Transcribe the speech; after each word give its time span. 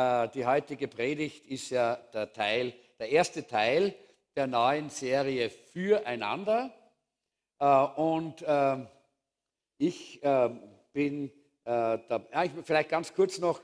Äh, 0.00 0.28
die 0.30 0.46
heutige 0.46 0.88
Predigt 0.88 1.46
ist 1.46 1.70
ja 1.70 1.96
der 2.14 2.32
Teil, 2.32 2.72
der 2.98 3.10
erste 3.10 3.46
Teil 3.46 3.94
der 4.34 4.46
neuen 4.46 4.88
Serie 4.88 5.50
Füreinander. 5.50 6.72
Äh, 7.58 7.66
und 7.66 8.42
ähm, 8.46 8.86
ich 9.76 10.20
bin 10.92 11.30
da, 11.64 12.24
vielleicht 12.64 12.88
ganz 12.88 13.14
kurz 13.14 13.38
noch, 13.38 13.62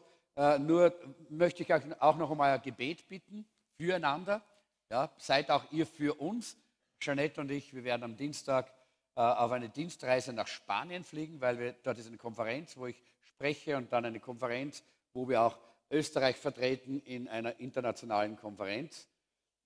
nur 0.61 0.95
möchte 1.29 1.63
ich 1.63 2.01
auch 2.01 2.17
noch 2.17 2.31
um 2.31 2.41
euer 2.41 2.59
Gebet 2.59 3.07
bitten, 3.09 3.47
füreinander. 3.79 4.43
Ja, 4.91 5.11
seid 5.19 5.51
auch 5.51 5.65
ihr 5.73 5.87
für 5.87 6.15
uns. 6.19 6.57
Jeanette 7.01 7.41
und 7.41 7.51
ich, 7.51 7.75
wir 7.75 7.85
werden 7.85 8.05
am 8.05 8.17
Dienstag 8.17 8.73
äh, 9.15 9.21
auf 9.21 9.51
eine 9.51 9.69
Dienstreise 9.69 10.33
nach 10.33 10.47
Spanien 10.47 11.05
fliegen, 11.05 11.41
weil 11.41 11.59
wir, 11.59 11.73
dort 11.83 11.99
ist 11.99 12.07
eine 12.07 12.17
Konferenz, 12.17 12.77
wo 12.77 12.87
ich 12.87 13.03
spreche 13.25 13.77
und 13.77 13.93
dann 13.93 14.05
eine 14.07 14.21
Konferenz, 14.21 14.83
wo 15.13 15.29
wir 15.29 15.43
auch 15.43 15.59
Österreich 15.91 16.37
vertreten 16.37 17.01
in 17.01 17.29
einer 17.29 17.59
internationalen 17.61 18.37
Konferenz. 18.37 19.09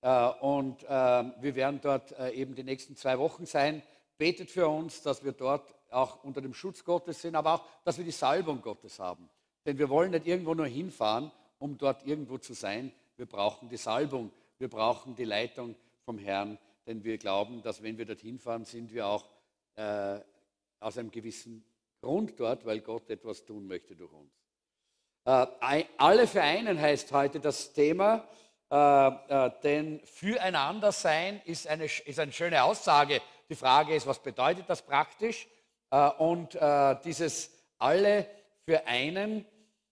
Äh, 0.03 0.29
und 0.41 0.83
äh, 0.85 0.89
wir 0.89 1.55
werden 1.55 1.81
dort 1.83 2.13
äh, 2.13 2.31
eben 2.31 2.55
die 2.55 2.65
nächsten 2.65 2.97
zwei 2.97 3.19
Wochen 3.19 3.47
sein. 3.47 3.83
Betet 4.19 4.51
für 4.51 4.69
uns, 4.69 5.03
dass 5.03 5.25
wir 5.25 5.33
dort 5.33 5.75
auch 5.91 6.23
unter 6.25 6.41
dem 6.41 6.55
Schutz 6.55 6.85
Gottes 6.85 7.23
sind, 7.23 7.35
aber 7.35 7.55
auch, 7.55 7.65
dass 7.85 7.99
wir 7.99 8.05
die 8.05 8.11
Salbung 8.11 8.61
Gottes 8.61 8.99
haben. 8.99 9.29
Denn 9.65 9.79
wir 9.79 9.89
wollen 9.89 10.11
nicht 10.11 10.27
irgendwo 10.27 10.55
nur 10.55 10.67
hinfahren, 10.67 11.31
um 11.59 11.77
dort 11.77 12.07
irgendwo 12.07 12.39
zu 12.39 12.55
sein. 12.55 12.93
Wir 13.17 13.27
brauchen 13.27 13.69
die 13.69 13.77
Salbung, 13.77 14.31
wir 14.59 14.69
brauchen 14.69 15.15
die 15.15 15.25
Leitung 15.25 15.75
vom 16.05 16.19
Herrn, 16.19 16.59
denn 16.87 17.03
wir 17.03 17.19
glauben, 17.19 17.63
dass 17.63 17.83
wenn 17.83 17.99
wir 17.99 18.07
dorthin 18.07 18.39
fahren, 18.39 18.65
sind 18.65 18.93
wir 18.93 19.07
auch 19.07 19.27
aus 20.81 20.99
einem 20.99 21.11
gewissen 21.11 21.65
Grund 22.01 22.39
dort, 22.39 22.65
weil 22.65 22.81
Gott 22.81 23.09
etwas 23.11 23.45
tun 23.45 23.67
möchte 23.67 23.97
durch 23.97 24.13
uns. 24.13 24.40
Äh, 25.31 25.85
alle 25.97 26.27
vereinen 26.27 26.81
heißt 26.81 27.13
heute 27.13 27.39
das 27.39 27.73
Thema, 27.73 28.25
äh, 28.69 28.77
äh, 29.07 29.51
denn 29.63 30.01
füreinander 30.05 30.91
sein 30.91 31.41
ist 31.45 31.69
eine, 31.69 31.85
ist 31.85 32.19
eine 32.19 32.33
schöne 32.33 32.65
Aussage. 32.65 33.21
Die 33.49 33.55
Frage 33.55 33.95
ist, 33.95 34.09
was 34.09 34.19
bedeutet 34.19 34.65
das 34.69 34.83
praktisch? 34.83 35.49
Und 36.19 36.57
dieses 37.05 37.51
alle 37.79 38.25
für 38.65 38.87
einen, 38.87 39.45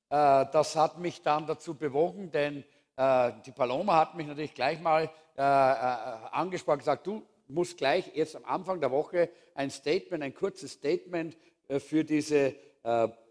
das 0.09 0.77
hat 0.77 0.99
mich 0.99 1.23
dann 1.23 1.49
dazu 1.49 1.75
bewogen, 1.75 2.31
denn 2.31 2.63
die 2.97 3.51
Paloma 3.51 3.97
hat 3.97 4.15
mich 4.15 4.29
natürlich 4.29 4.55
gleich 4.55 4.81
mal 4.81 5.11
angesprochen, 5.35 6.79
gesagt, 6.79 7.05
du 7.05 7.27
musst 7.49 7.79
gleich 7.79 8.13
jetzt 8.15 8.37
am 8.37 8.45
Anfang 8.45 8.81
der 8.81 8.93
Woche 8.93 9.29
ein 9.57 9.71
Statement, 9.71 10.23
ein 10.23 10.35
kurzes 10.35 10.71
Statement 10.71 11.37
für 11.81 12.05
diese 12.05 12.55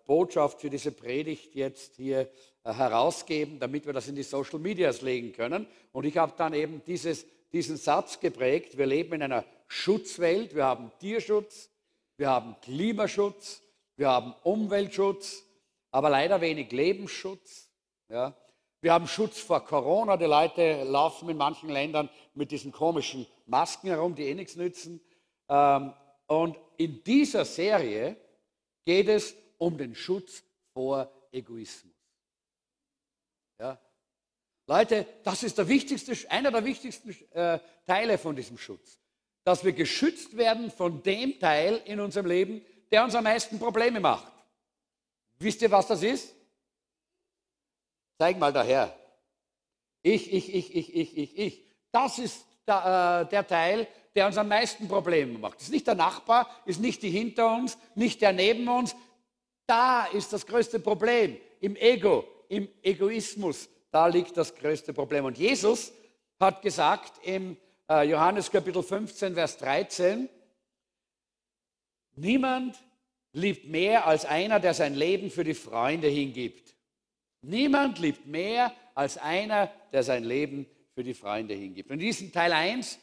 Botschaft, 0.08 0.62
für 0.62 0.72
diese 0.72 0.92
Predigt 0.92 1.54
jetzt 1.54 1.98
hier 1.98 2.28
herausgeben, 2.64 3.60
damit 3.60 3.86
wir 3.86 3.94
das 3.94 4.08
in 4.08 4.16
die 4.16 4.24
Social 4.24 4.60
Medias 4.60 5.02
legen 5.02 5.34
können. 5.34 5.68
Und 5.92 6.06
ich 6.06 6.18
habe 6.18 6.34
dann 6.36 6.54
eben 6.54 6.82
dieses, 6.86 7.26
diesen 7.52 7.78
Satz 7.78 8.20
geprägt, 8.20 8.78
wir 8.78 8.88
leben 8.88 9.14
in 9.14 9.22
einer 9.24 9.46
Schutzwelt, 9.68 10.56
wir 10.56 10.66
haben 10.66 10.92
Tierschutz, 11.00 11.70
wir 12.18 12.30
haben 12.30 12.56
Klimaschutz, 12.62 13.62
wir 13.96 14.10
haben 14.10 14.34
Umweltschutz, 14.44 15.44
aber 15.92 16.10
leider 16.10 16.42
wenig 16.42 16.72
Lebensschutz. 16.72 17.70
Ja. 18.10 18.36
Wir 18.82 18.94
haben 18.94 19.08
Schutz 19.08 19.40
vor 19.40 19.66
Corona. 19.66 20.18
Die 20.18 20.26
Leute 20.26 20.84
laufen 20.84 21.30
in 21.30 21.38
manchen 21.38 21.70
Ländern 21.70 22.10
mit 22.36 22.52
diesen 22.52 22.72
komischen 22.72 23.26
Masken 23.46 23.88
herum, 23.88 24.14
die 24.14 24.24
eh 24.24 24.36
nichts 24.36 24.56
nützen. 24.56 25.02
Ähm, 25.50 25.94
und 26.28 26.58
in 26.78 27.04
dieser 27.04 27.46
Serie 27.46 28.18
geht 28.86 29.08
es 29.08 29.36
um 29.58 29.78
den 29.78 29.96
Schutz 29.96 30.44
vor 30.74 31.12
Egoismus. 31.32 31.94
Ja. 33.60 33.80
Leute, 34.68 35.06
das 35.24 35.44
ist 35.44 35.58
der 35.58 35.68
wichtigste, 35.68 36.14
einer 36.30 36.52
der 36.52 36.66
wichtigsten 36.66 37.16
äh, 37.32 37.60
Teile 37.86 38.18
von 38.18 38.36
diesem 38.36 38.58
Schutz 38.58 39.00
dass 39.48 39.64
wir 39.64 39.72
geschützt 39.72 40.36
werden 40.36 40.70
von 40.70 41.02
dem 41.04 41.40
Teil 41.40 41.82
in 41.86 42.02
unserem 42.02 42.26
Leben, 42.26 42.66
der 42.92 43.06
uns 43.06 43.16
am 43.16 43.24
meisten 43.24 43.58
Probleme 43.58 44.02
macht. 44.02 44.30
Wisst 45.40 45.62
ihr, 45.62 45.72
was 45.72 45.88
das 45.88 46.04
ist? 46.04 46.36
Zeig 48.18 48.38
mal 48.38 48.52
daher. 48.52 48.94
Ich, 50.02 50.34
ich, 50.34 50.54
ich, 50.54 50.76
ich, 50.76 50.94
ich, 50.94 51.18
ich, 51.18 51.38
ich. 51.38 51.66
Das 51.94 52.20
ist 52.20 52.46
der, 52.68 53.22
äh, 53.26 53.30
der 53.30 53.48
Teil, 53.48 53.88
der 54.14 54.28
uns 54.28 54.38
am 54.38 54.50
meisten 54.50 54.86
Probleme 54.90 55.40
macht. 55.40 55.56
Das 55.56 55.64
ist 55.64 55.72
nicht 55.72 55.88
der 55.88 55.96
Nachbar, 55.96 56.50
ist 56.66 56.82
nicht 56.82 57.02
die 57.02 57.10
hinter 57.10 57.56
uns, 57.56 57.78
nicht 57.96 58.22
der 58.22 58.34
neben 58.34 58.68
uns. 58.68 58.98
Da 59.68 60.06
ist 60.06 60.32
das 60.32 60.46
größte 60.46 60.80
Problem. 60.80 61.38
Im 61.60 61.76
Ego, 61.76 62.26
im 62.48 62.70
Egoismus, 62.82 63.70
da 63.92 64.08
liegt 64.08 64.38
das 64.38 64.56
größte 64.56 64.94
Problem. 64.94 65.26
Und 65.26 65.38
Jesus 65.38 65.92
hat 66.40 66.62
gesagt 66.62 67.20
im 67.24 67.58
äh, 67.90 68.10
Johannes 68.10 68.50
Kapitel 68.50 68.82
15, 68.82 69.34
Vers 69.34 69.58
13. 69.58 70.30
Niemand 72.16 72.78
liebt 73.34 73.68
mehr 73.68 74.08
als 74.08 74.26
einer, 74.26 74.60
der 74.60 74.74
sein 74.74 74.96
Leben 74.96 75.30
für 75.30 75.44
die 75.44 75.54
Freunde 75.54 76.08
hingibt. 76.08 76.74
Niemand 77.42 78.00
liebt 78.00 78.26
mehr 78.26 78.74
als 78.96 79.18
einer, 79.18 79.70
der 79.92 80.04
sein 80.04 80.24
Leben 80.24 80.66
für 80.96 81.04
die 81.04 81.14
Freunde 81.14 81.54
hingibt. 81.54 81.92
Und 81.92 82.00
in 82.00 82.06
diesem 82.08 82.32
Teil 82.32 82.54
1 82.54 83.00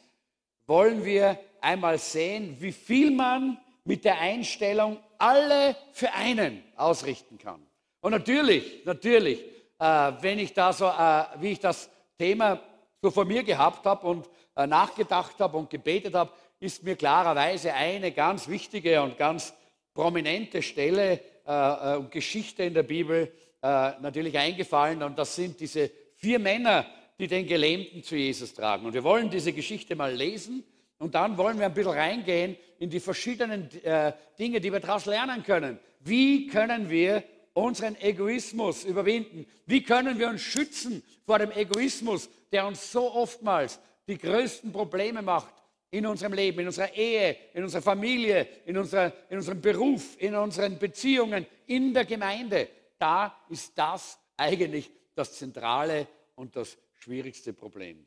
wollen 0.65 1.05
wir 1.05 1.39
einmal 1.61 1.99
sehen, 1.99 2.57
wie 2.59 2.71
viel 2.71 3.11
man 3.11 3.57
mit 3.83 4.03
der 4.03 4.19
Einstellung 4.19 4.97
alle 5.17 5.75
für 5.91 6.11
einen 6.13 6.63
ausrichten 6.75 7.37
kann. 7.37 7.65
Und 8.01 8.11
natürlich, 8.11 8.85
natürlich, 8.85 9.43
äh, 9.79 10.11
wenn 10.21 10.39
ich 10.39 10.53
da 10.53 10.71
so, 10.73 10.85
äh, 10.85 11.23
wie 11.39 11.51
ich 11.51 11.59
das 11.59 11.89
Thema 12.17 12.59
so 13.01 13.11
vor 13.11 13.25
mir 13.25 13.43
gehabt 13.43 13.85
habe 13.85 14.07
und 14.07 14.29
äh, 14.55 14.67
nachgedacht 14.67 15.39
habe 15.39 15.57
und 15.57 15.69
gebetet 15.69 16.13
habe, 16.13 16.31
ist 16.59 16.83
mir 16.83 16.95
klarerweise 16.95 17.73
eine 17.73 18.11
ganz 18.11 18.47
wichtige 18.47 19.01
und 19.01 19.17
ganz 19.17 19.53
prominente 19.93 20.61
Stelle 20.61 21.19
äh, 21.45 21.93
äh, 21.93 21.97
und 21.97 22.11
Geschichte 22.11 22.63
in 22.63 22.73
der 22.73 22.83
Bibel 22.83 23.31
natürlich 23.61 24.37
eingefallen. 24.37 25.01
Und 25.01 25.17
das 25.17 25.35
sind 25.35 25.59
diese 25.59 25.89
vier 26.17 26.37
Männer, 26.37 26.85
die 27.17 27.25
den 27.25 27.47
Gelähmten 27.47 28.03
zu 28.03 28.15
Jesus 28.15 28.53
tragen. 28.53 28.85
Und 28.85 28.93
wir 28.93 29.03
wollen 29.03 29.31
diese 29.31 29.53
Geschichte 29.53 29.95
mal 29.95 30.13
lesen 30.13 30.63
und 30.97 31.15
dann 31.15 31.37
wollen 31.37 31.59
wir 31.59 31.65
ein 31.65 31.73
bisschen 31.73 31.93
reingehen 31.93 32.57
in 32.79 32.89
die 32.89 32.99
verschiedenen 32.99 33.69
äh, 33.83 34.13
Dinge, 34.39 34.61
die 34.61 34.71
wir 34.71 34.79
daraus 34.79 35.05
lernen 35.05 35.43
können. 35.43 35.79
Wie 35.99 36.47
können 36.47 36.89
wir 36.89 37.23
unseren 37.53 37.95
Egoismus 37.99 38.83
überwinden? 38.83 39.45
Wie 39.65 39.83
können 39.83 40.19
wir 40.19 40.29
uns 40.29 40.41
schützen 40.41 41.03
vor 41.25 41.39
dem 41.39 41.51
Egoismus, 41.51 42.29
der 42.51 42.65
uns 42.65 42.91
so 42.91 43.11
oftmals 43.13 43.79
die 44.07 44.17
größten 44.17 44.71
Probleme 44.71 45.21
macht 45.21 45.53
in 45.91 46.05
unserem 46.05 46.33
Leben, 46.33 46.59
in 46.59 46.67
unserer 46.67 46.93
Ehe, 46.93 47.37
in 47.53 47.63
unserer 47.63 47.81
Familie, 47.81 48.47
in, 48.65 48.77
unserer, 48.77 49.11
in 49.29 49.37
unserem 49.37 49.61
Beruf, 49.61 50.15
in 50.19 50.35
unseren 50.35 50.77
Beziehungen, 50.77 51.45
in 51.67 51.93
der 51.93 52.05
Gemeinde. 52.05 52.69
Da 52.97 53.35
ist 53.49 53.77
das 53.77 54.19
eigentlich 54.37 54.91
das 55.13 55.33
zentrale 55.33 56.07
und 56.35 56.55
das 56.55 56.77
schwierigste 56.99 57.53
Problem. 57.53 58.05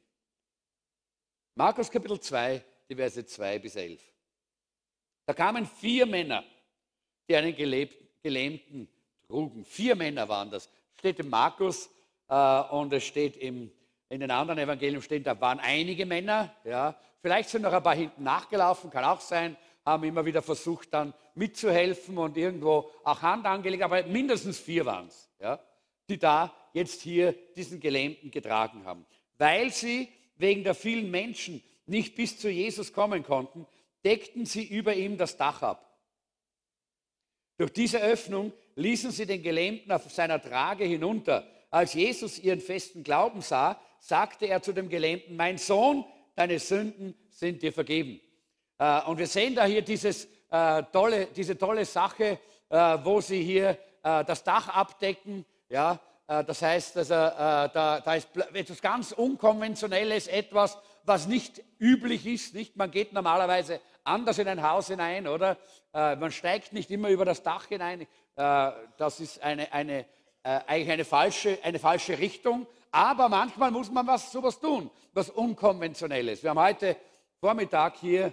Markus 1.54 1.90
Kapitel 1.90 2.20
2, 2.20 2.62
die 2.88 2.94
Verse 2.94 3.24
2 3.24 3.58
bis 3.58 3.76
11. 3.76 4.00
Da 5.26 5.34
kamen 5.34 5.66
vier 5.66 6.06
Männer, 6.06 6.44
die 7.28 7.36
einen 7.36 7.54
Gelähmten 7.54 8.88
trugen. 9.26 9.64
Vier 9.64 9.94
Männer 9.94 10.28
waren 10.28 10.50
das. 10.50 10.70
Steht 10.98 11.18
im 11.20 11.28
Markus 11.28 11.90
äh, 12.28 12.60
und 12.70 12.92
es 12.92 13.04
steht 13.04 13.36
im 13.36 13.70
in 14.08 14.20
den 14.20 14.30
anderen 14.30 14.58
Evangelien 14.58 15.02
stehen, 15.02 15.22
da 15.22 15.38
waren 15.40 15.60
einige 15.60 16.06
Männer, 16.06 16.54
ja, 16.64 16.96
vielleicht 17.20 17.50
sind 17.50 17.62
noch 17.62 17.72
ein 17.72 17.82
paar 17.82 17.94
hinten 17.94 18.22
nachgelaufen, 18.22 18.90
kann 18.90 19.04
auch 19.04 19.20
sein, 19.20 19.56
haben 19.84 20.04
immer 20.04 20.24
wieder 20.24 20.42
versucht, 20.42 20.92
dann 20.92 21.12
mitzuhelfen 21.34 22.18
und 22.18 22.36
irgendwo 22.36 22.90
auch 23.04 23.22
Hand 23.22 23.46
angelegt, 23.46 23.82
aber 23.82 24.02
mindestens 24.04 24.58
vier 24.58 24.86
waren 24.86 25.08
es, 25.08 25.30
ja, 25.40 25.60
die 26.08 26.18
da 26.18 26.54
jetzt 26.72 27.02
hier 27.02 27.34
diesen 27.54 27.80
Gelähmten 27.80 28.30
getragen 28.30 28.84
haben. 28.84 29.04
Weil 29.36 29.70
sie 29.70 30.08
wegen 30.36 30.64
der 30.64 30.74
vielen 30.74 31.10
Menschen 31.10 31.62
nicht 31.88 32.14
bis 32.14 32.38
zu 32.38 32.48
Jesus 32.48 32.92
kommen 32.92 33.22
konnten, 33.22 33.66
deckten 34.04 34.46
sie 34.46 34.64
über 34.64 34.94
ihm 34.94 35.16
das 35.16 35.36
Dach 35.36 35.62
ab. 35.62 35.84
Durch 37.56 37.72
diese 37.72 38.00
Öffnung 38.00 38.52
ließen 38.76 39.10
sie 39.10 39.26
den 39.26 39.42
Gelähmten 39.42 39.90
auf 39.90 40.10
seiner 40.10 40.40
Trage 40.40 40.84
hinunter. 40.84 41.44
Als 41.70 41.94
Jesus 41.94 42.38
ihren 42.38 42.60
festen 42.60 43.02
Glauben 43.02 43.40
sah, 43.40 43.80
sagte 43.98 44.46
er 44.46 44.62
zu 44.62 44.72
dem 44.72 44.88
Gelähmten, 44.88 45.36
mein 45.36 45.58
Sohn, 45.58 46.04
deine 46.36 46.60
Sünden 46.60 47.14
sind 47.30 47.62
dir 47.62 47.72
vergeben. 47.72 48.20
Äh, 48.78 49.02
und 49.02 49.18
wir 49.18 49.26
sehen 49.26 49.54
da 49.54 49.64
hier 49.64 49.82
dieses, 49.82 50.28
äh, 50.50 50.82
tolle, 50.92 51.26
diese 51.34 51.58
tolle 51.58 51.84
Sache, 51.84 52.38
äh, 52.68 52.98
wo 53.02 53.20
sie 53.20 53.42
hier 53.42 53.76
das 54.00 54.42
Dach 54.44 54.68
abdecken. 54.68 55.44
Ja, 55.68 56.00
das 56.26 56.62
heißt, 56.62 56.96
also, 56.96 57.12
da, 57.12 57.68
da 58.02 58.14
ist 58.14 58.28
etwas 58.54 58.80
ganz 58.80 59.12
Unkonventionelles, 59.12 60.28
etwas, 60.28 60.78
was 61.08 61.26
nicht 61.26 61.62
üblich 61.78 62.26
ist. 62.26 62.54
Nicht? 62.54 62.76
Man 62.76 62.90
geht 62.90 63.12
normalerweise 63.12 63.80
anders 64.04 64.38
in 64.38 64.48
ein 64.48 64.62
Haus 64.62 64.88
hinein, 64.88 65.26
oder? 65.26 65.56
Man 65.92 66.30
steigt 66.30 66.72
nicht 66.72 66.90
immer 66.90 67.08
über 67.08 67.24
das 67.24 67.42
Dach 67.42 67.66
hinein. 67.66 68.06
Das 68.34 69.20
ist 69.20 69.42
eine, 69.42 69.72
eine 69.72 70.06
äh, 70.48 70.60
eigentlich 70.66 70.90
eine 70.90 71.04
falsche, 71.04 71.58
eine 71.62 71.78
falsche 71.78 72.18
Richtung. 72.18 72.66
Aber 72.90 73.28
manchmal 73.28 73.70
muss 73.70 73.90
man 73.90 74.06
was, 74.06 74.32
sowas 74.32 74.58
tun, 74.58 74.90
was 75.12 75.28
Unkonventionelles. 75.28 76.42
Wir 76.42 76.50
haben 76.50 76.60
heute 76.60 76.96
Vormittag 77.40 77.96
hier 77.98 78.32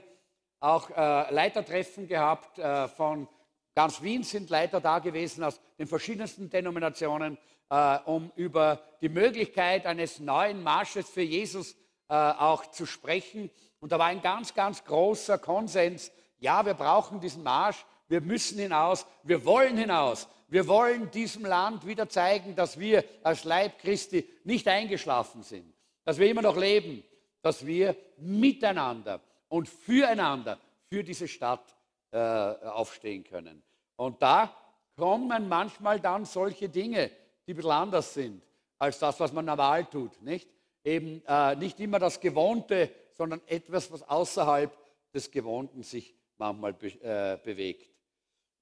auch 0.60 0.90
äh, 0.92 1.34
Leitertreffen 1.34 2.08
gehabt. 2.08 2.58
Äh, 2.58 2.88
von 2.88 3.28
ganz 3.74 4.02
Wien 4.02 4.24
sind 4.24 4.50
Leiter 4.50 4.80
da 4.80 5.00
gewesen 5.00 5.44
aus 5.44 5.60
den 5.78 5.88
verschiedensten 5.88 6.50
Denominationen, 6.50 7.38
äh, 7.70 7.98
um 8.06 8.32
über 8.36 8.82
die 9.02 9.10
Möglichkeit 9.10 9.86
eines 9.86 10.20
neuen 10.20 10.64
Marsches 10.64 11.10
für 11.10 11.22
Jesus 11.22 11.74
äh, 11.74 11.76
auch 12.14 12.66
zu 12.68 12.86
sprechen. 12.86 13.50
Und 13.80 13.92
da 13.92 14.00
war 14.00 14.08
ein 14.08 14.22
ganz, 14.22 14.54
ganz 14.54 14.84
großer 14.84 15.38
Konsens. 15.38 16.12
Ja, 16.40 16.66
wir 16.66 16.74
brauchen 16.74 17.20
diesen 17.20 17.44
Marsch. 17.44 17.86
Wir 18.08 18.22
müssen 18.22 18.60
hinaus. 18.60 19.06
Wir 19.24 19.44
wollen 19.46 19.78
hinaus. 19.78 20.28
Wir 20.48 20.68
wollen 20.68 21.10
diesem 21.12 21.46
Land 21.46 21.86
wieder 21.86 22.08
zeigen, 22.08 22.56
dass 22.56 22.80
wir 22.80 23.04
als 23.24 23.44
Leib 23.44 23.80
Christi 23.80 24.30
nicht 24.44 24.68
eingeschlafen 24.68 25.42
sind, 25.42 25.74
dass 26.04 26.20
wir 26.20 26.30
immer 26.30 26.44
noch 26.44 26.56
leben, 26.56 27.04
dass 27.42 27.66
wir 27.66 27.96
miteinander 28.18 29.22
und 29.50 29.68
füreinander 29.68 30.60
für 30.88 31.04
diese 31.04 31.28
Stadt 31.28 31.76
äh, 32.12 32.18
aufstehen 32.18 33.24
können. 33.24 33.64
Und 33.96 34.22
da 34.22 34.56
kommen 34.96 35.50
manchmal 35.50 36.00
dann 36.00 36.26
solche 36.26 36.70
Dinge, 36.70 37.12
die 37.48 37.54
ein 37.54 37.56
bisschen 37.56 37.72
anders 37.72 38.14
sind 38.14 38.42
als 38.78 39.00
das, 39.00 39.20
was 39.20 39.34
man 39.34 39.46
normal 39.46 39.86
tut. 39.86 40.22
Nicht? 40.22 40.50
Eben 40.86 41.22
äh, 41.28 41.56
nicht 41.56 41.80
immer 41.80 42.00
das 42.00 42.20
Gewohnte, 42.22 42.92
sondern 43.14 43.42
etwas, 43.48 43.92
was 43.92 44.04
außerhalb 44.04 44.72
des 45.14 45.32
Gewohnten 45.32 45.84
sich 45.84 46.14
manchmal 46.38 46.74
be 46.74 46.88
äh, 47.02 47.40
bewegt. 47.44 47.90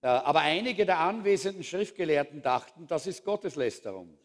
Äh, 0.02 0.08
aber 0.08 0.40
einige 0.40 0.86
der 0.86 1.00
anwesenden 1.00 1.64
Schriftgelehrten 1.64 2.42
dachten, 2.42 2.88
das 2.88 3.08
ist 3.08 3.26
Gotteslästerung. 3.26 4.18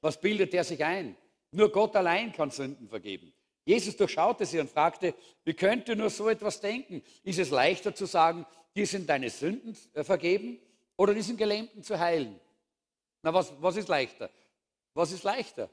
Was 0.00 0.20
bildet 0.20 0.54
er 0.54 0.64
sich 0.64 0.82
ein? 0.82 1.16
Nur 1.50 1.70
Gott 1.70 1.94
allein 1.96 2.32
kann 2.32 2.50
Sünden 2.50 2.88
vergeben. 2.88 3.32
Jesus 3.64 3.96
durchschaute 3.96 4.46
sie 4.46 4.60
und 4.60 4.70
fragte, 4.70 5.14
wie 5.44 5.54
könnt 5.54 5.88
ihr 5.88 5.96
nur 5.96 6.10
so 6.10 6.28
etwas 6.28 6.60
denken? 6.60 7.02
Ist 7.24 7.38
es 7.38 7.50
leichter 7.50 7.94
zu 7.94 8.06
sagen, 8.06 8.46
dir 8.74 8.86
sind 8.86 9.08
deine 9.08 9.28
Sünden 9.28 9.76
äh, 9.92 10.02
vergeben 10.02 10.60
oder 10.96 11.12
diesen 11.12 11.36
Gelähmten 11.36 11.82
zu 11.82 11.98
heilen? 11.98 12.40
Na, 13.22 13.34
was, 13.34 13.52
was 13.60 13.76
ist 13.76 13.88
leichter? 13.88 14.30
Was 14.94 15.12
ist 15.12 15.24
leichter? 15.24 15.68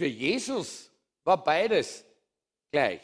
Für 0.00 0.06
Jesus 0.06 0.90
war 1.24 1.44
beides 1.44 2.06
gleich. 2.72 3.02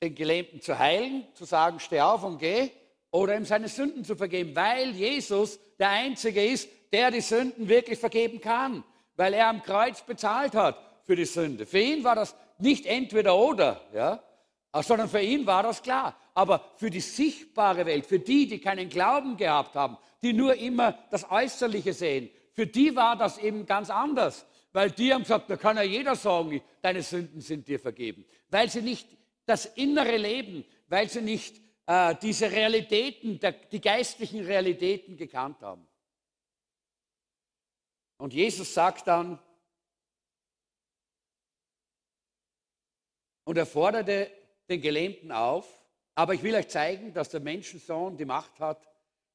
Den 0.00 0.14
Gelähmten 0.14 0.60
zu 0.60 0.78
heilen, 0.78 1.26
zu 1.34 1.44
sagen, 1.44 1.80
steh 1.80 2.00
auf 2.02 2.22
und 2.22 2.38
geh, 2.38 2.70
oder 3.10 3.34
ihm 3.36 3.44
seine 3.44 3.66
Sünden 3.66 4.04
zu 4.04 4.14
vergeben, 4.14 4.54
weil 4.54 4.90
Jesus 4.90 5.58
der 5.76 5.88
Einzige 5.88 6.46
ist, 6.46 6.68
der 6.92 7.10
die 7.10 7.20
Sünden 7.20 7.68
wirklich 7.68 7.98
vergeben 7.98 8.40
kann, 8.40 8.84
weil 9.16 9.34
er 9.34 9.48
am 9.48 9.60
Kreuz 9.60 10.02
bezahlt 10.02 10.54
hat 10.54 10.78
für 11.02 11.16
die 11.16 11.24
Sünde. 11.24 11.66
Für 11.66 11.80
ihn 11.80 12.04
war 12.04 12.14
das 12.14 12.36
nicht 12.58 12.86
entweder 12.86 13.36
oder, 13.36 13.80
ja, 13.92 14.22
sondern 14.84 15.08
für 15.08 15.20
ihn 15.20 15.46
war 15.46 15.64
das 15.64 15.82
klar. 15.82 16.16
Aber 16.34 16.64
für 16.76 16.90
die 16.90 17.00
sichtbare 17.00 17.86
Welt, 17.86 18.06
für 18.06 18.20
die, 18.20 18.46
die 18.46 18.60
keinen 18.60 18.88
Glauben 18.88 19.36
gehabt 19.36 19.74
haben, 19.74 19.96
die 20.22 20.32
nur 20.32 20.54
immer 20.54 20.96
das 21.10 21.28
Äußerliche 21.28 21.92
sehen, 21.92 22.30
für 22.52 22.68
die 22.68 22.94
war 22.94 23.16
das 23.16 23.36
eben 23.38 23.66
ganz 23.66 23.90
anders. 23.90 24.46
Weil 24.76 24.90
die 24.90 25.14
haben 25.14 25.22
gesagt, 25.22 25.48
da 25.48 25.56
kann 25.56 25.78
ja 25.78 25.82
jeder 25.82 26.14
sagen, 26.14 26.60
deine 26.82 27.02
Sünden 27.02 27.40
sind 27.40 27.66
dir 27.66 27.80
vergeben. 27.80 28.26
Weil 28.50 28.68
sie 28.68 28.82
nicht 28.82 29.08
das 29.46 29.64
innere 29.64 30.18
Leben, 30.18 30.66
weil 30.88 31.08
sie 31.08 31.22
nicht 31.22 31.62
äh, 31.86 32.14
diese 32.20 32.52
Realitäten, 32.52 33.40
der, 33.40 33.52
die 33.52 33.80
geistlichen 33.80 34.44
Realitäten 34.44 35.16
gekannt 35.16 35.62
haben. 35.62 35.88
Und 38.18 38.34
Jesus 38.34 38.74
sagt 38.74 39.06
dann, 39.06 39.38
und 43.44 43.56
er 43.56 43.64
forderte 43.64 44.30
den 44.68 44.82
Gelähmten 44.82 45.32
auf, 45.32 45.66
aber 46.14 46.34
ich 46.34 46.42
will 46.42 46.54
euch 46.54 46.68
zeigen, 46.68 47.14
dass 47.14 47.30
der 47.30 47.40
Menschensohn 47.40 48.18
die 48.18 48.26
Macht 48.26 48.60
hat, 48.60 48.86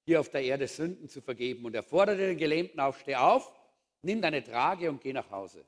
hier 0.06 0.20
auf 0.20 0.30
der 0.30 0.44
Erde 0.44 0.68
Sünden 0.68 1.10
zu 1.10 1.20
vergeben. 1.20 1.66
Und 1.66 1.74
er 1.74 1.82
forderte 1.82 2.28
den 2.28 2.38
Gelähmten 2.38 2.80
auf, 2.80 3.00
steh 3.00 3.16
auf, 3.16 3.52
nimm 4.02 4.22
deine 4.22 4.44
Trage 4.44 4.90
und 4.90 5.02
geh 5.02 5.14
nach 5.14 5.30
Hause. 5.30 5.66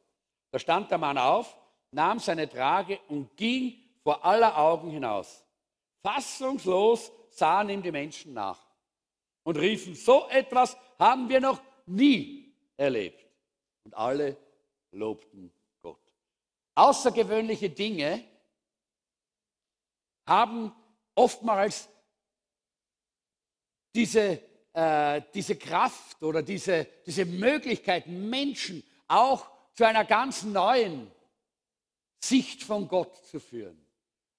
Da 0.52 0.60
stand 0.60 0.92
der 0.92 0.98
Mann 0.98 1.18
auf, 1.18 1.58
nahm 1.92 2.20
seine 2.20 2.50
Trage 2.50 3.00
und 3.08 3.36
ging 3.38 3.76
vor 4.04 4.24
aller 4.24 4.58
Augen 4.58 4.90
hinaus. 4.90 5.44
Fassungslos 6.02 7.12
sahen 7.30 7.70
ihm 7.70 7.82
die 7.82 7.92
Menschen 7.92 8.34
nach 8.34 8.60
und 9.44 9.58
riefen, 9.58 9.96
so 9.96 10.28
etwas 10.30 10.78
haben 11.00 11.30
wir 11.30 11.40
noch 11.40 11.62
nie 11.86 12.54
erlebt. 12.78 13.26
Und 13.84 13.94
alle 13.96 14.38
lobten 14.92 15.52
Gott. 15.82 16.00
Außergewöhnliche 16.76 17.70
Dinge 17.70 18.24
haben 20.26 20.74
oftmals 21.16 21.90
diese, 23.94 24.42
äh, 24.74 25.22
diese 25.34 25.56
Kraft 25.56 26.22
oder 26.24 26.42
diese, 26.42 26.88
diese 27.06 27.26
Möglichkeit, 27.26 28.08
Menschen 28.08 28.84
auch 29.08 29.48
zu 29.74 29.86
einer 29.86 30.06
ganz 30.06 30.44
neuen 30.44 31.12
Sicht 32.20 32.64
von 32.64 32.88
Gott 32.88 33.16
zu 33.26 33.40
führen 33.40 33.84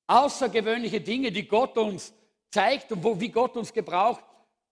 außergewöhnliche 0.07 1.01
Dinge, 1.01 1.33
die 1.33 1.47
Gott 1.47 1.77
uns 1.77 2.13
zeigt 2.51 2.93
und 2.93 3.03
wo, 3.03 3.19
wie 3.21 3.31
Gott 3.31 3.57
uns 3.57 3.73
gebraucht, 3.73 4.23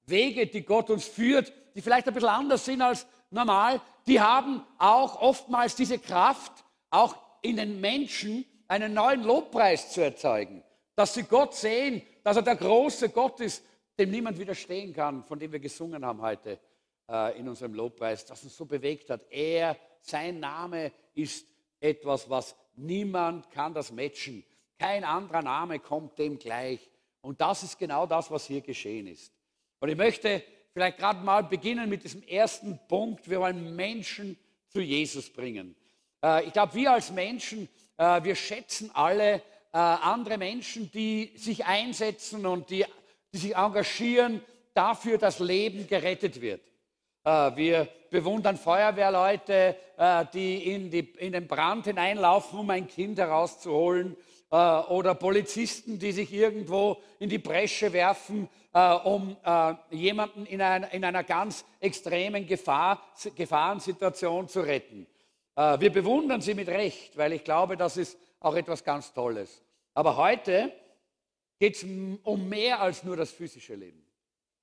Wege, 0.05 0.47
die 0.47 0.63
Gott 0.63 0.91
uns 0.91 1.07
führt, 1.07 1.53
die 1.75 1.81
vielleicht 1.81 2.07
ein 2.09 2.15
bisschen 2.15 2.29
anders 2.29 2.65
sind 2.65 2.83
als 2.83 3.07
normal, 3.31 3.81
die 4.07 4.21
haben 4.21 4.63
auch 4.79 5.21
oftmals 5.21 5.75
diese 5.75 5.99
Kraft, 5.99 6.53
auch 6.91 7.17
in 7.41 7.57
den 7.57 7.81
Menschen 7.81 8.45
einen 8.69 8.95
neuen 8.95 9.23
Lobpreis 9.23 9.91
zu 9.93 10.03
erzeugen. 10.03 10.63
Dass 10.95 11.15
sie 11.15 11.23
Gott 11.23 11.55
sehen, 11.55 12.03
dass 12.23 12.37
er 12.37 12.43
der 12.43 12.57
große 12.57 13.09
Gott 13.09 13.41
ist, 13.41 13.65
dem 13.99 14.11
niemand 14.11 14.39
widerstehen 14.39 14.93
kann, 14.93 15.23
von 15.23 15.39
dem 15.39 15.53
wir 15.53 15.61
gesungen 15.61 16.05
haben 16.05 16.23
heute 16.23 16.59
äh, 17.09 17.39
in 17.39 17.49
unserem 17.49 17.75
Lobpreis, 17.75 18.25
dass 18.25 18.43
uns 18.43 18.57
so 18.57 18.65
bewegt 18.65 19.11
hat. 19.11 19.25
Er, 19.31 19.77
sein 20.01 20.41
Name 20.41 20.93
ist 21.15 21.47
etwas, 21.81 22.29
was 22.29 22.57
niemand 22.75 23.51
kann 23.51 23.75
das 23.75 23.93
matchen. 23.93 24.45
Kein 24.79 25.05
anderer 25.05 25.43
Name 25.43 25.79
kommt 25.79 26.19
dem 26.19 26.39
gleich. 26.39 26.91
Und 27.21 27.41
das 27.41 27.63
ist 27.63 27.79
genau 27.79 28.07
das, 28.07 28.31
was 28.31 28.47
hier 28.47 28.63
geschehen 28.63 29.07
ist. 29.07 29.33
Und 29.79 29.89
ich 29.89 29.97
möchte 29.97 30.43
vielleicht 30.73 30.99
gerade 30.99 31.21
mal 31.25 31.45
beginnen 31.45 31.89
mit 31.89 32.03
diesem 32.03 32.23
ersten 32.23 32.79
Punkt. 32.89 33.29
Wir 33.29 33.41
wollen 33.41 33.77
Menschen 33.77 34.37
zu 34.69 34.81
Jesus 34.81 35.31
bringen. 35.31 35.77
Äh, 36.23 36.47
ich 36.47 36.53
glaube, 36.53 36.75
wir 36.75 36.93
als 36.93 37.11
Menschen, 37.11 37.69
äh, 37.97 38.25
wir 38.25 38.35
schätzen 38.35 38.91
alle 38.95 39.35
äh, 39.35 39.41
andere 39.79 40.39
Menschen, 40.39 40.91
die 40.91 41.33
sich 41.37 41.65
einsetzen 41.65 42.47
und 42.47 42.71
die, 42.71 42.85
die 43.33 43.39
sich 43.39 43.57
engagieren 43.57 44.41
dafür, 44.75 45.19
dass 45.19 45.39
Leben 45.39 45.87
gerettet 45.87 46.41
wird. 46.41 46.63
Wir 47.25 47.89
bewundern 48.11 48.57
Feuerwehrleute, 48.57 49.77
die 50.35 50.73
in, 50.73 50.91
die 50.91 51.01
in 51.19 51.33
den 51.33 51.47
Brand 51.47 51.85
hineinlaufen, 51.85 52.59
um 52.59 52.71
ein 52.71 52.89
Kind 52.89 53.19
herauszuholen. 53.19 54.17
Äh, 54.53 54.57
oder 54.57 55.15
Polizisten, 55.15 55.99
die 55.99 56.13
sich 56.13 56.31
irgendwo 56.31 56.99
in 57.19 57.31
die 57.31 57.39
Bresche 57.39 57.91
werfen, 57.95 58.51
äh, 58.75 58.93
um 58.93 59.35
äh, 59.43 59.75
jemanden 59.91 60.45
in 60.45 60.61
einer, 60.61 60.93
in 60.93 61.05
einer 61.05 61.25
ganz 61.25 61.65
extremen 61.81 62.47
Gefahr, 62.47 63.03
Gefahrensituation 63.35 64.49
zu 64.49 64.61
retten. 64.61 65.07
wir 65.55 65.93
bewundern 65.93 66.41
sie 66.41 66.55
mit 66.55 66.69
Recht, 66.69 67.19
weil 67.19 67.35
ich 67.35 67.45
glaube, 67.45 67.77
das 67.77 67.99
ist 67.99 68.17
auch 68.41 68.55
etwas 68.55 68.85
ganz 68.85 69.13
Tolles. 69.13 69.63
Aber 69.93 70.17
heute 70.17 70.73
geht 71.63 71.77
es 71.77 71.85
um 71.85 72.49
mehr 72.49 72.81
als 72.81 73.05
nur 73.05 73.17
das 73.17 73.31
physische 73.31 73.77
Leben, 73.77 74.05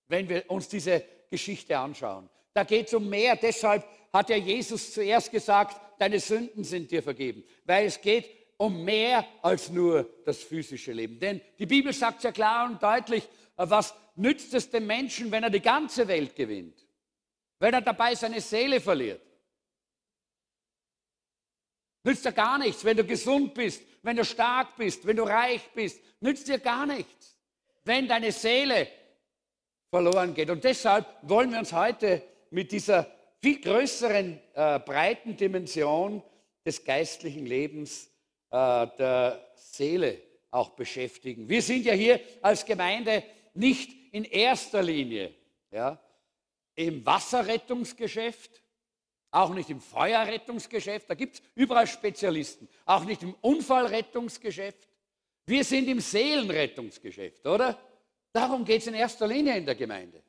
wenn 0.10 0.28
wir 0.28 0.44
uns 0.52 0.68
diese 0.68 1.02
Geschichte 1.30 1.78
anschauen. 1.78 2.30
Da 2.54 2.66
geht 2.66 2.88
es 2.88 2.94
um 2.94 3.08
mehr. 3.08 3.38
Deshalb 3.38 3.88
hat 4.12 4.30
ja 4.30 4.36
Jesus 4.36 4.94
zuerst 4.94 5.32
gesagt, 5.32 5.80
deine 5.98 6.20
Sünden 6.20 6.66
sind 6.66 6.92
dir 6.92 7.02
vergeben. 7.02 7.46
Weil 7.64 7.86
es 7.86 8.02
geht 8.02 8.30
um 8.58 8.84
mehr 8.84 9.26
als 9.42 9.70
nur 9.70 10.10
das 10.26 10.44
physische 10.44 10.92
Leben. 10.92 11.18
Denn 11.22 11.40
die 11.58 11.68
Bibel 11.68 11.94
sagt 11.94 12.26
ja 12.26 12.34
klar 12.34 12.70
und 12.70 12.84
deutlich, 12.84 13.30
was 13.56 13.94
nützt 14.18 14.54
es 14.54 14.70
dem 14.70 14.86
Menschen, 14.86 15.32
wenn 15.32 15.44
er 15.44 15.50
die 15.50 15.62
ganze 15.62 16.06
Welt 16.06 16.36
gewinnt, 16.36 16.86
wenn 17.60 17.74
er 17.74 17.82
dabei 17.82 18.14
seine 18.14 18.42
Seele 18.42 18.82
verliert. 18.82 19.22
Nützt 22.04 22.26
dir 22.26 22.34
gar 22.34 22.58
nichts, 22.58 22.84
wenn 22.84 22.98
du 22.98 23.06
gesund 23.06 23.54
bist, 23.54 23.84
wenn 24.04 24.18
du 24.18 24.26
stark 24.26 24.76
bist, 24.78 25.06
wenn 25.06 25.18
du 25.18 25.24
reich 25.24 25.70
bist. 25.74 26.02
Nützt 26.20 26.48
dir 26.48 26.60
gar 26.60 26.86
nichts, 26.86 27.38
wenn 27.84 28.08
deine 28.08 28.32
Seele 28.32 28.88
verloren 29.90 30.34
geht. 30.34 30.50
Und 30.50 30.64
deshalb 30.64 31.06
wollen 31.24 31.52
wir 31.52 31.60
uns 31.60 31.74
heute 31.74 32.22
mit 32.52 32.72
dieser 32.72 33.08
viel 33.42 33.62
größeren, 33.62 34.40
äh, 34.54 34.80
breiten 34.80 35.38
Dimension 35.38 36.22
des 36.66 36.84
geistlichen 36.84 37.46
Lebens 37.46 38.10
äh, 38.52 38.88
der 38.98 39.52
Seele 39.56 40.22
auch 40.52 40.72
beschäftigen. 40.72 41.48
Wir 41.48 41.62
sind 41.62 41.86
ja 41.86 41.94
hier 41.94 42.20
als 42.42 42.66
Gemeinde 42.66 43.24
nicht 43.54 43.92
in 44.12 44.26
erster 44.26 44.82
Linie 44.82 45.34
ja, 45.72 46.00
im 46.76 47.06
Wasserrettungsgeschäft, 47.06 48.62
auch 49.32 49.54
nicht 49.54 49.70
im 49.70 49.80
Feuerrettungsgeschäft, 49.80 51.10
da 51.10 51.14
gibt 51.14 51.36
es 51.36 51.42
überall 51.56 51.88
Spezialisten, 51.88 52.68
auch 52.86 53.06
nicht 53.06 53.24
im 53.24 53.36
Unfallrettungsgeschäft. 53.42 54.88
Wir 55.46 55.64
sind 55.64 55.88
im 55.88 56.00
Seelenrettungsgeschäft, 56.00 57.46
oder? 57.46 57.80
Darum 58.32 58.66
geht 58.66 58.82
es 58.82 58.88
in 58.88 58.94
erster 58.94 59.28
Linie 59.28 59.58
in 59.58 59.66
der 59.66 59.76
Gemeinde, 59.76 60.22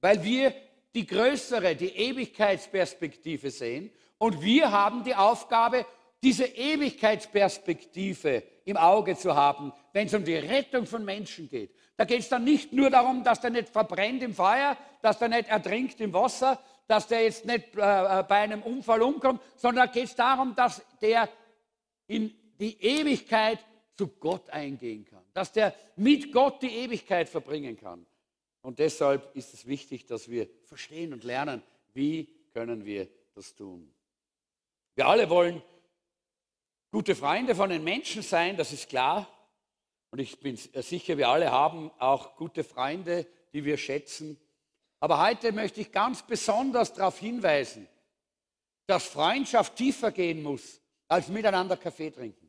weil 0.00 0.22
wir 0.22 0.54
die 0.94 1.06
größere, 1.06 1.74
die 1.74 1.88
Ewigkeitsperspektive 1.88 3.50
sehen 3.50 3.90
und 4.18 4.42
wir 4.42 4.70
haben 4.70 5.04
die 5.04 5.14
Aufgabe, 5.14 5.86
diese 6.22 6.44
Ewigkeitsperspektive 6.44 8.44
im 8.64 8.76
Auge 8.76 9.16
zu 9.16 9.34
haben, 9.34 9.72
wenn 9.92 10.06
es 10.06 10.14
um 10.14 10.24
die 10.24 10.36
Rettung 10.36 10.86
von 10.86 11.04
Menschen 11.04 11.48
geht. 11.48 11.74
Da 11.96 12.04
geht 12.04 12.20
es 12.20 12.28
dann 12.28 12.44
nicht 12.44 12.72
nur 12.72 12.90
darum, 12.90 13.24
dass 13.24 13.40
der 13.40 13.50
nicht 13.50 13.68
verbrennt 13.68 14.22
im 14.22 14.34
Feuer, 14.34 14.76
dass 15.02 15.18
der 15.18 15.28
nicht 15.28 15.48
ertrinkt 15.48 16.00
im 16.00 16.12
Wasser, 16.12 16.62
dass 16.86 17.08
der 17.08 17.24
jetzt 17.24 17.44
nicht 17.44 17.74
äh, 17.76 18.20
äh 18.20 18.24
bei 18.24 18.36
einem 18.36 18.62
Unfall 18.62 19.02
umkommt, 19.02 19.40
sondern 19.56 19.86
da 19.86 19.92
geht 19.92 20.04
es 20.04 20.14
darum, 20.14 20.54
dass 20.54 20.82
der 21.00 21.28
in 22.06 22.34
die 22.58 22.80
Ewigkeit 22.80 23.58
zu 23.96 24.08
Gott 24.08 24.50
eingehen 24.50 25.04
kann, 25.04 25.24
dass 25.32 25.52
der 25.52 25.74
mit 25.96 26.32
Gott 26.32 26.62
die 26.62 26.74
Ewigkeit 26.74 27.28
verbringen 27.28 27.76
kann. 27.76 28.06
Und 28.62 28.78
deshalb 28.78 29.34
ist 29.34 29.52
es 29.54 29.66
wichtig, 29.66 30.06
dass 30.06 30.30
wir 30.30 30.48
verstehen 30.64 31.12
und 31.12 31.24
lernen, 31.24 31.62
wie 31.94 32.28
können 32.52 32.84
wir 32.84 33.08
das 33.34 33.54
tun. 33.54 33.92
Wir 34.94 35.06
alle 35.06 35.28
wollen 35.28 35.62
gute 36.90 37.14
Freunde 37.14 37.54
von 37.54 37.70
den 37.70 37.82
Menschen 37.82 38.22
sein, 38.22 38.56
das 38.56 38.72
ist 38.72 38.88
klar. 38.88 39.28
Und 40.10 40.18
ich 40.18 40.38
bin 40.40 40.56
sicher, 40.56 41.16
wir 41.16 41.28
alle 41.28 41.50
haben 41.50 41.90
auch 41.98 42.36
gute 42.36 42.64
Freunde, 42.64 43.26
die 43.52 43.64
wir 43.64 43.78
schätzen. 43.78 44.38
Aber 45.02 45.20
heute 45.20 45.50
möchte 45.50 45.80
ich 45.80 45.90
ganz 45.90 46.22
besonders 46.22 46.92
darauf 46.92 47.18
hinweisen, 47.18 47.88
dass 48.86 49.04
Freundschaft 49.04 49.74
tiefer 49.74 50.12
gehen 50.12 50.44
muss, 50.44 50.80
als 51.08 51.26
miteinander 51.26 51.76
Kaffee 51.76 52.12
trinken. 52.12 52.48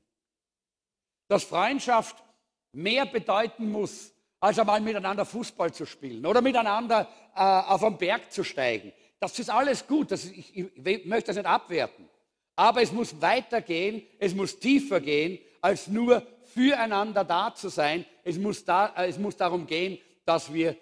Dass 1.28 1.46
Freundschaft 1.46 2.24
mehr 2.72 3.08
bedeuten 3.08 3.72
muss, 3.72 4.14
als 4.40 4.60
einmal 4.60 4.82
miteinander 4.82 5.26
Fußball 5.26 5.74
zu 5.74 5.88
spielen 5.88 6.24
oder 6.28 6.42
miteinander 6.42 7.10
äh, 7.36 7.40
auf 7.42 7.84
einen 7.84 7.98
Berg 7.98 8.32
zu 8.32 8.44
steigen. 8.44 8.94
Das 9.20 9.40
ist 9.40 9.50
alles 9.50 9.88
gut, 9.88 10.12
ist, 10.12 10.26
ich, 10.26 10.56
ich 10.56 11.06
möchte 11.06 11.28
das 11.28 11.38
nicht 11.38 11.48
abwerten. 11.48 12.08
Aber 12.56 12.84
es 12.84 12.92
muss 12.92 13.20
weitergehen, 13.20 14.06
es 14.20 14.36
muss 14.36 14.60
tiefer 14.60 15.02
gehen, 15.02 15.40
als 15.60 15.88
nur 15.88 16.22
füreinander 16.44 17.24
da 17.24 17.56
zu 17.56 17.70
sein. 17.70 18.06
Es 18.24 18.38
muss, 18.38 18.64
da, 18.64 18.94
äh, 18.96 19.08
es 19.08 19.18
muss 19.18 19.36
darum 19.36 19.66
gehen, 19.66 19.98
dass 20.24 20.54
wir 20.54 20.78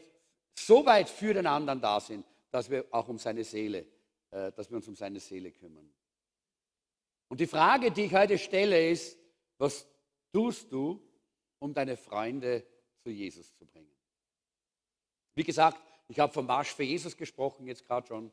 so 0.66 0.86
weit 0.86 1.10
für 1.10 1.34
den 1.34 1.48
anderen 1.48 1.82
da 1.82 2.00
sind, 2.00 2.26
dass 2.52 2.70
wir 2.70 2.86
auch 2.92 3.08
um 3.08 3.18
seine 3.18 3.44
Seele, 3.44 3.86
äh, 4.32 4.52
dass 4.52 4.70
wir 4.70 4.78
uns 4.78 4.88
um 4.88 4.96
seine 4.96 5.20
Seele 5.20 5.52
kümmern. 5.52 5.90
Und 7.30 7.40
die 7.40 7.48
Frage, 7.48 7.92
die 7.92 8.06
ich 8.06 8.14
heute 8.14 8.38
stelle, 8.38 8.90
ist, 8.90 9.18
was 9.58 9.88
tust 10.34 10.72
du, 10.72 11.02
um 11.60 11.74
deine 11.74 11.96
Freunde 11.96 12.66
zu 13.04 13.10
Jesus 13.10 13.56
zu 13.56 13.66
bringen? 13.66 13.92
Wie 15.36 15.44
gesagt, 15.44 15.82
ich 16.10 16.20
habe 16.20 16.34
vom 16.34 16.46
Marsch 16.46 16.74
für 16.74 16.84
Jesus 16.84 17.16
gesprochen, 17.16 17.68
jetzt 17.68 17.86
gerade 17.86 18.06
schon. 18.06 18.32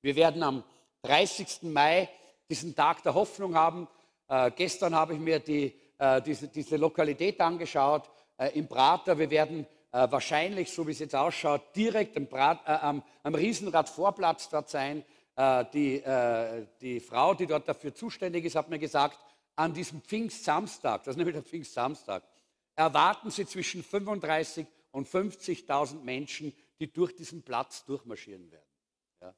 Wir 0.00 0.16
werden 0.16 0.42
am 0.42 0.64
30. 1.02 1.64
Mai 1.64 2.08
diesen 2.48 2.74
Tag 2.74 3.02
der 3.02 3.14
Hoffnung 3.14 3.54
haben. 3.54 3.88
Äh, 4.28 4.50
gestern 4.52 4.94
habe 4.94 5.14
ich 5.14 5.20
mir 5.20 5.38
die, 5.38 5.74
äh, 5.98 6.22
diese, 6.22 6.48
diese, 6.48 6.76
Lokalität 6.76 7.40
angeschaut 7.40 8.10
äh, 8.38 8.58
im 8.58 8.66
Prater. 8.66 9.18
Wir 9.18 9.30
werden 9.30 9.66
äh, 9.92 10.10
wahrscheinlich, 10.10 10.72
so 10.72 10.86
wie 10.86 10.92
es 10.92 11.00
jetzt 11.00 11.14
ausschaut, 11.16 11.74
direkt 11.74 12.16
am, 12.16 12.26
Brat, 12.26 12.60
äh, 12.66 12.72
am, 12.72 13.02
am 13.22 13.34
Riesenrad-Vorplatz 13.34 14.48
dort 14.48 14.68
sein. 14.68 15.04
Äh, 15.36 15.64
die, 15.72 16.02
die 16.80 17.00
Frau, 17.00 17.34
die 17.34 17.46
dort 17.46 17.68
dafür 17.68 17.94
zuständig 17.94 18.44
ist, 18.44 18.56
hat 18.56 18.68
mir 18.68 18.78
gesagt, 18.78 19.18
an 19.56 19.74
diesem 19.74 20.00
Pfingstsamstag, 20.02 21.04
das 21.04 21.12
ist 21.12 21.16
nämlich 21.16 21.34
der 21.34 21.42
Pfingstsamstag, 21.42 22.22
erwarten 22.74 23.30
Sie 23.30 23.46
zwischen 23.46 23.82
35 23.82 24.66
und 24.92 25.08
50.000 25.08 26.02
Menschen, 26.02 26.54
die 26.78 26.92
durch 26.92 27.14
diesen 27.14 27.42
Platz 27.42 27.84
durchmarschieren 27.84 28.50
werden. 28.50 28.64
Ja. 29.20 29.34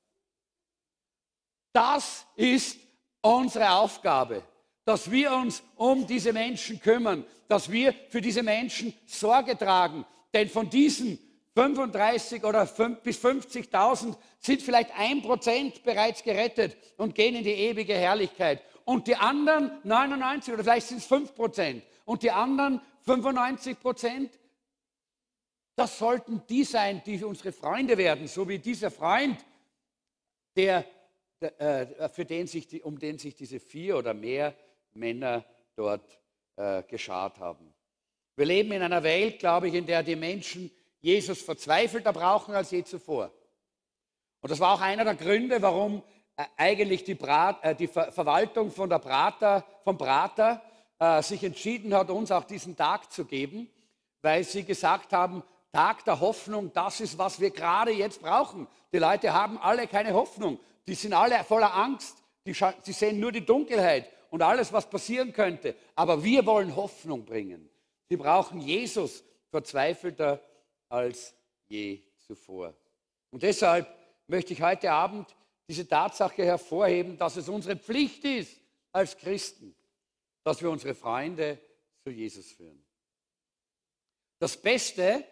Das 1.72 2.26
ist 2.36 2.78
unsere 3.20 3.70
Aufgabe, 3.72 4.42
dass 4.84 5.10
wir 5.10 5.32
uns 5.32 5.62
um 5.76 6.06
diese 6.06 6.32
Menschen 6.32 6.80
kümmern, 6.80 7.24
dass 7.48 7.70
wir 7.70 7.92
für 8.08 8.20
diese 8.20 8.42
Menschen 8.42 8.94
Sorge 9.06 9.56
tragen. 9.56 10.04
Denn 10.32 10.48
von 10.48 10.70
diesen 10.70 11.18
35 11.54 12.44
oder 12.44 12.66
5 12.66 13.00
bis 13.00 13.22
50.000 13.22 14.16
sind 14.38 14.62
vielleicht 14.62 14.90
ein 14.98 15.20
Prozent 15.22 15.82
bereits 15.82 16.22
gerettet 16.22 16.76
und 16.96 17.14
gehen 17.14 17.34
in 17.34 17.44
die 17.44 17.50
ewige 17.50 17.94
Herrlichkeit. 17.94 18.62
Und 18.84 19.06
die 19.06 19.16
anderen 19.16 19.70
99 19.84 20.54
oder 20.54 20.64
vielleicht 20.64 20.88
sind 20.88 20.98
es 20.98 21.06
5 21.06 21.34
Prozent. 21.34 21.84
Und 22.04 22.22
die 22.22 22.30
anderen 22.30 22.80
95 23.02 23.78
Prozent, 23.78 24.38
das 25.76 25.98
sollten 25.98 26.42
die 26.48 26.64
sein, 26.64 27.02
die 27.04 27.22
unsere 27.22 27.52
Freunde 27.52 27.96
werden, 27.96 28.26
so 28.26 28.48
wie 28.48 28.58
dieser 28.58 28.90
Freund, 28.90 29.44
der 30.56 30.84
äh, 31.40 32.08
für 32.08 32.24
den 32.24 32.46
sich 32.46 32.66
die, 32.66 32.82
um 32.82 32.98
den 32.98 33.18
sich 33.18 33.34
diese 33.34 33.60
vier 33.60 33.96
oder 33.98 34.14
mehr 34.14 34.54
Männer 34.94 35.44
dort 35.74 36.18
äh, 36.56 36.82
geschart 36.84 37.38
haben. 37.38 37.71
Wir 38.36 38.46
leben 38.46 38.72
in 38.72 38.82
einer 38.82 39.02
Welt, 39.02 39.38
glaube 39.38 39.68
ich, 39.68 39.74
in 39.74 39.86
der 39.86 40.02
die 40.02 40.16
Menschen 40.16 40.70
Jesus 41.00 41.42
verzweifelter 41.42 42.12
brauchen 42.12 42.54
als 42.54 42.70
je 42.70 42.84
zuvor. 42.84 43.30
Und 44.40 44.50
das 44.50 44.60
war 44.60 44.74
auch 44.74 44.80
einer 44.80 45.04
der 45.04 45.14
Gründe, 45.14 45.60
warum 45.60 46.02
äh, 46.36 46.44
eigentlich 46.56 47.04
die, 47.04 47.14
Brat, 47.14 47.62
äh, 47.62 47.74
die 47.74 47.86
Ver 47.86 48.12
Verwaltung 48.12 48.70
von 48.70 48.88
der 48.88 48.98
Prater, 48.98 49.64
vom 49.84 49.98
Prater 49.98 50.62
äh, 50.98 51.22
sich 51.22 51.44
entschieden 51.44 51.94
hat, 51.94 52.10
uns 52.10 52.30
auch 52.30 52.44
diesen 52.44 52.76
Tag 52.76 53.12
zu 53.12 53.24
geben, 53.24 53.68
weil 54.22 54.44
sie 54.44 54.64
gesagt 54.64 55.12
haben, 55.12 55.42
Tag 55.72 56.04
der 56.04 56.20
Hoffnung, 56.20 56.72
das 56.72 57.00
ist, 57.00 57.18
was 57.18 57.40
wir 57.40 57.50
gerade 57.50 57.92
jetzt 57.92 58.20
brauchen. 58.20 58.66
Die 58.92 58.98
Leute 58.98 59.32
haben 59.32 59.58
alle 59.58 59.86
keine 59.86 60.12
Hoffnung 60.12 60.58
die 60.86 60.94
sind 60.94 61.12
alle 61.12 61.42
voller 61.44 61.74
Angst, 61.74 62.22
die, 62.46 62.56
die 62.86 62.92
sehen 62.92 63.20
nur 63.20 63.32
die 63.32 63.44
Dunkelheit 63.44 64.10
und 64.30 64.42
alles, 64.42 64.72
was 64.72 64.88
passieren 64.88 65.32
könnte. 65.32 65.76
Aber 65.94 66.22
wir 66.22 66.44
wollen 66.46 66.74
Hoffnung 66.74 67.24
bringen. 67.24 67.68
Sie 68.12 68.18
brauchen 68.18 68.60
Jesus 68.60 69.24
verzweifelter 69.48 70.38
als 70.90 71.34
je 71.66 72.02
zuvor. 72.18 72.76
Und 73.30 73.42
deshalb 73.42 73.88
möchte 74.26 74.52
ich 74.52 74.60
heute 74.60 74.92
Abend 74.92 75.34
diese 75.66 75.88
Tatsache 75.88 76.44
hervorheben, 76.44 77.16
dass 77.16 77.38
es 77.38 77.48
unsere 77.48 77.74
Pflicht 77.74 78.22
ist 78.26 78.60
als 78.92 79.16
Christen, 79.16 79.74
dass 80.44 80.60
wir 80.60 80.68
unsere 80.68 80.94
Freunde 80.94 81.58
zu 82.04 82.10
Jesus 82.10 82.52
führen. 82.52 82.84
Das 84.38 84.58
Beste, 84.58 85.24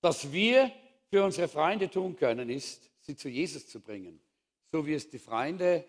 das 0.00 0.32
wir 0.32 0.72
für 1.08 1.22
unsere 1.22 1.46
Freunde 1.46 1.88
tun 1.88 2.16
können, 2.16 2.50
ist, 2.50 2.90
sie 2.98 3.14
zu 3.14 3.28
Jesus 3.28 3.68
zu 3.68 3.80
bringen 3.80 4.20
so 4.72 4.84
wie 4.84 4.94
es 4.94 5.08
die 5.08 5.20
Freunde 5.20 5.84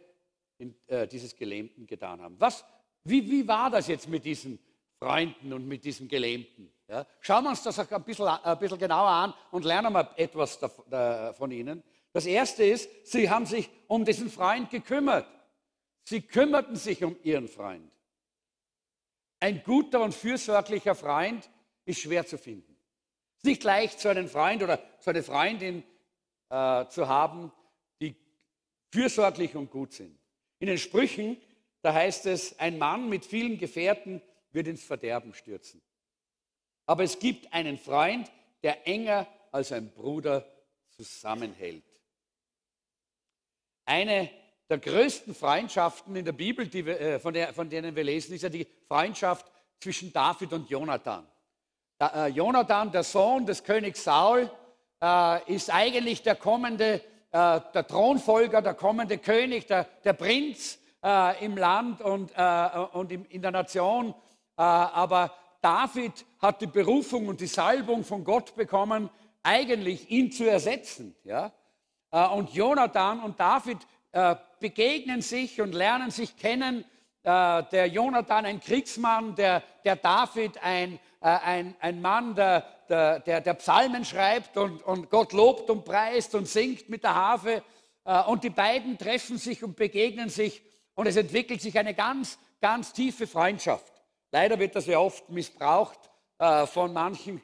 in, 0.59 0.75
äh, 0.85 1.07
dieses 1.07 1.35
Gelähmten 1.35 1.87
getan 1.87 2.21
haben. 2.21 2.39
Was, 2.39 2.63
wie, 3.03 3.27
wie 3.31 3.47
war 3.47 3.71
das 3.71 3.87
jetzt 3.87 4.07
mit 4.07 4.23
diesen 4.23 4.59
Freunden 4.99 5.53
und 5.53 5.67
mit 5.67 5.83
diesem 5.83 6.07
Gelähmten? 6.07 6.71
Ja? 6.87 7.05
Schauen 7.21 7.43
wir 7.43 7.51
uns 7.51 7.63
das 7.63 7.79
ein 7.79 8.03
bisschen, 8.03 8.27
ein 8.27 8.59
bisschen 8.59 8.79
genauer 8.79 9.09
an 9.09 9.33
und 9.51 9.65
lernen 9.65 9.93
wir 9.93 10.11
etwas 10.17 10.59
von 11.37 11.51
ihnen. 11.51 11.83
Das 12.13 12.25
Erste 12.25 12.63
ist, 12.63 12.89
sie 13.03 13.29
haben 13.29 13.45
sich 13.45 13.69
um 13.87 14.05
diesen 14.05 14.29
Freund 14.29 14.69
gekümmert. 14.69 15.27
Sie 16.03 16.21
kümmerten 16.21 16.75
sich 16.75 17.03
um 17.03 17.15
ihren 17.23 17.47
Freund. 17.47 17.91
Ein 19.39 19.61
guter 19.63 20.01
und 20.01 20.13
fürsorglicher 20.13 20.95
Freund 20.95 21.49
ist 21.85 21.99
schwer 21.99 22.25
zu 22.25 22.37
finden. 22.37 22.75
Es 23.35 23.43
ist 23.43 23.45
nicht 23.45 23.63
leicht, 23.63 23.99
so 23.99 24.09
einen 24.09 24.27
Freund 24.27 24.63
oder 24.63 24.81
so 24.99 25.11
eine 25.11 25.21
Freundin 25.21 25.83
äh, 26.49 26.87
zu 26.87 27.07
haben, 27.07 27.51
fürsorglich 28.91 29.55
und 29.55 29.69
gut 29.69 29.93
sind. 29.93 30.17
In 30.59 30.67
den 30.67 30.77
Sprüchen, 30.77 31.37
da 31.81 31.93
heißt 31.93 32.25
es, 32.25 32.57
ein 32.59 32.77
Mann 32.77 33.09
mit 33.09 33.25
vielen 33.25 33.57
Gefährten 33.57 34.21
wird 34.57 34.67
ins 34.67 34.83
Verderben 34.83 35.33
stürzen. 35.33 35.81
Aber 36.87 37.03
es 37.03 37.19
gibt 37.19 37.53
einen 37.53 37.77
Freund, 37.77 38.31
der 38.63 38.87
enger 38.87 39.27
als 39.51 39.71
ein 39.71 39.91
Bruder 39.91 40.45
zusammenhält. 40.89 41.85
Eine 43.85 44.29
der 44.67 44.79
größten 44.79 45.35
Freundschaften 45.35 46.15
in 46.15 46.25
der 46.25 46.31
Bibel, 46.33 46.71
wir, 46.73 46.99
äh, 46.99 47.19
von, 47.19 47.33
der, 47.33 47.53
von, 47.53 47.69
denen 47.69 47.95
wir 47.95 48.03
lesen, 48.03 48.33
ist 48.33 48.41
ja 48.41 48.49
die 48.49 48.67
Freundschaft 48.87 49.45
zwischen 49.79 50.11
David 50.11 50.51
und 50.53 50.69
Jonathan. 50.69 51.25
Da, 51.99 52.25
äh, 52.25 52.29
Jonathan, 52.29 52.91
der 52.91 53.03
Sohn 53.03 53.45
des 53.45 53.63
Königs 53.63 54.03
Saul, 54.03 54.51
äh, 54.99 55.53
ist 55.53 55.69
eigentlich 55.69 56.23
der 56.23 56.35
kommende 56.35 57.01
äh, 57.31 57.61
der 57.73 57.85
Thronfolger, 57.85 58.61
der 58.61 58.73
kommende 58.73 59.17
König, 59.19 59.67
der, 59.67 59.83
der 60.03 60.13
Prinz 60.13 60.79
äh, 61.03 61.45
im 61.45 61.57
Land 61.57 62.01
und, 62.01 62.31
äh, 62.35 62.69
und 62.93 63.11
im, 63.11 63.25
in 63.29 63.41
der 63.41 63.51
Nation. 63.51 64.13
Äh, 64.57 64.61
aber 64.61 65.33
David 65.61 66.25
hat 66.39 66.61
die 66.61 66.67
Berufung 66.67 67.27
und 67.27 67.39
die 67.39 67.47
Salbung 67.47 68.03
von 68.03 68.23
Gott 68.23 68.55
bekommen, 68.55 69.09
eigentlich 69.43 70.09
ihn 70.09 70.31
zu 70.31 70.49
ersetzen. 70.49 71.15
Äh, 71.25 72.27
und 72.29 72.53
Jonathan 72.53 73.19
und 73.21 73.39
David 73.39 73.77
äh, 74.11 74.35
begegnen 74.59 75.21
sich 75.21 75.61
und 75.61 75.73
lernen 75.73 76.11
sich 76.11 76.35
kennen. 76.35 76.83
Der 77.23 77.87
Jonathan 77.87 78.45
ein 78.45 78.61
Kriegsmann, 78.61 79.35
der, 79.35 79.61
der 79.83 79.97
David 79.97 80.63
ein, 80.63 80.97
ein, 81.19 81.75
ein 81.81 82.01
Mann, 82.01 82.35
der, 82.35 82.61
der, 82.87 83.41
der, 83.41 83.53
Psalmen 83.55 84.05
schreibt 84.05 84.55
und, 84.55 84.81
und 84.83 85.09
Gott 85.09 85.33
lobt 85.33 85.69
und 85.69 85.83
preist 85.83 86.35
und 86.35 86.47
singt 86.47 86.87
mit 86.87 87.03
der 87.03 87.15
Harfe. 87.15 87.63
Und 88.27 88.45
die 88.45 88.49
beiden 88.49 88.97
treffen 88.97 89.37
sich 89.37 89.61
und 89.61 89.75
begegnen 89.75 90.29
sich 90.29 90.63
und 90.95 91.05
es 91.05 91.17
entwickelt 91.17 91.61
sich 91.61 91.77
eine 91.77 91.93
ganz, 91.93 92.39
ganz 92.61 92.93
tiefe 92.93 93.27
Freundschaft. 93.27 93.96
Leider 94.31 94.59
wird 94.59 94.75
das 94.75 94.85
ja 94.85 94.99
oft 94.99 95.29
missbraucht 95.29 95.99
von 96.67 96.93
manchen 96.93 97.41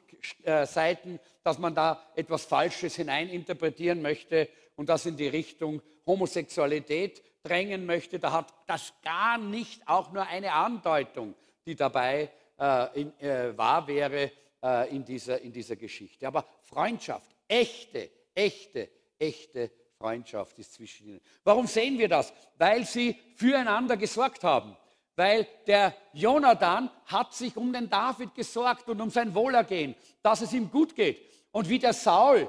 Seiten, 0.64 1.18
dass 1.42 1.58
man 1.58 1.74
da 1.74 2.00
etwas 2.14 2.44
Falsches 2.44 2.94
hineininterpretieren 2.96 4.00
möchte 4.00 4.48
und 4.76 4.88
das 4.88 5.06
in 5.06 5.16
die 5.16 5.28
Richtung 5.28 5.82
Homosexualität 6.06 7.22
drängen 7.42 7.86
möchte. 7.86 8.18
Da 8.18 8.32
hat 8.32 8.52
das 8.66 8.92
gar 9.02 9.38
nicht 9.38 9.86
auch 9.88 10.12
nur 10.12 10.26
eine 10.26 10.52
Andeutung, 10.52 11.34
die 11.66 11.74
dabei 11.74 12.30
äh, 12.58 13.00
äh, 13.02 13.56
wahr 13.56 13.86
wäre 13.86 14.30
äh, 14.62 14.94
in, 14.94 15.04
dieser, 15.04 15.40
in 15.40 15.52
dieser 15.52 15.76
Geschichte. 15.76 16.26
Aber 16.26 16.44
Freundschaft, 16.62 17.34
echte, 17.48 18.10
echte, 18.34 18.88
echte 19.18 19.70
Freundschaft 19.98 20.58
ist 20.58 20.74
zwischen 20.74 21.08
ihnen. 21.08 21.20
Warum 21.42 21.66
sehen 21.66 21.98
wir 21.98 22.08
das? 22.08 22.32
Weil 22.56 22.84
sie 22.84 23.16
füreinander 23.36 23.96
gesorgt 23.96 24.44
haben. 24.44 24.76
Weil 25.16 25.46
der 25.66 25.94
Jonathan 26.12 26.90
hat 27.06 27.34
sich 27.34 27.56
um 27.56 27.72
den 27.72 27.88
David 27.88 28.34
gesorgt 28.34 28.88
und 28.88 29.00
um 29.00 29.10
sein 29.10 29.34
Wohlergehen, 29.34 29.94
dass 30.22 30.40
es 30.40 30.52
ihm 30.52 30.70
gut 30.70 30.94
geht. 30.96 31.20
Und 31.52 31.68
wie 31.68 31.78
der 31.78 31.92
Saul 31.92 32.48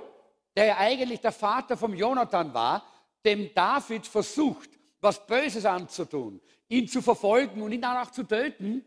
der 0.56 0.66
ja 0.66 0.78
eigentlich 0.78 1.20
der 1.20 1.32
Vater 1.32 1.76
vom 1.76 1.94
Jonathan 1.94 2.54
war, 2.54 2.86
dem 3.26 3.54
David 3.54 4.08
versucht, 4.08 4.70
was 5.02 5.26
Böses 5.28 5.66
anzutun, 5.66 6.42
ihn 6.70 6.88
zu 6.88 7.02
verfolgen 7.02 7.62
und 7.62 7.72
ihn 7.72 7.82
dann 7.82 7.98
auch 7.98 8.12
zu 8.12 8.24
töten, 8.24 8.84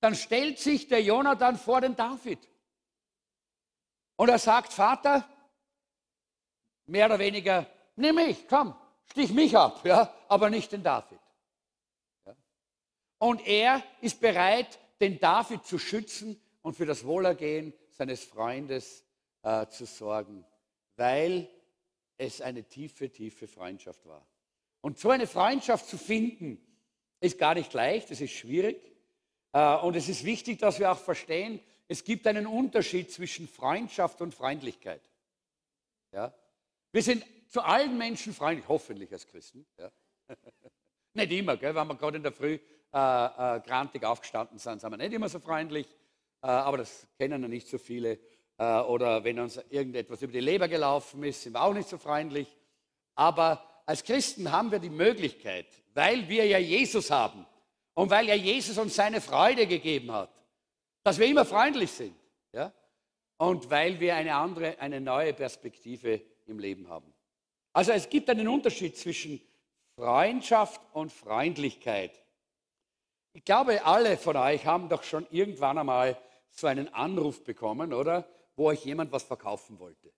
dann 0.00 0.14
stellt 0.14 0.58
sich 0.58 0.88
der 0.88 1.02
Jonathan 1.02 1.56
vor 1.56 1.80
den 1.80 1.94
David. 1.94 2.38
Und 4.16 4.28
er 4.28 4.38
sagt, 4.38 4.72
Vater, 4.72 5.28
mehr 6.86 7.06
oder 7.06 7.18
weniger, 7.18 7.66
nimm 7.96 8.14
mich, 8.14 8.48
komm, 8.48 8.74
stich 9.04 9.32
mich 9.32 9.56
ab, 9.56 9.84
ja, 9.84 10.12
aber 10.28 10.50
nicht 10.50 10.72
den 10.72 10.82
David. 10.82 11.18
Und 13.18 13.46
er 13.46 13.82
ist 14.00 14.20
bereit, 14.20 14.78
den 15.00 15.18
David 15.18 15.64
zu 15.64 15.78
schützen 15.78 16.40
und 16.62 16.76
für 16.76 16.86
das 16.86 17.04
Wohlergehen 17.04 17.72
seines 17.90 18.24
Freundes 18.24 19.04
äh, 19.42 19.66
zu 19.66 19.86
sorgen 19.86 20.44
weil 20.98 21.48
es 22.18 22.40
eine 22.40 22.64
tiefe, 22.64 23.10
tiefe 23.10 23.46
Freundschaft 23.46 24.04
war. 24.06 24.26
Und 24.80 24.98
so 24.98 25.10
eine 25.10 25.26
Freundschaft 25.26 25.86
zu 25.86 25.96
finden, 25.96 26.60
ist 27.20 27.38
gar 27.38 27.54
nicht 27.54 27.72
leicht, 27.72 28.10
es 28.10 28.20
ist 28.20 28.32
schwierig. 28.32 28.76
Äh, 29.52 29.76
und 29.76 29.96
es 29.96 30.08
ist 30.08 30.24
wichtig, 30.24 30.58
dass 30.58 30.78
wir 30.78 30.92
auch 30.92 30.98
verstehen, 30.98 31.60
es 31.86 32.04
gibt 32.04 32.26
einen 32.26 32.46
Unterschied 32.46 33.10
zwischen 33.10 33.48
Freundschaft 33.48 34.20
und 34.20 34.34
Freundlichkeit. 34.34 35.00
Ja? 36.12 36.34
Wir 36.92 37.02
sind 37.02 37.24
zu 37.48 37.62
allen 37.62 37.96
Menschen 37.96 38.34
freundlich, 38.34 38.68
hoffentlich 38.68 39.12
als 39.12 39.26
Christen. 39.26 39.66
Ja? 39.78 39.90
nicht 41.14 41.32
immer, 41.32 41.56
gell? 41.56 41.74
wenn 41.74 41.86
wir 41.86 41.94
gerade 41.94 42.18
in 42.18 42.22
der 42.22 42.32
Früh 42.32 42.58
äh, 42.92 42.96
äh, 42.98 43.60
grantig 43.60 44.04
aufgestanden 44.04 44.58
sind, 44.58 44.80
sind 44.80 44.90
wir 44.90 44.96
nicht 44.96 45.12
immer 45.12 45.28
so 45.28 45.40
freundlich, 45.40 45.86
äh, 46.42 46.46
aber 46.46 46.78
das 46.78 47.06
kennen 47.18 47.42
ja 47.42 47.48
nicht 47.48 47.68
so 47.68 47.78
viele. 47.78 48.18
Äh, 48.56 48.80
oder 48.80 49.22
wenn 49.24 49.38
uns 49.38 49.60
irgendetwas 49.70 50.22
über 50.22 50.32
die 50.32 50.40
Leber 50.40 50.68
gelaufen 50.68 51.22
ist, 51.22 51.42
sind 51.42 51.52
wir 51.52 51.62
auch 51.62 51.74
nicht 51.74 51.88
so 51.88 51.98
freundlich. 51.98 52.56
Aber 53.14 53.62
als 53.86 54.04
Christen 54.04 54.50
haben 54.52 54.70
wir 54.70 54.78
die 54.78 54.90
Möglichkeit, 54.90 55.66
weil 55.94 56.28
wir 56.28 56.46
ja 56.46 56.58
Jesus 56.58 57.10
haben 57.10 57.46
und 57.94 58.10
weil 58.10 58.28
ja 58.28 58.34
Jesus 58.34 58.78
uns 58.78 58.94
seine 58.94 59.20
Freude 59.20 59.66
gegeben 59.66 60.12
hat, 60.12 60.30
dass 61.02 61.18
wir 61.18 61.26
immer 61.26 61.44
freundlich 61.44 61.90
sind. 61.90 62.14
Ja? 62.52 62.72
Und 63.38 63.70
weil 63.70 63.98
wir 64.00 64.14
eine 64.14 64.34
andere, 64.34 64.78
eine 64.78 65.00
neue 65.00 65.32
Perspektive 65.32 66.20
im 66.46 66.58
Leben 66.58 66.88
haben. 66.88 67.12
Also 67.72 67.92
es 67.92 68.08
gibt 68.08 68.28
einen 68.30 68.48
Unterschied 68.48 68.96
zwischen 68.96 69.40
Freundschaft 69.96 70.80
und 70.92 71.12
Freundlichkeit. 71.12 72.22
Ich 73.38 73.44
glaube, 73.44 73.84
alle 73.84 74.16
von 74.16 74.36
euch 74.36 74.66
haben 74.66 74.88
doch 74.88 75.04
schon 75.04 75.24
irgendwann 75.30 75.78
einmal 75.78 76.18
so 76.50 76.66
einen 76.66 76.92
Anruf 76.92 77.44
bekommen, 77.44 77.92
oder? 77.92 78.28
wo 78.56 78.66
euch 78.66 78.84
jemand 78.84 79.12
was 79.12 79.22
verkaufen 79.22 79.78
wollte. 79.78 80.12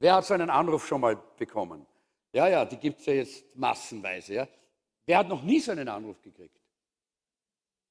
Wer 0.00 0.14
hat 0.14 0.26
so 0.26 0.34
einen 0.34 0.50
Anruf 0.50 0.84
schon 0.84 1.00
mal 1.00 1.16
bekommen? 1.36 1.86
Ja, 2.32 2.48
ja, 2.48 2.64
die 2.64 2.76
gibt 2.76 2.98
es 2.98 3.06
ja 3.06 3.12
jetzt 3.12 3.54
massenweise. 3.54 4.34
Ja. 4.34 4.48
Wer 5.04 5.18
hat 5.18 5.28
noch 5.28 5.44
nie 5.44 5.60
so 5.60 5.70
einen 5.70 5.88
Anruf 5.88 6.20
gekriegt? 6.20 6.58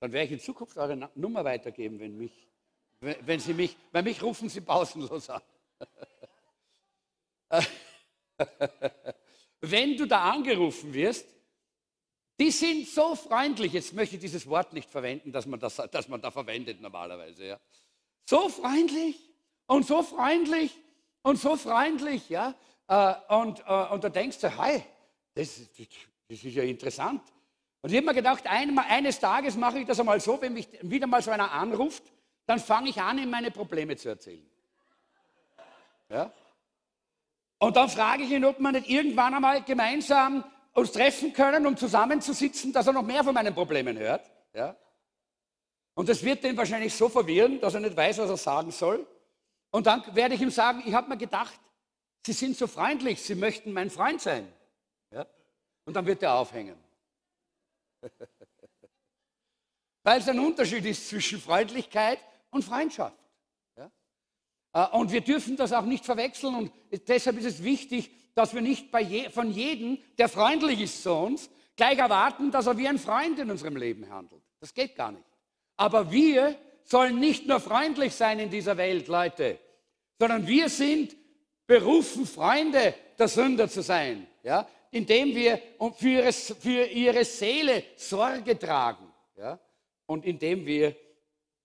Dann 0.01 0.11
werde 0.11 0.25
ich 0.25 0.31
in 0.33 0.41
Zukunft 0.41 0.77
eure 0.77 1.09
Nummer 1.15 1.45
weitergeben, 1.45 1.97
wenn, 2.01 2.17
mich, 2.17 2.49
wenn 2.99 3.39
Sie 3.39 3.53
mich, 3.53 3.77
bei 3.93 4.01
mich 4.01 4.21
rufen 4.21 4.49
Sie 4.49 4.59
pausenlos 4.59 5.29
an. 5.29 5.41
wenn 9.61 9.95
du 9.95 10.05
da 10.05 10.29
angerufen 10.29 10.93
wirst, 10.93 11.34
die 12.39 12.51
sind 12.51 12.87
so 12.87 13.15
freundlich, 13.15 13.73
jetzt 13.73 13.93
möchte 13.93 14.15
ich 14.15 14.21
dieses 14.21 14.47
Wort 14.47 14.73
nicht 14.73 14.89
verwenden, 14.89 15.31
dass 15.31 15.45
man, 15.45 15.59
das, 15.59 15.75
dass 15.75 16.07
man 16.07 16.21
da 16.21 16.31
verwendet 16.31 16.81
normalerweise. 16.81 17.45
Ja. 17.45 17.59
So 18.25 18.49
freundlich, 18.49 19.17
und 19.67 19.85
so 19.85 20.03
freundlich 20.03 20.77
und 21.21 21.39
so 21.39 21.55
freundlich, 21.55 22.29
ja. 22.29 22.53
Äh, 22.87 23.13
und, 23.29 23.63
äh, 23.65 23.93
und 23.93 24.03
da 24.03 24.09
denkst 24.09 24.39
du, 24.39 24.57
hi, 24.57 24.83
das, 25.33 25.59
das 26.27 26.43
ist 26.43 26.55
ja 26.55 26.63
interessant. 26.63 27.21
Und 27.81 27.91
ich 27.91 27.97
habe 27.97 28.07
mir 28.07 28.13
gedacht, 28.13 28.47
eines 28.47 29.19
Tages 29.19 29.55
mache 29.55 29.79
ich 29.79 29.85
das 29.85 29.99
einmal 29.99 30.19
so, 30.19 30.41
wenn 30.41 30.53
mich 30.53 30.67
wieder 30.81 31.07
mal 31.07 31.21
so 31.21 31.31
einer 31.31 31.51
anruft, 31.51 32.03
dann 32.47 32.59
fange 32.59 32.89
ich 32.89 33.01
an, 33.01 33.17
ihm 33.17 33.29
meine 33.29 33.51
Probleme 33.51 33.95
zu 33.95 34.09
erzählen. 34.09 34.45
Ja? 36.09 36.31
Und 37.59 37.75
dann 37.75 37.89
frage 37.89 38.23
ich 38.23 38.31
ihn, 38.31 38.45
ob 38.45 38.59
wir 38.59 38.71
nicht 38.71 38.89
irgendwann 38.89 39.33
einmal 39.33 39.63
gemeinsam 39.63 40.43
uns 40.75 40.91
treffen 40.91 41.33
können, 41.33 41.65
um 41.65 41.75
zusammenzusitzen, 41.75 42.71
dass 42.73 42.85
er 42.85 42.93
noch 42.93 43.01
mehr 43.01 43.23
von 43.23 43.33
meinen 43.33 43.55
Problemen 43.55 43.97
hört. 43.97 44.29
Ja? 44.53 44.75
Und 45.95 46.09
das 46.09 46.21
wird 46.21 46.43
den 46.43 46.57
wahrscheinlich 46.57 46.93
so 46.93 47.07
verwirren, 47.09 47.59
dass 47.61 47.73
er 47.73 47.79
nicht 47.79 47.95
weiß, 47.95 48.17
was 48.19 48.29
er 48.29 48.37
sagen 48.37 48.71
soll. 48.71 49.07
Und 49.71 49.87
dann 49.87 50.03
werde 50.13 50.35
ich 50.35 50.41
ihm 50.41 50.51
sagen, 50.51 50.83
ich 50.85 50.93
habe 50.93 51.09
mir 51.09 51.17
gedacht, 51.17 51.59
Sie 52.25 52.33
sind 52.33 52.57
so 52.57 52.67
freundlich, 52.67 53.21
Sie 53.21 53.35
möchten 53.35 53.71
mein 53.71 53.89
Freund 53.89 54.19
sein. 54.19 54.51
Ja? 55.11 55.25
Und 55.85 55.93
dann 55.93 56.05
wird 56.05 56.21
er 56.23 56.33
aufhängen. 56.33 56.77
Weil 60.03 60.19
es 60.19 60.27
ein 60.27 60.39
Unterschied 60.39 60.85
ist 60.85 61.07
zwischen 61.07 61.39
Freundlichkeit 61.39 62.19
und 62.49 62.63
Freundschaft. 62.63 63.15
Äh, 64.75 64.85
und 64.91 65.11
wir 65.11 65.21
dürfen 65.21 65.57
das 65.57 65.73
auch 65.73 65.85
nicht 65.85 66.05
verwechseln. 66.05 66.53
Und 66.53 66.71
deshalb 67.07 67.39
ist 67.39 67.45
es 67.45 67.63
wichtig, 67.63 68.11
dass 68.35 68.53
wir 68.53 68.61
nicht 68.61 68.93
je, 69.07 69.31
von 69.31 69.49
jedem, 69.49 69.97
der 70.19 70.29
freundlich 70.29 70.81
ist 70.81 71.01
zu 71.01 71.13
uns, 71.13 71.49
gleich 71.75 71.97
erwarten, 71.97 72.51
dass 72.51 72.67
er 72.67 72.77
wie 72.77 72.87
ein 72.87 72.99
Freund 72.99 73.39
in 73.39 73.49
unserem 73.49 73.77
Leben 73.77 74.07
handelt. 74.09 74.43
Das 74.59 74.73
geht 74.73 74.95
gar 74.95 75.11
nicht. 75.11 75.25
Aber 75.77 76.11
wir 76.11 76.55
sollen 76.83 77.19
nicht 77.19 77.47
nur 77.47 77.59
freundlich 77.59 78.13
sein 78.13 78.37
in 78.39 78.51
dieser 78.51 78.77
Welt, 78.77 79.07
Leute 79.07 79.59
sondern 80.19 80.47
wir 80.47 80.69
sind 80.69 81.15
berufen, 81.67 82.25
Freunde 82.25 82.93
der 83.17 83.27
Sünder 83.27 83.67
zu 83.67 83.81
sein, 83.81 84.27
ja? 84.43 84.67
indem 84.91 85.35
wir 85.35 85.59
für 85.97 86.09
ihre, 86.09 86.31
für 86.31 86.85
ihre 86.85 87.25
Seele 87.25 87.83
Sorge 87.95 88.57
tragen 88.57 89.11
ja? 89.37 89.59
und 90.05 90.25
indem 90.25 90.65
wir 90.65 90.95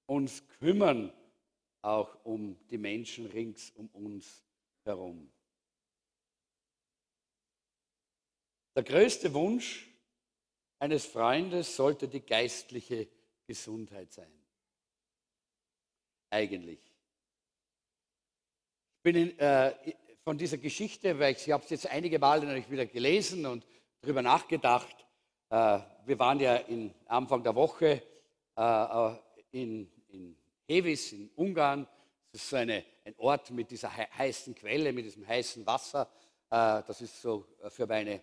uns 0.07 0.43
kümmern 0.59 1.13
auch 1.83 2.25
um 2.25 2.57
die 2.69 2.79
Menschen 2.79 3.27
rings 3.27 3.71
um 3.77 3.89
uns 3.89 4.43
herum. 4.85 5.31
Der 8.77 8.85
größte 8.85 9.33
Wunsch 9.35 9.89
eines 10.79 11.05
Freundes 11.07 11.77
sollte 11.77 12.09
die 12.09 12.21
geistliche 12.21 13.09
Gesundheit 13.47 14.13
sein. 14.13 14.33
Eigentlich. 16.31 16.81
Ich 18.97 19.03
bin 19.03 19.17
in, 19.17 19.39
äh, 19.39 19.75
von 20.23 20.39
dieser 20.39 20.59
Geschichte, 20.59 21.19
weil 21.19 21.33
ich, 21.33 21.47
ich 21.47 21.53
habe 21.53 21.65
es 21.65 21.71
jetzt 21.71 21.87
einige 21.89 22.19
Male 22.19 22.47
natürlich 22.47 22.71
wieder 22.71 22.87
gelesen 22.87 23.47
und 23.47 23.67
darüber 24.01 24.23
nachgedacht. 24.23 25.07
Äh, 25.49 25.81
wir 26.07 26.19
waren 26.19 26.39
ja 26.39 26.57
in, 26.57 26.95
Anfang 27.07 27.43
der 27.43 27.55
Woche 27.55 28.03
äh, 28.57 28.63
äh 28.63 29.17
in, 29.53 29.91
in 29.91 30.00
Hevis 30.71 31.13
in 31.13 31.31
Ungarn. 31.35 31.87
Das 32.31 32.43
ist 32.43 32.51
so 32.51 32.57
eine, 32.57 32.85
ein 33.05 33.15
Ort 33.19 33.51
mit 33.51 33.71
dieser 33.73 33.91
heißen 33.93 34.55
Quelle, 34.55 34.93
mit 34.93 35.05
diesem 35.05 35.27
heißen 35.27 35.67
Wasser. 35.67 36.09
Äh, 36.49 36.83
das 36.87 37.01
ist 37.01 37.21
so 37.21 37.45
äh, 37.63 37.71
für 37.71 37.87
meine 37.87 38.23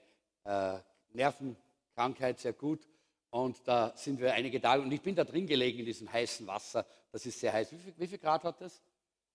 Nervenkrankheit 1.12 2.40
sehr 2.40 2.54
gut. 2.54 2.88
Und 3.32 3.68
da 3.68 3.92
sind 3.98 4.22
wir 4.22 4.34
einige 4.34 4.62
Tage 4.62 4.82
und 4.82 4.92
ich 4.94 5.02
bin 5.02 5.14
da 5.14 5.26
drin 5.26 5.46
gelegen 5.46 5.80
in 5.80 5.86
diesem 5.86 6.10
heißen 6.10 6.48
Wasser. 6.48 6.86
Das 7.12 7.26
ist 7.26 7.38
sehr 7.38 7.52
heiß. 7.52 7.70
Wie 7.74 7.78
viel, 7.80 7.94
wie 7.98 8.08
viel 8.08 8.18
Grad 8.18 8.46
hat 8.46 8.62
das? 8.62 8.82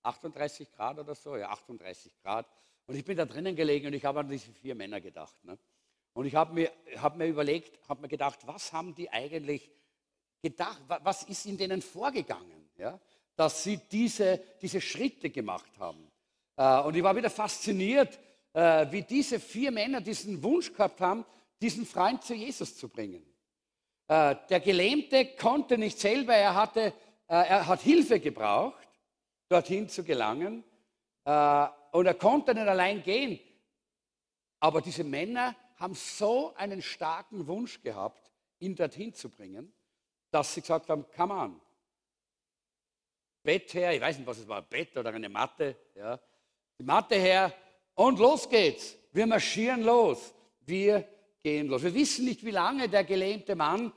38 0.03 0.73
Grad 0.73 0.99
oder 0.99 1.15
so, 1.15 1.37
ja, 1.37 1.51
38 1.51 2.19
Grad. 2.23 2.47
Und 2.87 2.97
ich 2.97 3.05
bin 3.05 3.19
da 3.19 3.27
drinnen 3.27 3.55
gelegen 3.55 3.89
und 3.89 3.93
ich 3.93 4.07
habe 4.07 4.21
an 4.21 4.29
diese 4.31 4.51
vier 4.53 4.75
Männer 4.75 5.03
gedacht. 5.03 5.37
Ne? 5.45 5.59
Und 6.15 6.25
ich 6.25 6.35
habe 6.35 6.55
mir, 6.55 6.73
hab 6.97 7.17
mir 7.17 7.27
überlegt, 7.27 7.79
habe 7.91 8.01
mir 8.01 8.09
gedacht, 8.09 8.39
was 8.47 8.73
haben 8.73 8.95
die 8.95 9.11
eigentlich 9.11 9.71
gedacht, 10.41 10.81
was 10.89 11.25
ist 11.25 11.45
in 11.45 11.59
denen 11.59 11.83
vorgegangen, 11.83 12.62
ja? 12.83 13.01
dass 13.37 13.63
sie 13.63 13.79
diese, 13.91 14.41
diese 14.61 14.81
Schritte 14.81 15.31
gemacht 15.31 15.79
haben. 15.79 16.11
Äh, 16.57 16.81
und 16.83 16.95
ich 16.97 17.03
war 17.03 17.17
wieder 17.17 17.31
fasziniert, 17.31 18.19
äh, 18.53 18.87
wie 18.91 19.03
diese 19.03 19.41
vier 19.41 19.71
Männer 19.71 20.01
diesen 20.01 20.43
Wunsch 20.43 20.73
gehabt 20.73 21.01
haben, 21.01 21.25
diesen 21.61 21.87
Freund 21.87 22.23
zu 22.23 22.35
Jesus 22.35 22.77
zu 22.77 22.89
bringen. 22.89 23.25
Äh, 24.09 24.37
der 24.51 24.61
Gelähmte 24.61 25.37
konnte 25.37 25.79
nicht 25.79 25.99
selber, 25.99 26.35
er, 26.35 26.55
hatte, 26.55 26.93
er 27.29 27.67
hat 27.67 27.81
Hilfe 27.81 28.21
gebraucht, 28.21 28.87
dorthin 29.49 29.89
zu 29.89 30.05
gelangen. 30.05 30.65
Und 31.25 32.07
er 32.07 32.15
konnte 32.19 32.53
nicht 32.53 32.67
allein 32.67 33.03
gehen. 33.03 33.39
Aber 34.61 34.83
diese 34.83 35.05
Männer 35.05 35.55
haben 35.77 35.95
so 35.95 36.55
einen 36.57 36.83
starken 36.83 37.47
Wunsch 37.47 37.81
gehabt, 37.81 38.31
ihn 38.59 38.75
dorthin 38.75 39.15
zu 39.15 39.31
bringen, 39.31 39.73
dass 40.31 40.53
sie 40.53 40.61
gesagt 40.61 40.91
haben, 40.91 41.07
come 41.17 41.33
on. 41.33 41.61
Bett 43.43 43.75
her, 43.75 43.95
ich 43.95 44.01
weiß 44.01 44.19
nicht, 44.19 44.27
was 44.27 44.39
es 44.39 44.49
war, 44.49 44.59
ein 44.59 44.67
Bett 44.69 44.97
oder 44.97 45.13
eine 45.13 45.29
Matte, 45.29 45.77
ja. 45.95 46.19
Die 46.79 46.85
Matte 46.85 47.17
her 47.17 47.53
und 47.95 48.19
los 48.19 48.49
geht's. 48.49 48.97
Wir 49.13 49.27
marschieren 49.27 49.83
los. 49.83 50.35
Wir 50.61 51.07
gehen 51.43 51.69
los. 51.69 51.83
Wir 51.83 51.95
wissen 51.95 52.25
nicht, 52.25 52.45
wie 52.45 52.51
lange 52.51 52.89
der 52.89 53.05
gelähmte 53.05 53.55
Mann 53.55 53.93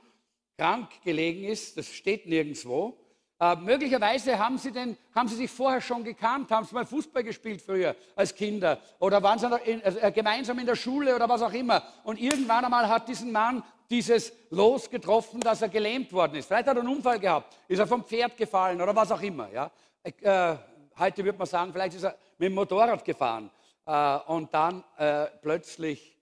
krank 0.56 0.88
gelegen 1.02 1.44
ist. 1.44 1.76
Das 1.76 1.88
steht 1.88 2.26
nirgendwo. 2.26 2.98
Äh, 3.38 3.56
möglicherweise 3.56 4.38
haben 4.38 4.56
sie, 4.56 4.72
den, 4.72 4.96
haben 5.14 5.28
sie 5.28 5.36
sich 5.36 5.50
vorher 5.50 5.82
schon 5.82 6.02
gekannt, 6.04 6.50
haben 6.50 6.64
sie 6.64 6.74
mal 6.74 6.86
Fußball 6.86 7.22
gespielt 7.22 7.60
früher 7.60 7.94
als 8.14 8.34
Kinder 8.34 8.80
oder 8.98 9.22
waren 9.22 9.38
sie 9.38 9.46
in, 9.70 9.82
äh, 9.82 10.10
gemeinsam 10.10 10.58
in 10.58 10.64
der 10.64 10.76
Schule 10.76 11.14
oder 11.14 11.28
was 11.28 11.42
auch 11.42 11.52
immer. 11.52 11.82
Und 12.04 12.18
irgendwann 12.18 12.64
einmal 12.64 12.88
hat 12.88 13.08
diesen 13.08 13.32
Mann 13.32 13.62
dieses 13.90 14.32
Los 14.50 14.90
getroffen, 14.90 15.40
dass 15.40 15.62
er 15.62 15.68
gelähmt 15.68 16.12
worden 16.12 16.36
ist. 16.36 16.46
Vielleicht 16.46 16.68
hat 16.68 16.76
er 16.76 16.80
einen 16.80 16.94
Unfall 16.94 17.18
gehabt, 17.18 17.56
ist 17.68 17.78
er 17.78 17.86
vom 17.86 18.04
Pferd 18.04 18.36
gefallen 18.36 18.80
oder 18.80 18.94
was 18.94 19.10
auch 19.12 19.22
immer. 19.22 19.50
Ja? 19.52 19.70
Äh, 20.02 20.56
heute 20.98 21.24
würde 21.24 21.38
man 21.38 21.46
sagen, 21.46 21.72
vielleicht 21.72 21.96
ist 21.96 22.04
er 22.04 22.16
mit 22.38 22.48
dem 22.48 22.54
Motorrad 22.54 23.04
gefahren 23.04 23.50
äh, 23.86 24.18
und 24.26 24.52
dann 24.52 24.82
äh, 24.96 25.26
plötzlich 25.42 26.16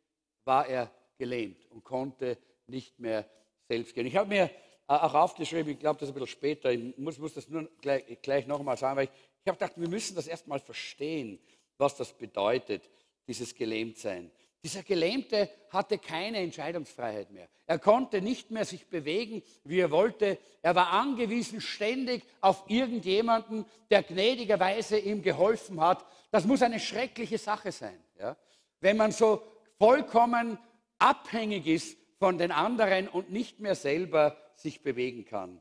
war 0.44 0.66
er 0.66 0.90
gelähmt 1.16 1.66
und 1.70 1.85
konnte 1.85 2.38
nicht 2.66 2.98
mehr 2.98 3.24
selbst 3.68 3.94
gehen. 3.94 4.07
Ich 4.07 4.16
habe 4.16 4.29
mir 4.29 4.44
äh, 4.44 4.50
auch 4.87 5.14
aufgeschrieben, 5.14 5.72
ich 5.72 5.79
glaube, 5.79 5.98
das 5.98 6.09
ist 6.09 6.14
ein 6.14 6.20
bisschen 6.20 6.38
später, 6.38 6.70
ich 6.70 6.96
muss, 6.98 7.18
muss 7.18 7.35
das 7.35 7.48
nur 7.48 7.68
gleich, 7.81 8.05
gleich 8.22 8.46
nochmal 8.46 8.77
sagen, 8.77 8.96
weil 8.96 9.05
ich, 9.05 9.11
ich 9.42 9.48
habe 9.48 9.59
gedacht, 9.59 9.72
wir 9.77 9.88
müssen 9.88 10.14
das 10.14 10.27
erstmal 10.27 10.59
verstehen, 10.59 11.38
was 11.79 11.96
das 11.96 12.12
bedeutet, 12.12 12.88
dieses 13.27 13.55
Gelähmtsein. 13.55 14.31
Dieser 14.64 14.83
Gelähmte 14.83 15.50
hatte 15.68 15.98
keine 15.98 16.38
Entscheidungsfreiheit 16.38 17.31
mehr. 17.31 17.48
Er 17.66 17.79
konnte 17.79 18.22
nicht 18.22 18.50
mehr 18.50 18.64
sich 18.64 18.87
bewegen, 18.87 19.42
wie 19.64 19.81
er 19.81 19.90
wollte. 19.90 20.38
Er 20.62 20.74
war 20.74 20.90
angewiesen 20.90 21.61
ständig 21.61 22.22
auf 22.40 22.64
irgendjemanden, 22.66 23.66
der 23.90 24.03
gnädigerweise 24.03 24.98
ihm 24.98 25.20
geholfen 25.20 25.83
hat. 25.83 26.07
Das 26.31 26.46
muss 26.46 26.62
eine 26.62 26.81
schreckliche 26.81 27.37
Sache 27.37 27.72
sein. 27.72 28.03
Ja? 28.18 28.38
Wenn 28.81 28.96
man 28.96 29.12
so 29.12 29.42
vollkommen 29.77 30.59
abhängig 30.98 31.66
ist 31.66 31.98
von 32.18 32.38
den 32.38 32.50
anderen 32.50 33.09
und 33.09 33.31
nicht 33.31 33.61
mehr 33.61 33.74
selber 33.74 34.35
sich 34.55 34.83
bewegen 34.83 35.27
kann. 35.27 35.61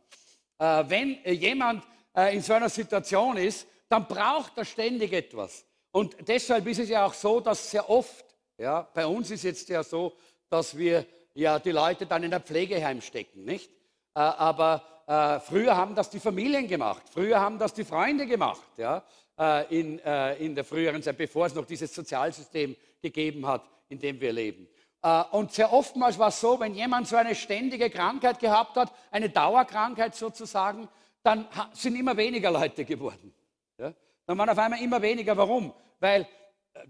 Äh, 0.59 0.85
wenn 0.87 1.17
jemand 1.25 1.83
äh, 2.15 2.33
in 2.33 2.41
so 2.41 2.53
einer 2.53 2.69
Situation 2.69 3.35
ist, 3.35 3.67
dann 3.89 4.07
braucht 4.07 4.57
er 4.57 4.63
ständig 4.63 5.11
etwas. 5.11 5.65
Und 5.91 6.15
deshalb 6.25 6.65
ist 6.67 6.79
es 6.79 6.89
ja 6.89 7.05
auch 7.05 7.13
so, 7.13 7.41
dass 7.41 7.69
sehr 7.69 7.89
oft 7.89 8.32
ja, 8.57 8.87
bei 8.93 9.05
uns 9.05 9.31
ist 9.31 9.43
jetzt 9.43 9.69
ja 9.69 9.83
so, 9.83 10.13
dass 10.49 10.77
wir 10.77 11.05
ja 11.33 11.59
die 11.59 11.71
Leute 11.71 12.05
dann 12.05 12.23
in 12.23 12.33
ein 12.33 12.43
Pflegeheim 12.43 13.01
stecken, 13.01 13.45
nicht? 13.45 13.71
Äh, 14.15 14.19
aber 14.19 14.83
äh, 15.07 15.39
früher 15.39 15.75
haben 15.75 15.95
das 15.95 16.09
die 16.09 16.19
Familien 16.19 16.67
gemacht, 16.67 17.03
früher 17.11 17.39
haben 17.39 17.57
das 17.59 17.73
die 17.73 17.83
Freunde 17.83 18.25
gemacht, 18.25 18.61
ja, 18.77 19.03
äh, 19.39 19.79
in, 19.79 19.99
äh, 19.99 20.35
in 20.35 20.55
der 20.55 20.63
früheren 20.63 21.01
Zeit, 21.01 21.17
bevor 21.17 21.47
es 21.47 21.55
noch 21.55 21.65
dieses 21.65 21.93
Sozialsystem 21.93 22.75
gegeben 23.01 23.45
hat, 23.47 23.63
in 23.89 23.99
dem 23.99 24.19
wir 24.21 24.31
leben. 24.31 24.67
Äh, 25.01 25.23
und 25.31 25.51
sehr 25.51 25.73
oftmals 25.73 26.17
war 26.17 26.29
es 26.29 26.39
so, 26.39 26.59
wenn 26.59 26.73
jemand 26.73 27.07
so 27.07 27.15
eine 27.15 27.35
ständige 27.35 27.89
Krankheit 27.89 28.39
gehabt 28.39 28.77
hat, 28.77 28.93
eine 29.11 29.29
Dauerkrankheit 29.29 30.15
sozusagen, 30.15 30.87
dann 31.23 31.47
sind 31.73 31.95
immer 31.95 32.15
weniger 32.15 32.51
Leute 32.51 32.85
geworden. 32.85 33.33
Ja? 33.77 33.93
Dann 34.25 34.37
waren 34.37 34.49
auf 34.49 34.57
einmal 34.57 34.81
immer 34.81 35.01
weniger. 35.01 35.35
Warum? 35.35 35.73
Weil 35.99 36.27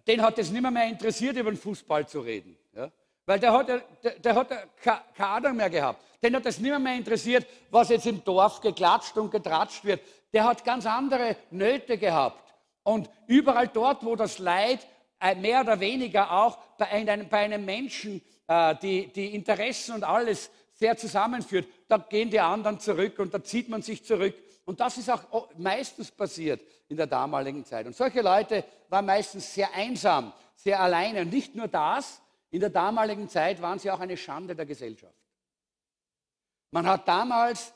den 0.08 0.22
hat 0.22 0.40
es 0.40 0.50
nicht 0.50 0.62
mehr, 0.62 0.88
interessiert, 0.88 1.38
über 1.38 1.52
den 1.52 1.58
Fußball 1.58 2.08
zu 2.08 2.22
reden. 2.22 2.58
Ja? 2.76 2.92
Weil 3.26 3.40
der 3.40 3.54
hat, 3.54 3.68
der, 3.68 3.82
der 4.20 4.36
hat 4.36 4.50
keine 4.84 5.30
Ahnung 5.30 5.56
mehr 5.56 5.70
gehabt. 5.70 6.02
Den 6.22 6.36
hat 6.36 6.46
es 6.46 6.60
nicht 6.60 6.70
mehr, 6.70 6.80
mehr 6.80 6.96
interessiert, 6.96 7.46
was 7.70 7.90
jetzt 7.90 8.06
im 8.06 8.24
Dorf 8.24 8.62
geklatscht 8.62 9.18
und 9.18 9.32
getratscht 9.32 9.84
wird. 9.86 10.02
Der 10.34 10.46
hat 10.46 10.64
ganz 10.64 10.86
andere 10.86 11.36
Nöte 11.52 11.98
gehabt. 11.98 12.40
Und 12.84 13.10
überall 13.28 13.68
dort, 13.68 14.06
wo 14.06 14.16
das 14.16 14.40
Leid 14.40 14.86
äh, 15.20 15.36
mehr 15.36 15.62
oder 15.62 15.80
weniger 15.80 16.32
auch 16.32 16.58
bei 16.78 16.88
einem, 16.88 17.30
bei 17.30 17.40
einem 17.40 17.64
Menschen 17.64 18.22
äh, 18.48 18.76
die, 18.82 19.08
die 19.08 19.34
Interessen 19.34 19.96
und 19.96 20.04
alles 20.04 20.52
sehr 20.74 20.98
zusammenführt, 20.98 21.68
da 21.88 21.98
gehen 21.98 22.30
die 22.30 22.40
anderen 22.40 22.80
zurück 22.80 23.20
und 23.20 23.34
da 23.34 23.42
zieht 23.44 23.70
man 23.70 23.82
sich 23.82 24.04
zurück. 24.04 24.36
Und 24.66 24.80
das 24.80 24.98
ist 24.98 25.10
auch 25.10 25.50
meistens 25.58 26.12
passiert 26.12 26.62
in 26.88 26.98
der 26.98 27.08
damaligen 27.08 27.66
Zeit. 27.66 27.86
Und 27.86 27.96
solche 27.96 28.22
Leute 28.22 28.64
waren 28.90 29.06
meistens 29.06 29.54
sehr 29.54 29.74
einsam, 29.74 30.32
sehr 30.56 30.80
alleine. 30.80 31.22
Und 31.22 31.34
nicht 31.34 31.56
nur 31.56 31.68
das, 31.68 32.22
in 32.50 32.60
der 32.60 32.70
damaligen 32.70 33.28
Zeit 33.28 33.62
waren 33.62 33.80
sie 33.80 33.92
auch 33.92 34.00
eine 34.00 34.16
Schande 34.16 34.56
der 34.56 34.66
Gesellschaft. 34.66 35.16
Man 36.72 36.88
hat 36.88 37.08
damals 37.08 37.74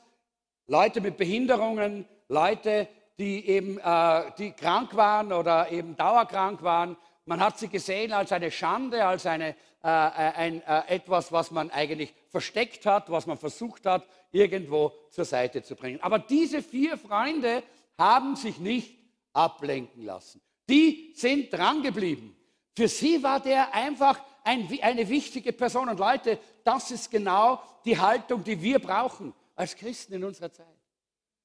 Leute 0.66 1.00
mit 1.00 1.16
Behinderungen, 1.16 2.06
Leute, 2.28 2.88
die 3.18 3.46
eben 3.48 3.78
äh, 3.78 4.30
die 4.38 4.52
krank 4.52 4.94
waren 4.94 5.32
oder 5.32 5.70
eben 5.70 5.96
dauerkrank 5.96 6.62
waren, 6.62 6.96
man 7.24 7.40
hat 7.40 7.58
sie 7.58 7.68
gesehen 7.68 8.12
als 8.12 8.32
eine 8.32 8.50
Schande, 8.50 9.04
als 9.04 9.26
eine, 9.26 9.48
äh, 9.48 9.54
äh 9.84 10.32
ein, 10.34 10.62
äh, 10.62 10.82
etwas, 10.88 11.30
was 11.30 11.50
man 11.50 11.70
eigentlich 11.70 12.14
versteckt 12.28 12.86
hat, 12.86 13.10
was 13.10 13.26
man 13.26 13.38
versucht 13.38 13.86
hat, 13.86 14.06
irgendwo 14.30 14.92
zur 15.10 15.24
Seite 15.24 15.62
zu 15.62 15.74
bringen. 15.74 16.00
Aber 16.00 16.18
diese 16.18 16.62
vier 16.62 16.96
Freunde 16.98 17.62
haben 17.96 18.36
sich 18.36 18.58
nicht 18.58 18.98
ablenken 19.32 20.04
lassen. 20.04 20.40
Die 20.68 21.12
sind 21.16 21.52
drangeblieben. 21.52 22.36
Für 22.76 22.88
sie 22.88 23.22
war 23.22 23.40
der 23.40 23.74
einfach 23.74 24.20
ein, 24.44 24.68
eine 24.82 25.08
wichtige 25.08 25.52
Person. 25.52 25.88
Und 25.88 25.98
Leute, 25.98 26.38
das 26.62 26.90
ist 26.90 27.10
genau 27.10 27.62
die 27.84 27.98
Haltung, 27.98 28.44
die 28.44 28.60
wir 28.60 28.78
brauchen 28.78 29.34
als 29.56 29.74
Christen 29.74 30.14
in 30.14 30.24
unserer 30.24 30.52
Zeit. 30.52 30.66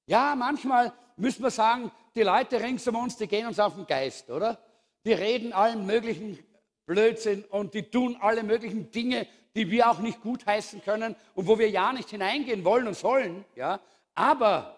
Ja, 0.06 0.36
manchmal 0.36 0.94
müssen 1.16 1.44
wir 1.44 1.50
sagen, 1.50 1.92
die 2.16 2.24
Leute 2.24 2.62
rings 2.62 2.88
um 2.88 2.96
uns, 2.96 3.16
die 3.18 3.28
gehen 3.28 3.48
uns 3.48 3.60
auf 3.60 3.76
den 3.76 3.88
Geist, 3.88 4.30
oder? 4.30 4.60
Die 5.06 5.14
reden 5.14 5.54
allen 5.54 5.86
möglichen 5.86 6.38
Blödsinn 6.86 7.44
und 7.46 7.74
die 7.74 7.84
tun 7.84 8.18
alle 8.20 8.44
möglichen 8.44 8.92
Dinge, 8.92 9.28
die 9.56 9.70
wir 9.70 9.90
auch 9.90 10.00
nicht 10.00 10.22
gutheißen 10.22 10.82
können 10.84 11.16
und 11.36 11.48
wo 11.48 11.60
wir 11.60 11.70
ja 11.70 11.94
nicht 11.94 12.10
hineingehen 12.10 12.64
wollen 12.64 12.88
und 12.88 12.98
sollen. 12.98 13.46
Ja? 13.56 13.80
Aber, 14.16 14.78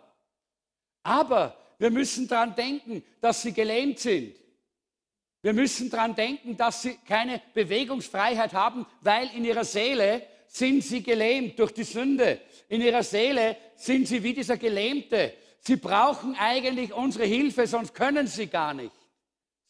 aber 1.03 1.57
wir 1.77 1.91
müssen 1.91 2.27
daran 2.27 2.55
denken, 2.55 3.03
dass 3.21 3.41
sie 3.41 3.53
gelähmt 3.53 3.99
sind. 3.99 4.35
Wir 5.41 5.53
müssen 5.53 5.89
daran 5.89 6.15
denken, 6.15 6.57
dass 6.57 6.81
sie 6.81 6.97
keine 7.07 7.41
Bewegungsfreiheit 7.53 8.53
haben, 8.53 8.85
weil 9.01 9.29
in 9.35 9.45
ihrer 9.45 9.63
Seele 9.63 10.25
sind 10.47 10.83
sie 10.83 11.03
gelähmt 11.03 11.59
durch 11.59 11.71
die 11.71 11.83
Sünde. 11.83 12.41
In 12.67 12.81
ihrer 12.81 13.03
Seele 13.03 13.57
sind 13.75 14.07
sie 14.07 14.23
wie 14.23 14.33
dieser 14.33 14.57
Gelähmte. 14.57 15.33
Sie 15.59 15.75
brauchen 15.75 16.35
eigentlich 16.35 16.93
unsere 16.93 17.25
Hilfe, 17.25 17.67
sonst 17.67 17.93
können 17.93 18.27
sie 18.27 18.47
gar 18.47 18.73
nicht 18.73 18.95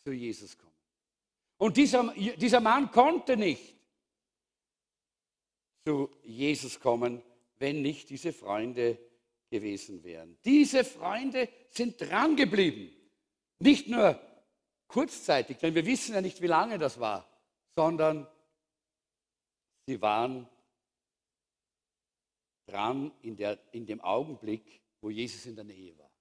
zu 0.04 0.12
Jesus 0.12 0.58
kommen. 0.58 0.72
Und 1.58 1.78
dieser, 1.78 2.14
dieser 2.38 2.60
Mann 2.60 2.92
konnte 2.92 3.38
nicht 3.38 3.75
zu 5.86 6.10
Jesus 6.24 6.80
kommen, 6.80 7.22
wenn 7.58 7.82
nicht 7.82 8.10
diese 8.10 8.34
Freunde 8.34 8.98
gewesen 9.50 10.04
wären. 10.04 10.38
Diese 10.44 10.84
Freunde 10.84 11.48
sind 11.70 12.02
drangeblieben. 12.02 12.92
Nicht 13.60 13.88
nur 13.88 14.20
kurzzeitig, 14.88 15.58
denn 15.58 15.76
wir 15.76 15.86
wissen 15.86 16.16
ja 16.16 16.22
nicht, 16.22 16.42
wie 16.42 16.48
lange 16.48 16.78
das 16.78 17.00
war, 17.00 17.30
sondern 17.76 18.28
sie 19.86 20.02
waren 20.02 20.50
dran 22.66 23.12
in, 23.22 23.38
der, 23.38 23.60
in 23.72 23.86
dem 23.86 24.02
Augenblick, 24.02 24.82
wo 25.02 25.10
Jesus 25.10 25.46
in 25.46 25.56
der 25.56 25.66
Nähe 25.66 25.98
war. 25.98 26.12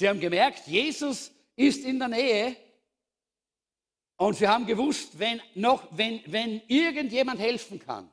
Sie 0.00 0.08
haben 0.08 0.20
gemerkt, 0.20 0.66
Jesus 0.66 1.32
ist 1.54 1.84
in 1.84 2.00
der 2.00 2.08
Nähe 2.08 2.56
und 4.26 4.34
sie 4.36 4.48
haben 4.48 4.66
gewusst, 4.66 5.18
wenn, 5.18 5.40
noch, 5.54 5.84
wenn, 5.90 6.20
wenn 6.26 6.60
irgendjemand 6.68 7.40
helfen 7.40 7.78
kann, 7.78 8.10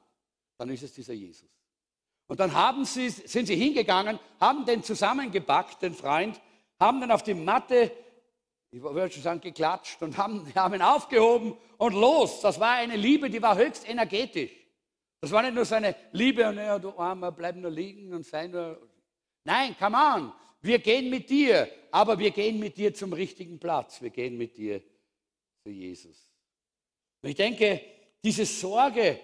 dann 0.58 0.70
ist 0.70 0.84
es 0.84 0.94
dieser 0.94 1.14
Jesus. 1.14 1.50
Und 2.28 2.40
dann 2.40 2.54
haben 2.54 2.86
sie, 2.86 3.10
sind 3.10 3.48
sie 3.48 3.56
hingegangen, 3.56 4.20
haben 4.40 4.66
den 4.66 4.84
zusammengepackt, 4.84 5.82
den 5.82 5.94
Freund, 5.94 6.40
haben 6.80 7.02
den 7.02 7.12
auf 7.12 7.24
die 7.24 7.34
Matte 7.34 7.92
ich 8.72 8.82
würde 8.84 9.12
schon 9.12 9.24
sagen, 9.24 9.42
geklatscht 9.42 10.02
und 10.02 10.18
haben, 10.18 10.46
haben 10.56 10.76
ihn 10.76 10.82
aufgehoben 10.82 11.58
und 11.78 11.94
los. 11.94 12.42
Das 12.42 12.60
war 12.60 12.74
eine 12.74 12.96
Liebe, 12.96 13.30
die 13.30 13.42
war 13.42 13.58
höchst 13.58 13.90
energetisch. 13.90 14.52
Das 15.22 15.32
war 15.32 15.42
nicht 15.42 15.56
nur 15.56 15.66
so 15.66 15.76
eine 15.76 15.96
Liebe, 16.12 16.48
und 16.48 16.58
ja, 16.58 16.80
du 16.80 16.98
Armer, 16.98 17.32
bleib 17.32 17.56
nur 17.56 17.72
liegen 17.72 18.14
und 18.14 18.26
sei 18.26 18.48
nur. 18.48 18.80
Nein, 19.44 19.76
come 19.78 19.98
on, 19.98 20.32
wir 20.62 20.80
gehen 20.80 21.10
mit 21.10 21.30
dir, 21.30 21.68
aber 21.92 22.20
wir 22.20 22.32
gehen 22.32 22.60
mit 22.60 22.78
dir 22.78 22.94
zum 22.94 23.12
richtigen 23.12 23.60
Platz. 23.60 24.02
Wir 24.02 24.12
gehen 24.12 24.38
mit 24.38 24.56
dir 24.56 24.82
zu 25.64 25.70
Jesus. 25.70 26.32
Und 27.22 27.30
ich 27.30 27.36
denke, 27.36 27.82
diese 28.24 28.46
Sorge 28.46 29.20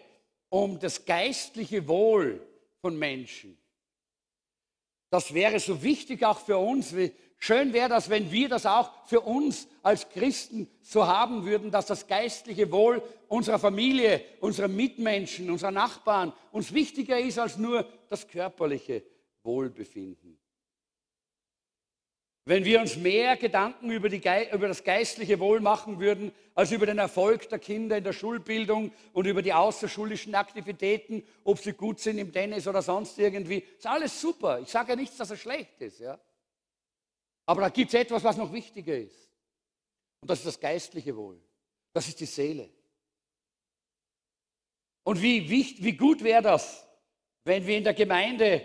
um 0.50 0.80
das 0.80 1.06
geistliche 1.06 1.88
Wohl 1.88 2.46
von 2.82 2.98
Menschen, 2.98 3.58
das 5.10 5.34
wäre 5.34 5.60
so 5.60 5.82
wichtig 5.82 6.26
auch 6.26 6.40
für 6.40 6.58
uns. 6.58 6.94
Schön 7.38 7.74
wäre 7.74 7.90
das, 7.90 8.10
wenn 8.10 8.32
wir 8.32 8.50
das 8.50 8.66
auch 8.66 9.08
für 9.08 9.22
uns 9.22 9.68
als 9.82 10.10
Christen 10.10 10.70
so 10.82 11.06
haben 11.06 11.46
würden, 11.46 11.72
dass 11.72 11.86
das 11.86 12.08
geistliche 12.08 12.72
Wohl 12.72 13.02
unserer 13.28 13.60
Familie, 13.60 14.24
unserer 14.40 14.68
Mitmenschen, 14.68 15.50
unserer 15.50 15.72
Nachbarn 15.72 16.34
uns 16.52 16.74
wichtiger 16.74 17.20
ist 17.20 17.40
als 17.40 17.58
nur 17.58 17.88
das 18.10 18.28
körperliche 18.28 19.04
Wohlbefinden. 19.44 20.38
Wenn 22.48 22.64
wir 22.64 22.80
uns 22.80 22.96
mehr 22.96 23.38
Gedanken 23.38 23.90
über, 23.90 24.08
die, 24.08 24.22
über, 24.52 24.68
das 24.68 24.84
geistliche 24.84 25.40
Wohl 25.40 25.60
machen 25.62 26.00
würden, 26.00 26.32
als 26.54 26.72
über 26.72 26.86
den 26.86 27.00
Erfolg 27.00 27.50
der 27.50 27.58
Kinder 27.58 27.98
in 27.98 28.04
der 28.04 28.14
Schulbildung 28.14 28.92
und 29.14 29.26
über 29.26 29.42
die 29.42 29.52
außerschulischen 29.52 30.36
Aktivitäten, 30.36 31.24
ob 31.44 31.58
sie 31.58 31.74
gut 31.74 32.00
sind 32.00 32.20
im 32.20 32.32
Tennis 32.32 32.68
oder 32.68 32.84
sonst 32.84 33.18
irgendwie, 33.18 33.66
ist 33.78 33.88
alles 33.88 34.22
super. 34.22 34.60
Ich 34.60 34.70
sage 34.70 34.92
ja 34.92 34.96
nichts, 34.96 35.18
dass 35.18 35.32
es 35.32 35.40
schlecht 35.40 35.82
ist. 35.82 36.00
Ja? 36.00 36.20
Aber 37.48 37.62
da 37.62 37.70
gibt 37.70 37.92
es 37.92 38.00
etwas, 38.00 38.24
was 38.24 38.38
noch 38.38 38.54
wichtiger 38.54 38.96
ist. 38.96 39.28
Und 40.22 40.30
das 40.30 40.40
ist 40.40 40.48
das 40.48 40.60
geistliche 40.60 41.16
Wohl. 41.16 41.42
Das 41.94 42.08
ist 42.08 42.20
die 42.20 42.28
Seele. 42.28 42.70
Und 45.04 45.20
wie, 45.20 45.50
wie, 45.50 45.78
wie 45.80 45.98
gut 45.98 46.24
wäre 46.24 46.44
das, 46.44 46.86
wenn 47.44 47.66
wir 47.66 47.78
in 47.78 47.84
der 47.84 47.94
Gemeinde 47.96 48.64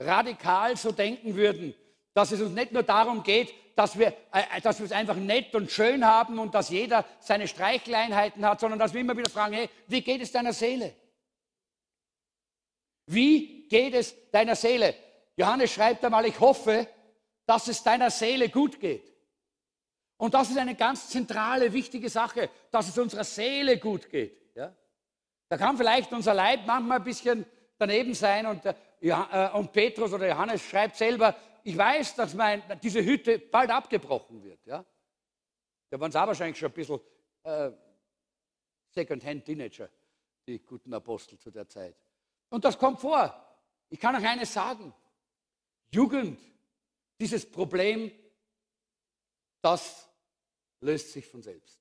radikal 0.00 0.76
so 0.76 0.90
denken 0.90 1.36
würden, 1.36 1.74
dass 2.14 2.32
es 2.32 2.40
uns 2.40 2.54
nicht 2.54 2.72
nur 2.72 2.84
darum 2.84 3.22
geht, 3.22 3.52
dass 3.76 3.98
wir, 3.98 4.14
äh, 4.32 4.60
dass 4.62 4.78
wir 4.78 4.86
es 4.86 4.92
einfach 4.92 5.16
nett 5.16 5.54
und 5.54 5.70
schön 5.70 6.06
haben 6.06 6.38
und 6.38 6.54
dass 6.54 6.70
jeder 6.70 7.04
seine 7.20 7.48
Streicheleinheiten 7.48 8.46
hat, 8.46 8.60
sondern 8.60 8.78
dass 8.78 8.94
wir 8.94 9.00
immer 9.00 9.16
wieder 9.16 9.30
fragen, 9.30 9.54
hey, 9.54 9.68
wie 9.88 10.00
geht 10.00 10.22
es 10.22 10.32
deiner 10.32 10.52
Seele? 10.52 10.94
Wie 13.06 13.68
geht 13.68 13.94
es 13.94 14.14
deiner 14.30 14.54
Seele? 14.54 14.94
Johannes 15.36 15.72
schreibt 15.72 16.04
einmal, 16.04 16.24
ich 16.26 16.38
hoffe, 16.38 16.88
dass 17.46 17.68
es 17.68 17.82
deiner 17.82 18.10
Seele 18.10 18.48
gut 18.48 18.80
geht. 18.80 19.12
Und 20.16 20.32
das 20.32 20.50
ist 20.50 20.56
eine 20.56 20.76
ganz 20.76 21.08
zentrale, 21.08 21.72
wichtige 21.72 22.08
Sache, 22.08 22.48
dass 22.70 22.88
es 22.88 22.96
unserer 22.96 23.24
Seele 23.24 23.78
gut 23.78 24.08
geht. 24.08 24.54
Ja? 24.54 24.72
Da 25.48 25.58
kann 25.58 25.76
vielleicht 25.76 26.12
unser 26.12 26.32
Leib 26.32 26.60
manchmal 26.66 26.98
ein 26.98 27.04
bisschen 27.04 27.44
daneben 27.76 28.14
sein 28.14 28.46
und, 28.46 28.64
äh, 28.64 28.74
und 29.52 29.72
Petrus 29.72 30.12
oder 30.12 30.28
Johannes 30.28 30.62
schreibt 30.62 30.96
selber, 30.96 31.34
ich 31.64 31.76
weiß, 31.76 32.14
dass 32.14 32.34
mein, 32.34 32.62
diese 32.82 33.02
Hütte 33.02 33.38
bald 33.38 33.70
abgebrochen 33.70 34.42
wird. 34.44 34.64
Ja? 34.66 34.84
Da 35.88 35.98
waren 35.98 36.10
es 36.10 36.16
auch 36.16 36.26
wahrscheinlich 36.26 36.58
schon 36.58 36.68
ein 36.68 36.74
bisschen 36.74 37.00
äh, 37.42 37.72
Second-Hand-Teenager, 38.90 39.88
die 40.46 40.58
guten 40.62 40.92
Apostel 40.92 41.38
zu 41.38 41.50
der 41.50 41.66
Zeit. 41.66 41.96
Und 42.50 42.64
das 42.64 42.78
kommt 42.78 43.00
vor. 43.00 43.34
Ich 43.88 43.98
kann 43.98 44.14
euch 44.14 44.28
eines 44.28 44.52
sagen. 44.52 44.94
Jugend, 45.90 46.38
dieses 47.18 47.50
Problem, 47.50 48.12
das 49.62 50.06
löst 50.80 51.12
sich 51.12 51.26
von 51.26 51.40
selbst. 51.40 51.80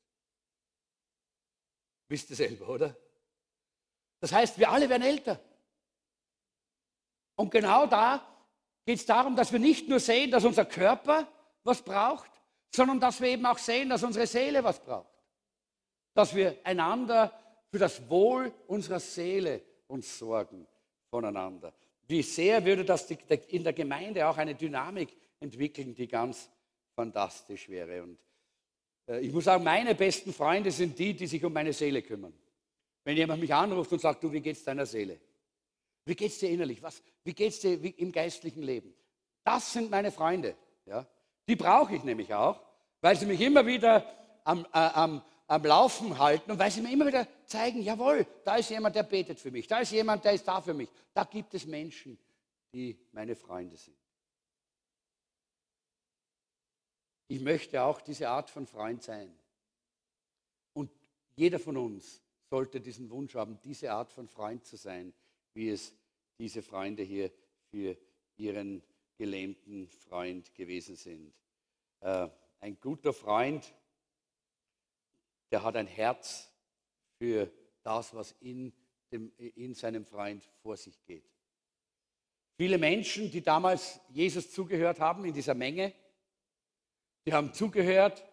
Wisst 2.08 2.30
ihr 2.30 2.38
selber, 2.38 2.70
oder? 2.70 2.96
Das 4.22 4.32
heißt, 4.32 4.58
wir 4.58 4.72
alle 4.72 4.88
werden 4.88 5.04
älter. 5.04 5.44
Und 7.36 7.52
genau 7.52 7.86
da 7.86 8.33
geht 8.86 9.00
es 9.00 9.06
darum, 9.06 9.36
dass 9.36 9.52
wir 9.52 9.60
nicht 9.60 9.88
nur 9.88 10.00
sehen, 10.00 10.32
dass 10.32 10.46
unser 10.46 10.66
Körper 10.66 11.28
was 11.64 11.82
braucht, 11.82 12.30
sondern 12.70 13.00
dass 13.00 13.22
wir 13.22 13.30
eben 13.30 13.46
auch 13.46 13.58
sehen, 13.58 13.90
dass 13.90 14.04
unsere 14.04 14.28
Seele 14.28 14.64
was 14.64 14.84
braucht. 14.84 15.14
Dass 16.14 16.36
wir 16.36 16.58
einander 16.64 17.32
für 17.72 17.80
das 17.80 18.10
Wohl 18.10 18.54
unserer 18.68 19.00
Seele 19.00 19.62
uns 19.88 20.18
sorgen 20.18 20.68
voneinander. 21.10 21.74
Wie 22.08 22.22
sehr 22.22 22.64
würde 22.66 22.84
das 22.84 23.10
in 23.10 23.64
der 23.64 23.74
Gemeinde 23.74 24.28
auch 24.28 24.38
eine 24.38 24.56
Dynamik 24.56 25.16
entwickeln, 25.40 25.96
die 25.96 26.08
ganz 26.08 26.50
fantastisch 26.96 27.70
wäre. 27.70 28.04
Und 28.04 28.18
äh, 29.08 29.20
ich 29.20 29.32
muss 29.32 29.46
sagen, 29.46 29.64
meine 29.64 29.96
besten 29.96 30.34
Freunde 30.34 30.72
sind 30.72 30.98
die, 30.98 31.14
die 31.14 31.28
sich 31.28 31.44
um 31.44 31.54
meine 31.54 31.74
Seele 31.74 32.02
kümmern. 32.02 32.34
Wenn 33.04 33.18
jemand 33.18 33.42
mich 33.42 33.54
anruft 33.54 33.92
und 33.92 34.00
sagt, 34.00 34.24
du, 34.24 34.32
wie 34.32 34.42
geht's 34.42 34.64
deiner 34.64 34.86
Seele? 34.86 35.20
Wie 36.06 36.16
geht 36.16 36.32
es 36.32 36.40
dir 36.40 36.50
innerlich? 36.50 36.82
Was, 36.82 37.02
wie 37.24 37.34
geht 37.34 37.54
es 37.54 37.60
dir 37.60 37.74
im 38.00 38.12
geistlichen 38.12 38.64
Leben? 38.64 38.94
Das 39.44 39.72
sind 39.74 39.90
meine 39.90 40.12
Freunde. 40.12 40.56
Ja? 40.86 41.08
Die 41.48 41.56
brauche 41.56 41.96
ich 41.96 42.04
nämlich 42.04 42.34
auch, 42.34 42.62
weil 43.02 43.16
sie 43.16 43.26
mich 43.26 43.40
immer 43.42 43.66
wieder 43.66 44.06
am, 44.44 44.66
äh, 44.66 44.78
am, 44.78 45.22
am 45.48 45.64
Laufen 45.64 46.18
halten 46.18 46.52
und 46.52 46.60
weil 46.60 46.72
sie 46.72 46.82
mir 46.82 46.92
immer 46.92 47.08
wieder 47.08 47.28
zeigen, 47.46 47.82
jawohl, 47.82 48.26
da 48.44 48.56
ist 48.56 48.70
jemand, 48.70 48.96
der 48.96 49.04
betet 49.04 49.40
für 49.40 49.52
mich, 49.52 49.68
da 49.68 49.80
ist 49.80 49.92
jemand, 49.92 50.26
der 50.26 50.34
ist 50.34 50.48
da 50.48 50.62
für 50.62 50.74
mich. 50.74 50.90
Da 51.14 51.24
gibt 51.24 51.54
es 51.54 51.66
Menschen, 51.66 52.18
die 52.74 52.98
meine 53.12 53.36
Freunde 53.36 53.78
sind. 53.78 53.98
Ich 57.28 57.40
möchte 57.40 57.82
auch 57.82 58.02
diese 58.02 58.30
Art 58.30 58.50
von 58.50 58.68
Freund 58.68 59.02
sein. 59.02 59.34
Und 60.74 60.92
jeder 61.36 61.60
von 61.60 61.78
uns 61.78 62.22
sollte 62.50 62.82
diesen 62.82 63.10
Wunsch 63.10 63.36
haben, 63.36 63.60
diese 63.64 63.92
Art 63.92 64.12
von 64.12 64.28
Freund 64.28 64.66
zu 64.66 64.76
sein 64.76 65.14
wie 65.54 65.70
es 65.70 65.96
diese 66.38 66.62
Freunde 66.62 67.04
hier 67.04 67.32
für 67.70 67.98
ihren 68.38 68.84
gelähmten 69.18 69.88
Freund 69.88 70.54
gewesen 70.56 70.96
sind. 70.96 71.34
Äh, 72.02 72.28
ein 72.60 72.80
guter 72.80 73.14
Freund, 73.14 73.74
der 75.52 75.64
hat 75.64 75.76
ein 75.76 75.88
Herz 75.88 76.52
für 77.18 77.52
das, 77.84 78.14
was 78.14 78.32
in, 78.40 78.74
dem, 79.12 79.32
in 79.38 79.74
seinem 79.74 80.06
Freund 80.06 80.50
vor 80.62 80.78
sich 80.78 81.04
geht. 81.06 81.30
Viele 82.56 82.78
Menschen, 82.78 83.32
die 83.32 83.42
damals 83.42 84.00
Jesus 84.10 84.52
zugehört 84.52 85.00
haben 85.00 85.26
in 85.26 85.34
dieser 85.34 85.54
Menge, 85.54 85.94
die 87.26 87.34
haben 87.34 87.54
zugehört, 87.54 88.24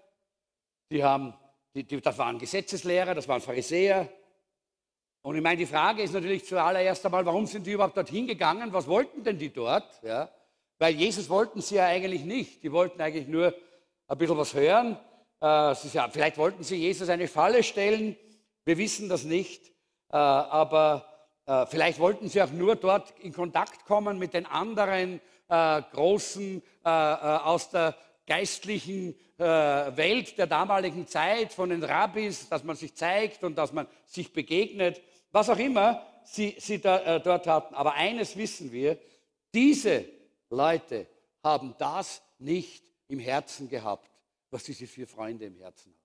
die 0.91 1.03
haben, 1.03 1.35
die, 1.75 1.85
die, 1.85 2.01
das 2.01 2.19
waren 2.19 2.39
Gesetzeslehrer, 2.39 3.15
das 3.15 3.29
waren 3.29 3.41
Pharisäer, 3.41 4.13
und 5.23 5.37
ich 5.37 5.43
meine, 5.43 5.59
die 5.59 5.67
Frage 5.67 6.03
ist 6.03 6.15
natürlich 6.15 6.47
zuallererst 6.47 7.05
einmal, 7.05 7.27
warum 7.27 7.47
sind 7.47 7.67
die 7.67 7.73
überhaupt 7.73 7.97
dorthin 7.97 8.27
gegangen? 8.27 8.73
Was 8.73 8.87
wollten 8.87 9.23
denn 9.23 9.39
die 9.39 9.53
dort? 9.53 10.01
Ja? 10.03 10.31
Weil 10.79 10.95
Jesus 10.95 11.29
wollten 11.29 11.61
sie 11.61 11.75
ja 11.75 11.87
eigentlich 11.87 12.25
nicht. 12.25 12.63
Die 12.63 12.73
wollten 12.73 13.01
eigentlich 13.03 13.29
nur 13.29 13.55
ein 14.09 14.19
bisschen 14.19 14.39
was 14.39 14.55
hören. 14.55 14.97
Äh, 15.43 15.75
ja, 15.93 16.09
vielleicht 16.11 16.39
wollten 16.39 16.63
sie 16.63 16.77
Jesus 16.77 17.11
eine 17.11 17.29
Falle 17.29 17.63
stellen. 17.63 18.17
Wir 18.65 18.79
wissen 18.79 19.11
das 19.11 19.25
nicht. 19.25 19.69
Äh, 20.11 20.17
aber 20.17 21.05
äh, 21.45 21.67
vielleicht 21.67 21.99
wollten 21.99 22.31
sie 22.31 22.41
auch 22.41 22.51
nur 22.51 22.77
dort 22.77 23.13
in 23.21 23.35
Kontakt 23.35 23.85
kommen 23.85 24.19
mit 24.19 24.33
den 24.33 24.47
anderen 24.47 25.21
äh, 25.49 25.83
Großen 25.93 26.63
äh, 26.85 26.89
äh, 26.89 26.91
aus 26.91 27.71
der 27.71 27.95
geistlichen 28.27 29.15
Welt 29.43 30.37
der 30.37 30.47
damaligen 30.47 31.07
Zeit, 31.07 31.55
von 31.55 31.71
den 31.71 31.83
Rabbis, 31.83 32.51
dass 32.51 32.63
man 32.63 32.77
sich 32.77 32.95
zeigt 32.95 33.43
und 33.43 33.57
dass 33.57 33.73
man 33.73 33.87
sich 34.05 34.35
begegnet 34.35 35.01
was 35.31 35.49
auch 35.49 35.59
immer 35.59 36.07
sie, 36.25 36.57
sie 36.59 36.81
da, 36.81 37.17
äh, 37.17 37.21
dort 37.21 37.47
hatten. 37.47 37.75
Aber 37.75 37.95
eines 37.95 38.37
wissen 38.37 38.73
wir, 38.73 38.99
diese 39.53 40.05
Leute 40.49 41.07
haben 41.43 41.75
das 41.79 42.23
nicht 42.39 42.85
im 43.09 43.19
Herzen 43.19 43.69
gehabt, 43.69 44.11
was 44.51 44.65
diese 44.65 44.87
vier 44.87 45.07
Freunde 45.07 45.47
im 45.47 45.57
Herzen 45.57 45.93
haben. 45.93 46.01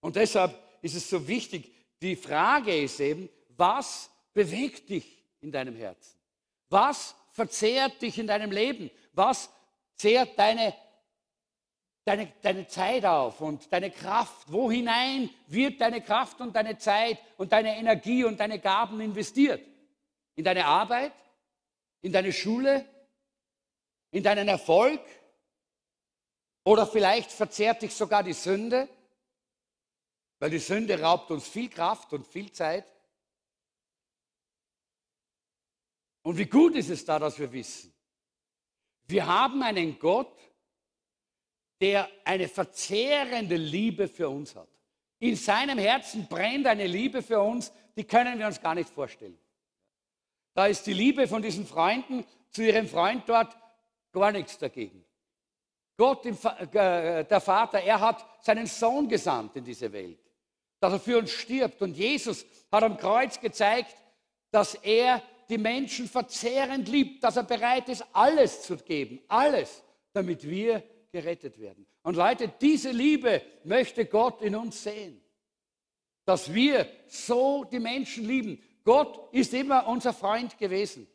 Und 0.00 0.16
deshalb 0.16 0.58
ist 0.82 0.94
es 0.94 1.08
so 1.08 1.26
wichtig, 1.26 1.72
die 2.00 2.16
Frage 2.16 2.76
ist 2.76 3.00
eben, 3.00 3.28
was 3.56 4.10
bewegt 4.32 4.88
dich 4.88 5.24
in 5.40 5.50
deinem 5.50 5.74
Herzen? 5.74 6.18
Was 6.68 7.14
verzehrt 7.32 8.00
dich 8.02 8.18
in 8.18 8.26
deinem 8.26 8.52
Leben? 8.52 8.90
Was 9.12 9.50
zehrt 9.96 10.38
deine 10.38 10.74
deine, 12.08 12.32
deine 12.42 12.66
Zeit 12.66 13.04
auf 13.04 13.40
und 13.40 13.72
deine 13.72 13.90
Kraft? 13.90 14.50
Wo 14.50 14.70
hinein 14.70 15.30
wird 15.46 15.80
deine 15.80 16.00
Kraft 16.00 16.40
und 16.40 16.56
deine 16.56 16.78
Zeit 16.78 17.18
und 17.36 17.52
deine 17.52 17.76
Energie 17.76 18.24
und 18.24 18.40
deine 18.40 18.58
Gaben 18.58 19.00
investiert? 19.00 19.64
In 20.34 20.44
deine 20.44 20.64
Arbeit? 20.64 21.12
In 22.00 22.12
deine 22.12 22.32
Schule? 22.32 22.84
In 24.10 24.22
deinen 24.22 24.48
Erfolg? 24.48 25.00
Oder 26.64 26.86
vielleicht 26.86 27.30
verzehrt 27.30 27.82
dich 27.82 27.94
sogar 27.94 28.22
die 28.22 28.32
Sünde? 28.32 28.88
Weil 30.38 30.50
die 30.50 30.58
Sünde 30.58 31.00
raubt 31.00 31.30
uns 31.30 31.46
viel 31.46 31.68
Kraft 31.68 32.12
und 32.12 32.26
viel 32.26 32.50
Zeit. 32.52 32.86
Und 36.22 36.38
wie 36.38 36.46
gut 36.46 36.74
ist 36.74 36.90
es 36.90 37.04
da, 37.04 37.18
dass 37.18 37.38
wir 37.38 37.52
wissen, 37.52 37.92
wir 39.06 39.26
haben 39.26 39.62
einen 39.62 39.98
Gott, 39.98 40.36
der 41.80 42.08
eine 42.24 42.48
verzehrende 42.48 43.56
Liebe 43.56 44.08
für 44.08 44.28
uns 44.28 44.54
hat. 44.54 44.68
In 45.20 45.36
seinem 45.36 45.78
Herzen 45.78 46.26
brennt 46.26 46.66
eine 46.66 46.86
Liebe 46.86 47.22
für 47.22 47.40
uns, 47.40 47.72
die 47.96 48.04
können 48.04 48.38
wir 48.38 48.46
uns 48.46 48.60
gar 48.60 48.74
nicht 48.74 48.88
vorstellen. 48.88 49.38
Da 50.54 50.66
ist 50.66 50.86
die 50.86 50.92
Liebe 50.92 51.26
von 51.28 51.42
diesen 51.42 51.66
Freunden 51.66 52.24
zu 52.50 52.62
ihrem 52.62 52.88
Freund 52.88 53.22
dort 53.26 53.56
gar 54.12 54.32
nichts 54.32 54.58
dagegen. 54.58 55.04
Gott, 55.96 56.24
äh, 56.26 57.24
der 57.24 57.40
Vater, 57.40 57.80
er 57.80 58.00
hat 58.00 58.24
seinen 58.40 58.66
Sohn 58.66 59.08
gesandt 59.08 59.56
in 59.56 59.64
diese 59.64 59.92
Welt, 59.92 60.20
dass 60.78 60.92
er 60.92 61.00
für 61.00 61.18
uns 61.18 61.30
stirbt. 61.30 61.82
Und 61.82 61.96
Jesus 61.96 62.46
hat 62.70 62.84
am 62.84 62.96
Kreuz 62.96 63.40
gezeigt, 63.40 63.96
dass 64.50 64.74
er 64.74 65.22
die 65.48 65.58
Menschen 65.58 66.08
verzehrend 66.08 66.88
liebt, 66.88 67.24
dass 67.24 67.36
er 67.36 67.42
bereit 67.42 67.88
ist, 67.88 68.04
alles 68.12 68.62
zu 68.62 68.76
geben, 68.76 69.20
alles, 69.28 69.82
damit 70.12 70.48
wir 70.48 70.82
gerettet 71.18 71.58
werden. 71.58 71.84
Und 72.02 72.14
Leute, 72.14 72.48
diese 72.60 72.90
Liebe 72.90 73.42
möchte 73.64 74.06
Gott 74.06 74.40
in 74.40 74.54
uns 74.54 74.82
sehen, 74.84 75.20
dass 76.24 76.54
wir 76.54 76.88
so 77.08 77.64
die 77.64 77.80
Menschen 77.80 78.24
lieben. 78.24 78.62
Gott 78.84 79.32
ist 79.34 79.52
immer 79.52 79.86
unser 79.88 80.12
Freund 80.14 80.56
gewesen. 80.58 81.08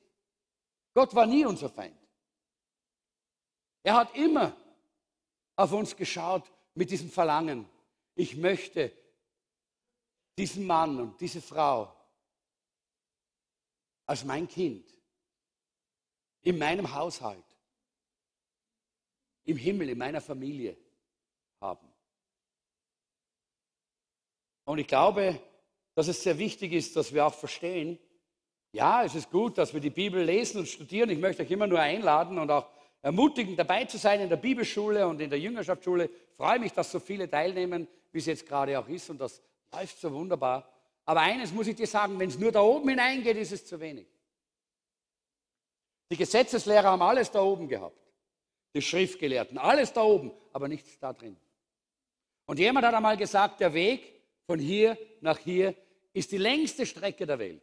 Gott 0.94 1.16
war 1.16 1.26
nie 1.26 1.46
unser 1.46 1.70
Feind. 1.70 1.98
Er 3.84 3.96
hat 3.96 4.16
immer 4.16 4.56
auf 5.56 5.72
uns 5.72 5.96
geschaut 5.96 6.52
mit 6.76 6.92
diesem 6.92 7.10
Verlangen. 7.10 7.66
Ich 8.16 8.36
möchte 8.36 8.92
diesen 10.38 10.66
Mann 10.68 11.00
und 11.00 11.22
diese 11.22 11.42
Frau 11.42 11.96
als 14.06 14.26
mein 14.26 14.50
Kind 14.50 14.86
in 16.42 16.58
meinem 16.58 16.94
Haushalt, 16.94 17.53
im 19.46 19.58
Himmel, 19.58 19.90
in 19.90 19.98
meiner 19.98 20.22
Familie 20.22 20.78
haben. 21.60 21.88
Und 24.66 24.78
ich 24.78 24.88
glaube, 24.88 25.40
dass 25.96 26.08
es 26.08 26.24
sehr 26.24 26.38
wichtig 26.38 26.74
ist, 26.74 26.96
dass 26.96 27.14
wir 27.14 27.26
auch 27.26 27.34
verstehen, 27.34 28.00
ja, 28.72 29.04
es 29.04 29.14
ist 29.14 29.30
gut, 29.30 29.58
dass 29.58 29.74
wir 29.74 29.82
die 29.82 29.92
Bibel 29.92 30.24
lesen 30.24 30.60
und 30.60 30.68
studieren. 30.68 31.10
Ich 31.10 31.20
möchte 31.20 31.44
euch 31.44 31.52
immer 31.52 31.68
nur 31.68 31.80
einladen 31.80 32.40
und 32.40 32.50
auch 32.50 32.68
ermutigen, 33.02 33.56
dabei 33.56 33.86
zu 33.86 33.98
sein 33.98 34.22
in 34.22 34.30
der 34.30 34.38
Bibelschule 34.38 35.08
und 35.08 35.22
in 35.22 35.30
der 35.30 35.40
Jüngerschaftsschule. 35.40 36.06
Ich 36.06 36.36
freue 36.36 36.58
mich, 36.58 36.72
dass 36.72 36.92
so 36.92 37.00
viele 37.00 37.30
teilnehmen, 37.30 37.88
wie 38.12 38.18
es 38.18 38.26
jetzt 38.26 38.48
gerade 38.48 38.80
auch 38.80 38.88
ist 38.88 39.10
und 39.10 39.20
das 39.20 39.44
läuft 39.72 40.00
so 40.00 40.12
wunderbar. 40.12 40.68
Aber 41.06 41.20
eines 41.20 41.52
muss 41.52 41.68
ich 41.68 41.76
dir 41.76 41.86
sagen, 41.86 42.18
wenn 42.18 42.30
es 42.30 42.40
nur 42.40 42.52
da 42.52 42.62
oben 42.62 42.90
hineingeht, 42.90 43.38
ist 43.38 43.52
es 43.52 43.66
zu 43.66 43.80
wenig. 43.80 44.08
Die 46.10 46.18
Gesetzeslehrer 46.18 46.92
haben 46.92 47.02
alles 47.02 47.30
da 47.30 47.42
oben 47.42 47.68
gehabt. 47.68 48.03
Die 48.76 48.82
Schriftgelehrten, 48.82 49.58
alles 49.58 49.94
da 49.94 50.04
oben, 50.04 50.32
aber 50.52 50.68
nichts 50.68 50.98
da 51.00 51.14
drin. 51.14 51.38
Und 52.46 52.60
jemand 52.60 52.86
hat 52.86 52.94
einmal 52.94 53.18
gesagt, 53.18 53.60
der 53.60 53.74
Weg 53.74 54.22
von 54.46 54.60
hier 54.60 54.98
nach 55.22 55.38
hier 55.38 55.76
ist 56.12 56.32
die 56.32 56.38
längste 56.38 56.86
Strecke 56.86 57.26
der 57.26 57.40
Welt. 57.40 57.62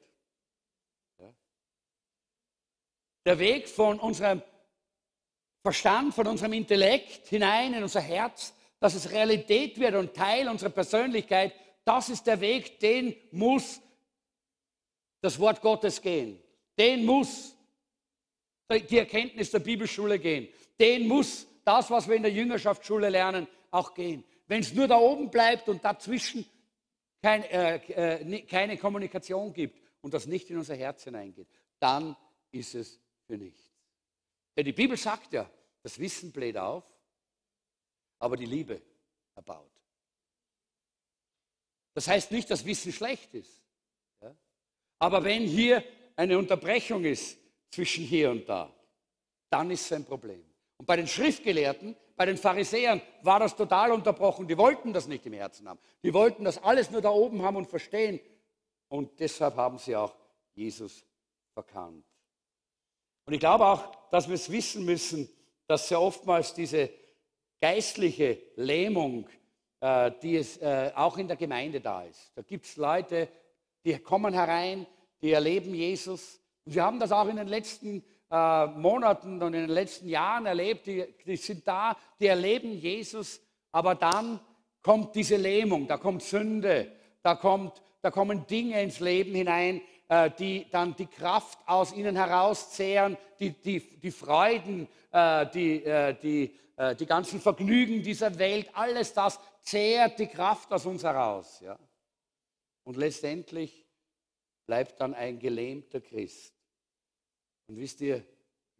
Der 3.24 3.38
Weg 3.38 3.68
von 3.68 4.00
unserem 4.00 4.42
Verstand, 5.62 6.14
von 6.14 6.26
unserem 6.26 6.54
Intellekt 6.54 7.28
hinein 7.28 7.74
in 7.74 7.82
unser 7.82 8.00
Herz, 8.00 8.54
dass 8.78 8.94
es 8.94 9.10
Realität 9.10 9.78
wird 9.78 9.94
und 9.94 10.14
Teil 10.14 10.48
unserer 10.48 10.70
Persönlichkeit, 10.70 11.52
das 11.84 12.08
ist 12.08 12.26
der 12.26 12.40
Weg, 12.40 12.80
den 12.80 13.14
muss 13.30 13.80
das 15.20 15.38
Wort 15.38 15.60
Gottes 15.60 16.00
gehen. 16.00 16.42
Den 16.78 17.04
muss 17.04 17.54
die 18.70 18.98
Erkenntnis 18.98 19.50
der 19.50 19.58
Bibelschule 19.58 20.18
gehen. 20.18 20.48
Den 20.80 21.06
muss 21.06 21.46
das, 21.64 21.90
was 21.90 22.08
wir 22.08 22.16
in 22.16 22.22
der 22.22 22.32
Jüngerschaftsschule 22.32 23.10
lernen, 23.10 23.46
auch 23.70 23.94
gehen. 23.94 24.24
Wenn 24.46 24.60
es 24.60 24.72
nur 24.72 24.88
da 24.88 24.96
oben 24.96 25.30
bleibt 25.30 25.68
und 25.68 25.84
dazwischen 25.84 26.44
kein, 27.22 27.44
äh, 27.44 27.76
äh, 27.76 28.42
keine 28.42 28.78
Kommunikation 28.78 29.52
gibt 29.52 29.78
und 30.00 30.14
das 30.14 30.26
nicht 30.26 30.50
in 30.50 30.56
unser 30.56 30.74
Herz 30.74 31.04
hineingeht, 31.04 31.48
dann 31.78 32.16
ist 32.50 32.74
es 32.74 32.98
für 33.26 33.36
nichts. 33.36 33.70
Denn 34.56 34.64
die 34.64 34.72
Bibel 34.72 34.96
sagt 34.96 35.32
ja, 35.34 35.48
das 35.82 35.98
Wissen 35.98 36.32
bläht 36.32 36.56
auf, 36.56 36.84
aber 38.18 38.36
die 38.36 38.46
Liebe 38.46 38.80
erbaut. 39.34 39.70
Das 41.94 42.08
heißt 42.08 42.32
nicht, 42.32 42.50
dass 42.50 42.64
Wissen 42.64 42.92
schlecht 42.92 43.34
ist. 43.34 43.62
Ja? 44.20 44.34
Aber 44.98 45.22
wenn 45.24 45.42
hier 45.42 45.84
eine 46.16 46.38
Unterbrechung 46.38 47.04
ist 47.04 47.38
zwischen 47.70 48.04
hier 48.04 48.30
und 48.30 48.48
da, 48.48 48.74
dann 49.50 49.70
ist 49.70 49.86
es 49.86 49.92
ein 49.92 50.04
Problem. 50.04 50.49
Und 50.80 50.86
bei 50.86 50.96
den 50.96 51.06
Schriftgelehrten, 51.06 51.94
bei 52.16 52.24
den 52.24 52.38
Pharisäern 52.38 53.02
war 53.20 53.38
das 53.38 53.54
total 53.54 53.92
unterbrochen. 53.92 54.48
Die 54.48 54.56
wollten 54.56 54.94
das 54.94 55.08
nicht 55.08 55.26
im 55.26 55.34
Herzen 55.34 55.68
haben. 55.68 55.78
Die 56.02 56.14
wollten 56.14 56.42
das 56.42 56.56
alles 56.56 56.90
nur 56.90 57.02
da 57.02 57.10
oben 57.10 57.42
haben 57.42 57.56
und 57.56 57.66
verstehen. 57.66 58.18
Und 58.88 59.20
deshalb 59.20 59.56
haben 59.56 59.76
sie 59.76 59.94
auch 59.94 60.16
Jesus 60.54 61.04
verkannt. 61.52 62.02
Und 63.26 63.34
ich 63.34 63.40
glaube 63.40 63.66
auch, 63.66 63.94
dass 64.08 64.26
wir 64.26 64.36
es 64.36 64.50
wissen 64.50 64.86
müssen, 64.86 65.28
dass 65.66 65.86
sehr 65.86 66.00
oftmals 66.00 66.54
diese 66.54 66.88
geistliche 67.60 68.38
Lähmung 68.56 69.28
äh, 69.80 70.12
die 70.22 70.36
es 70.36 70.56
äh, 70.62 70.92
auch 70.94 71.18
in 71.18 71.28
der 71.28 71.36
Gemeinde 71.36 71.82
da 71.82 72.04
ist. 72.04 72.32
Da 72.36 72.40
gibt 72.40 72.64
es 72.64 72.76
Leute, 72.76 73.28
die 73.84 73.98
kommen 73.98 74.32
herein, 74.32 74.86
die 75.20 75.32
erleben 75.32 75.74
Jesus. 75.74 76.40
Und 76.64 76.74
wir 76.74 76.84
haben 76.84 76.98
das 76.98 77.12
auch 77.12 77.28
in 77.28 77.36
den 77.36 77.48
letzten 77.48 78.02
äh, 78.30 78.66
Monaten 78.66 79.42
und 79.42 79.54
in 79.54 79.62
den 79.62 79.70
letzten 79.70 80.08
Jahren 80.08 80.46
erlebt. 80.46 80.86
Die, 80.86 81.04
die 81.26 81.36
sind 81.36 81.66
da, 81.66 81.96
die 82.18 82.26
erleben 82.26 82.72
Jesus, 82.72 83.40
aber 83.72 83.94
dann 83.94 84.40
kommt 84.82 85.14
diese 85.14 85.36
Lähmung, 85.36 85.86
da 85.86 85.96
kommt 85.96 86.22
Sünde, 86.22 86.92
da, 87.22 87.34
kommt, 87.34 87.82
da 88.02 88.10
kommen 88.10 88.46
Dinge 88.46 88.82
ins 88.82 89.00
Leben 89.00 89.34
hinein, 89.34 89.82
die 90.38 90.66
dann 90.70 90.96
die 90.96 91.06
Kraft 91.06 91.58
aus 91.66 91.92
ihnen 91.92 92.16
herauszehren, 92.16 93.16
die, 93.38 93.50
die, 93.50 94.00
die 94.00 94.10
Freuden, 94.10 94.88
die, 95.54 95.84
die, 96.20 96.58
die 96.98 97.06
ganzen 97.06 97.40
Vergnügen 97.40 98.02
dieser 98.02 98.36
Welt, 98.38 98.70
alles 98.72 99.12
das 99.12 99.38
zehrt 99.62 100.18
die 100.18 100.26
Kraft 100.26 100.72
aus 100.72 100.86
uns 100.86 101.04
heraus. 101.04 101.60
Ja? 101.60 101.78
Und 102.84 102.96
letztendlich 102.96 103.86
bleibt 104.66 105.00
dann 105.00 105.14
ein 105.14 105.38
gelähmter 105.38 106.00
Christ. 106.00 106.59
Und 107.70 107.76
wisst 107.76 108.00
ihr, 108.00 108.26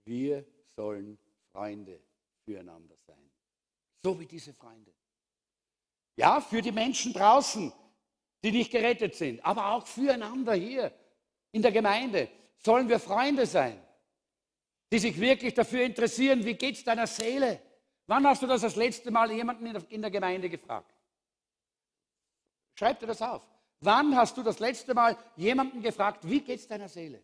wir 0.05 0.45
sollen 0.75 1.17
Freunde 1.53 2.01
füreinander 2.45 2.97
sein. 3.07 3.31
So 4.03 4.19
wie 4.19 4.27
diese 4.27 4.53
Freunde. 4.53 4.93
Ja, 6.17 6.41
für 6.41 6.61
die 6.61 6.73
Menschen 6.73 7.13
draußen, 7.13 7.73
die 8.43 8.51
nicht 8.51 8.73
gerettet 8.73 9.15
sind, 9.15 9.45
aber 9.45 9.75
auch 9.75 9.87
füreinander 9.87 10.55
hier 10.55 10.93
in 11.53 11.63
der 11.63 11.71
Gemeinde 11.71 12.29
sollen 12.59 12.89
wir 12.89 12.99
Freunde 12.99 13.47
sein, 13.47 13.81
die 14.91 14.99
sich 14.99 15.21
wirklich 15.21 15.55
dafür 15.55 15.85
interessieren, 15.85 16.45
wie 16.45 16.55
geht 16.55 16.75
es 16.75 16.83
deiner 16.83 17.07
Seele? 17.07 17.63
Wann 18.09 18.27
hast 18.27 18.43
du 18.43 18.49
das 18.49 18.63
das 18.63 18.75
letzte 18.75 19.13
Mal 19.13 19.31
jemanden 19.31 19.67
in 19.67 20.03
der 20.03 20.11
Gemeinde 20.11 20.51
gefragt? 20.51 20.93
Schreib 22.75 22.99
dir 22.99 23.07
das 23.07 23.23
auf. 23.23 23.49
Wann 23.79 24.17
hast 24.17 24.37
du 24.37 24.43
das 24.43 24.59
letzte 24.59 24.95
Mal 24.95 25.17
jemanden 25.37 25.81
gefragt, 25.81 26.29
wie 26.29 26.41
geht 26.41 26.59
es 26.59 26.67
deiner 26.67 26.89
Seele? 26.89 27.23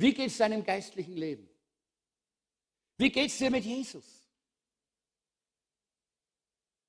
Wie 0.00 0.12
geht 0.14 0.28
es 0.28 0.38
deinem 0.38 0.64
geistlichen 0.64 1.16
Leben? 1.16 1.48
Wie 2.96 3.10
geht 3.10 3.30
es 3.30 3.38
dir 3.38 3.50
mit 3.50 3.64
Jesus? 3.64 4.04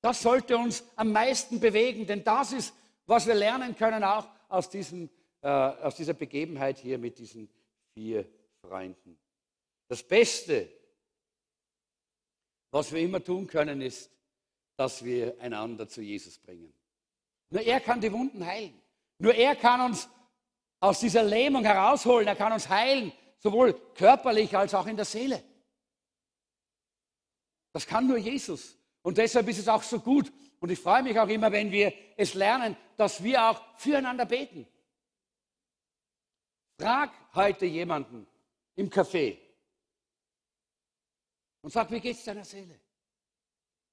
Das 0.01 0.21
sollte 0.21 0.57
uns 0.57 0.83
am 0.95 1.11
meisten 1.11 1.59
bewegen, 1.59 2.07
denn 2.07 2.23
das 2.23 2.53
ist, 2.53 2.73
was 3.05 3.27
wir 3.27 3.35
lernen 3.35 3.75
können 3.75 4.03
auch 4.03 4.27
aus, 4.49 4.69
diesem, 4.69 5.09
äh, 5.41 5.47
aus 5.47 5.95
dieser 5.95 6.13
Begebenheit 6.13 6.79
hier 6.79 6.97
mit 6.97 7.19
diesen 7.19 7.49
vier 7.93 8.25
Freunden. 8.61 9.19
Das 9.87 10.01
Beste 10.01 10.69
was 12.71 12.91
wir 12.93 13.01
immer 13.01 13.23
tun 13.23 13.47
können, 13.47 13.81
ist, 13.81 14.09
dass 14.77 15.03
wir 15.03 15.39
einander 15.39 15.87
zu 15.87 16.01
Jesus 16.01 16.37
bringen. 16.39 16.73
Nur 17.49 17.61
er 17.61 17.81
kann 17.81 17.99
die 17.99 18.11
Wunden 18.11 18.45
heilen. 18.45 18.81
Nur 19.19 19.35
er 19.35 19.55
kann 19.55 19.81
uns 19.81 20.07
aus 20.81 20.99
dieser 20.99 21.23
Lähmung 21.23 21.63
herausholen. 21.63 22.27
Er 22.27 22.35
kann 22.35 22.51
uns 22.51 22.67
heilen, 22.67 23.13
sowohl 23.39 23.73
körperlich 23.95 24.57
als 24.57 24.73
auch 24.73 24.87
in 24.87 24.97
der 24.97 25.05
Seele. 25.05 25.41
Das 27.71 27.87
kann 27.87 28.05
nur 28.05 28.17
Jesus. 28.17 28.75
Und 29.01 29.17
deshalb 29.17 29.47
ist 29.47 29.59
es 29.59 29.69
auch 29.69 29.83
so 29.83 29.99
gut. 29.99 30.31
Und 30.59 30.69
ich 30.69 30.79
freue 30.79 31.03
mich 31.03 31.17
auch 31.17 31.29
immer, 31.29 31.51
wenn 31.53 31.71
wir 31.71 31.93
es 32.17 32.33
lernen, 32.33 32.75
dass 32.97 33.23
wir 33.23 33.49
auch 33.49 33.61
füreinander 33.77 34.25
beten. 34.25 34.67
Frag 36.77 37.11
heute 37.33 37.65
jemanden 37.65 38.27
im 38.75 38.89
Café, 38.89 39.37
und 41.61 41.71
sag, 41.71 41.91
wie 41.91 41.99
geht's 41.99 42.23
deiner 42.23 42.43
Seele? 42.43 42.79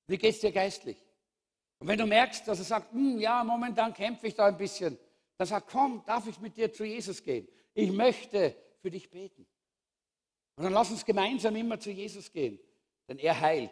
Wie 0.06 0.16
geht's 0.16 0.40
dir 0.40 0.52
geistlich? 0.52 0.96
Und 1.78 1.86
wenn 1.86 1.98
du 1.98 2.06
merkst, 2.06 2.48
dass 2.48 2.58
er 2.58 2.64
sagt, 2.64 2.92
hm, 2.92 3.18
ja, 3.18 3.44
momentan 3.44 3.92
kämpfe 3.92 4.26
ich 4.26 4.34
da 4.34 4.46
ein 4.46 4.56
bisschen, 4.56 4.98
dann 5.38 5.46
sag, 5.46 5.68
komm, 5.68 6.02
darf 6.04 6.26
ich 6.26 6.38
mit 6.40 6.56
dir 6.56 6.72
zu 6.72 6.84
Jesus 6.84 7.22
gehen? 7.22 7.48
Ich 7.72 7.90
möchte 7.92 8.56
für 8.82 8.90
dich 8.90 9.08
beten. 9.08 9.46
Und 10.56 10.64
dann 10.64 10.72
lass 10.72 10.90
uns 10.90 11.04
gemeinsam 11.04 11.54
immer 11.54 11.78
zu 11.78 11.90
Jesus 11.90 12.30
gehen, 12.32 12.58
denn 13.06 13.18
er 13.18 13.40
heilt 13.40 13.70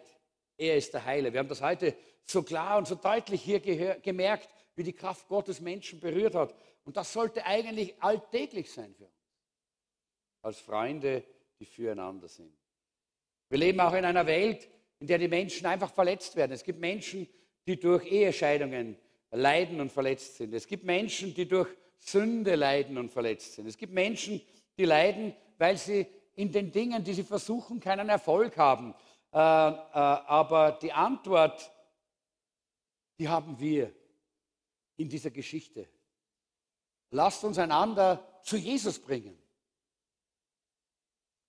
Er 0.56 0.76
ist 0.76 0.94
der 0.94 1.04
Heiler. 1.04 1.32
Wir 1.32 1.40
haben 1.40 1.48
das 1.48 1.60
heute 1.60 1.96
so 2.24 2.42
klar 2.44 2.78
und 2.78 2.86
so 2.86 2.94
deutlich 2.94 3.42
hier 3.42 3.60
gemerkt, 3.60 4.48
wie 4.76 4.84
die 4.84 4.92
Kraft 4.92 5.26
Gottes 5.26 5.60
Menschen 5.60 5.98
berührt 5.98 6.36
hat. 6.36 6.54
Und 6.84 6.96
das 6.96 7.12
sollte 7.12 7.44
eigentlich 7.44 8.00
alltäglich 8.00 8.72
sein 8.72 8.94
für 8.94 9.04
uns. 9.04 9.12
Als 10.42 10.60
Freunde, 10.60 11.24
die 11.58 11.66
füreinander 11.66 12.28
sind. 12.28 12.56
Wir 13.48 13.58
leben 13.58 13.80
auch 13.80 13.92
in 13.94 14.04
einer 14.04 14.26
Welt, 14.26 14.68
in 15.00 15.08
der 15.08 15.18
die 15.18 15.28
Menschen 15.28 15.66
einfach 15.66 15.92
verletzt 15.92 16.36
werden. 16.36 16.52
Es 16.52 16.62
gibt 16.62 16.78
Menschen, 16.78 17.28
die 17.66 17.78
durch 17.78 18.06
Ehescheidungen 18.06 18.96
leiden 19.30 19.80
und 19.80 19.92
verletzt 19.92 20.36
sind. 20.36 20.54
Es 20.54 20.66
gibt 20.66 20.84
Menschen, 20.84 21.34
die 21.34 21.46
durch 21.46 21.68
Sünde 21.98 22.54
leiden 22.54 22.98
und 22.98 23.10
verletzt 23.10 23.54
sind. 23.54 23.66
Es 23.66 23.76
gibt 23.76 23.92
Menschen, 23.92 24.40
die 24.78 24.84
leiden, 24.84 25.34
weil 25.58 25.76
sie 25.76 26.06
in 26.34 26.52
den 26.52 26.70
Dingen, 26.70 27.02
die 27.02 27.14
sie 27.14 27.24
versuchen, 27.24 27.80
keinen 27.80 28.08
Erfolg 28.08 28.56
haben. 28.56 28.94
Äh, 29.32 29.38
äh, 29.38 29.40
aber 29.40 30.72
die 30.72 30.92
Antwort, 30.92 31.72
die 33.18 33.28
haben 33.28 33.58
wir 33.58 33.92
in 34.96 35.08
dieser 35.08 35.30
Geschichte. 35.30 35.88
Lasst 37.10 37.44
uns 37.44 37.58
einander 37.58 38.40
zu 38.42 38.56
Jesus 38.56 38.98
bringen. 38.98 39.36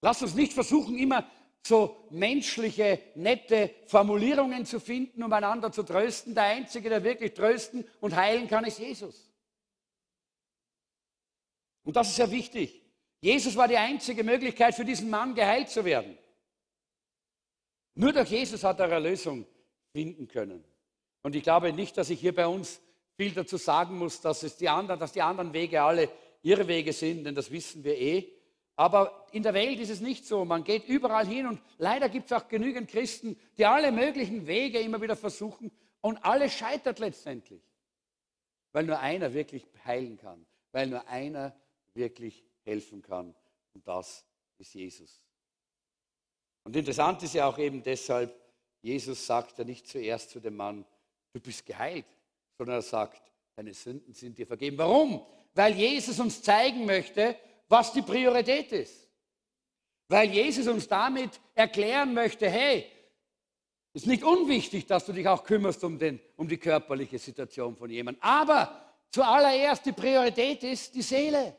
Lasst 0.01 0.21
uns 0.21 0.35
nicht 0.35 0.53
versuchen, 0.53 0.97
immer 0.97 1.29
so 1.67 2.07
menschliche, 2.09 2.99
nette 3.15 3.71
Formulierungen 3.85 4.65
zu 4.65 4.79
finden, 4.79 5.23
um 5.23 5.31
einander 5.33 5.71
zu 5.71 5.83
trösten. 5.83 6.33
Der 6.33 6.45
Einzige, 6.45 6.89
der 6.89 7.03
wirklich 7.03 7.33
trösten 7.33 7.85
und 7.99 8.15
heilen 8.15 8.47
kann, 8.47 8.65
ist 8.65 8.79
Jesus. 8.79 9.31
Und 11.83 11.95
das 11.95 12.09
ist 12.09 12.15
sehr 12.15 12.31
wichtig. 12.31 12.81
Jesus 13.21 13.55
war 13.55 13.67
die 13.67 13.77
einzige 13.77 14.23
Möglichkeit 14.23 14.75
für 14.75 14.85
diesen 14.85 15.09
Mann 15.09 15.35
geheilt 15.35 15.69
zu 15.69 15.83
werden. 15.85 16.17
Nur 17.95 18.13
durch 18.13 18.29
Jesus 18.29 18.63
hat 18.63 18.79
er 18.79 18.89
Erlösung 18.89 19.45
finden 19.91 20.27
können. 20.27 20.63
Und 21.23 21.35
ich 21.35 21.43
glaube 21.43 21.73
nicht, 21.73 21.97
dass 21.97 22.09
ich 22.09 22.19
hier 22.19 22.35
bei 22.35 22.45
uns 22.45 22.79
viel 23.15 23.31
dazu 23.31 23.57
sagen 23.57 23.97
muss, 23.97 24.21
dass, 24.21 24.43
es 24.43 24.57
die, 24.57 24.69
anderen, 24.69 24.99
dass 24.99 25.13
die 25.13 25.21
anderen 25.21 25.51
Wege 25.53 25.81
alle 25.81 26.11
ihre 26.43 26.67
Wege 26.67 26.93
sind, 26.93 27.23
denn 27.23 27.35
das 27.35 27.51
wissen 27.51 27.83
wir 27.83 27.97
eh. 27.97 28.36
Aber 28.77 29.25
in 29.31 29.41
der 29.41 29.55
Welt 29.55 29.79
ist 29.79 29.89
es 29.89 30.01
nicht 30.01 30.25
so. 30.25 30.45
Man 30.45 30.63
geht 30.63 30.87
überall 30.87 31.25
hin 31.25 31.47
und 31.47 31.59
leider 31.79 32.09
gibt 32.09 32.27
es 32.27 32.31
auch 32.31 32.47
genügend 32.47 32.89
Christen, 32.89 33.35
die 33.57 33.65
alle 33.65 33.91
möglichen 33.91 34.45
Wege 34.45 34.79
immer 34.79 35.01
wieder 35.01 35.15
versuchen 35.15 35.71
und 36.01 36.23
alles 36.23 36.53
scheitert 36.53 36.99
letztendlich. 36.99 37.63
Weil 38.71 38.85
nur 38.85 38.99
einer 38.99 39.33
wirklich 39.33 39.65
heilen 39.83 40.17
kann, 40.17 40.45
weil 40.71 40.87
nur 40.87 41.07
einer 41.07 41.55
wirklich 41.95 42.45
helfen 42.65 43.01
kann 43.01 43.33
und 43.73 43.87
das 43.87 44.23
ist 44.59 44.75
Jesus. 44.75 45.23
Und 46.63 46.75
interessant 46.75 47.23
ist 47.23 47.33
ja 47.33 47.47
auch 47.47 47.57
eben 47.57 47.81
deshalb, 47.81 48.31
Jesus 48.83 49.25
sagt 49.25 49.57
ja 49.57 49.63
nicht 49.63 49.87
zuerst 49.87 50.29
zu 50.29 50.39
dem 50.39 50.55
Mann, 50.55 50.85
du 51.33 51.39
bist 51.39 51.65
geheilt, 51.65 52.05
sondern 52.59 52.75
er 52.75 52.81
sagt, 52.83 53.23
deine 53.55 53.73
Sünden 53.73 54.13
sind 54.13 54.37
dir 54.37 54.45
vergeben. 54.45 54.77
Warum? 54.77 55.25
Weil 55.55 55.73
Jesus 55.73 56.19
uns 56.19 56.43
zeigen 56.43 56.85
möchte, 56.85 57.35
was 57.67 57.93
die 57.93 58.01
Priorität 58.01 58.71
ist. 58.71 59.07
Weil 60.09 60.29
Jesus 60.29 60.67
uns 60.67 60.87
damit 60.87 61.39
erklären 61.53 62.13
möchte, 62.13 62.49
hey, 62.49 62.85
es 63.93 64.03
ist 64.03 64.07
nicht 64.07 64.23
unwichtig, 64.23 64.85
dass 64.85 65.05
du 65.05 65.13
dich 65.13 65.27
auch 65.27 65.43
kümmerst 65.43 65.83
um, 65.83 65.97
den, 65.97 66.19
um 66.35 66.47
die 66.47 66.57
körperliche 66.57 67.17
Situation 67.17 67.75
von 67.75 67.89
jemandem. 67.89 68.21
Aber 68.21 68.93
zuallererst 69.09 69.85
die 69.85 69.91
Priorität 69.91 70.63
ist 70.63 70.93
die 70.93 71.01
Seele. 71.01 71.55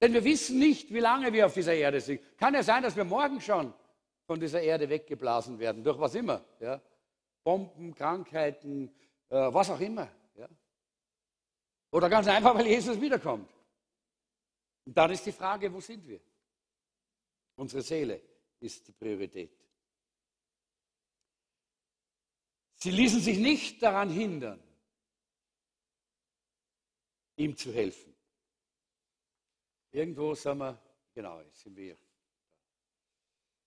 Denn 0.00 0.12
wir 0.12 0.24
wissen 0.24 0.58
nicht, 0.58 0.92
wie 0.92 1.00
lange 1.00 1.32
wir 1.32 1.46
auf 1.46 1.54
dieser 1.54 1.74
Erde 1.74 2.00
sind. 2.00 2.20
Kann 2.38 2.54
ja 2.54 2.62
sein, 2.62 2.82
dass 2.82 2.96
wir 2.96 3.04
morgen 3.04 3.40
schon 3.40 3.72
von 4.26 4.40
dieser 4.40 4.60
Erde 4.62 4.88
weggeblasen 4.88 5.58
werden, 5.58 5.82
durch 5.82 5.98
was 5.98 6.14
immer. 6.14 6.42
Ja? 6.60 6.80
Bomben, 7.42 7.94
Krankheiten, 7.94 8.94
äh, 9.28 9.36
was 9.52 9.70
auch 9.70 9.80
immer. 9.80 10.08
Ja? 10.36 10.48
Oder 11.90 12.08
ganz 12.08 12.26
einfach, 12.28 12.54
weil 12.54 12.66
Jesus 12.66 13.00
wiederkommt. 13.00 13.50
Und 14.84 14.96
dann 14.96 15.10
ist 15.10 15.24
die 15.24 15.32
Frage, 15.32 15.72
wo 15.72 15.80
sind 15.80 16.06
wir? 16.06 16.20
Unsere 17.56 17.82
Seele 17.82 18.20
ist 18.60 18.86
die 18.86 18.92
Priorität. 18.92 19.56
Sie 22.76 22.90
ließen 22.90 23.20
sich 23.20 23.38
nicht 23.38 23.82
daran 23.82 24.10
hindern, 24.10 24.62
ihm 27.36 27.56
zu 27.56 27.72
helfen. 27.72 28.14
Irgendwo 29.90 30.34
sind 30.34 30.58
wir, 30.58 30.78
genau, 31.14 31.42
sind 31.52 31.76
wir. 31.76 31.96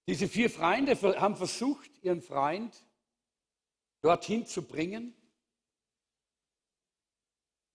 Diese 0.06 0.28
vier 0.28 0.50
Freunde 0.50 0.96
haben 1.20 1.36
versucht, 1.36 1.92
ihren 2.04 2.22
Freund 2.22 2.86
dorthin 4.02 4.46
zu 4.46 4.62
bringen. 4.62 5.16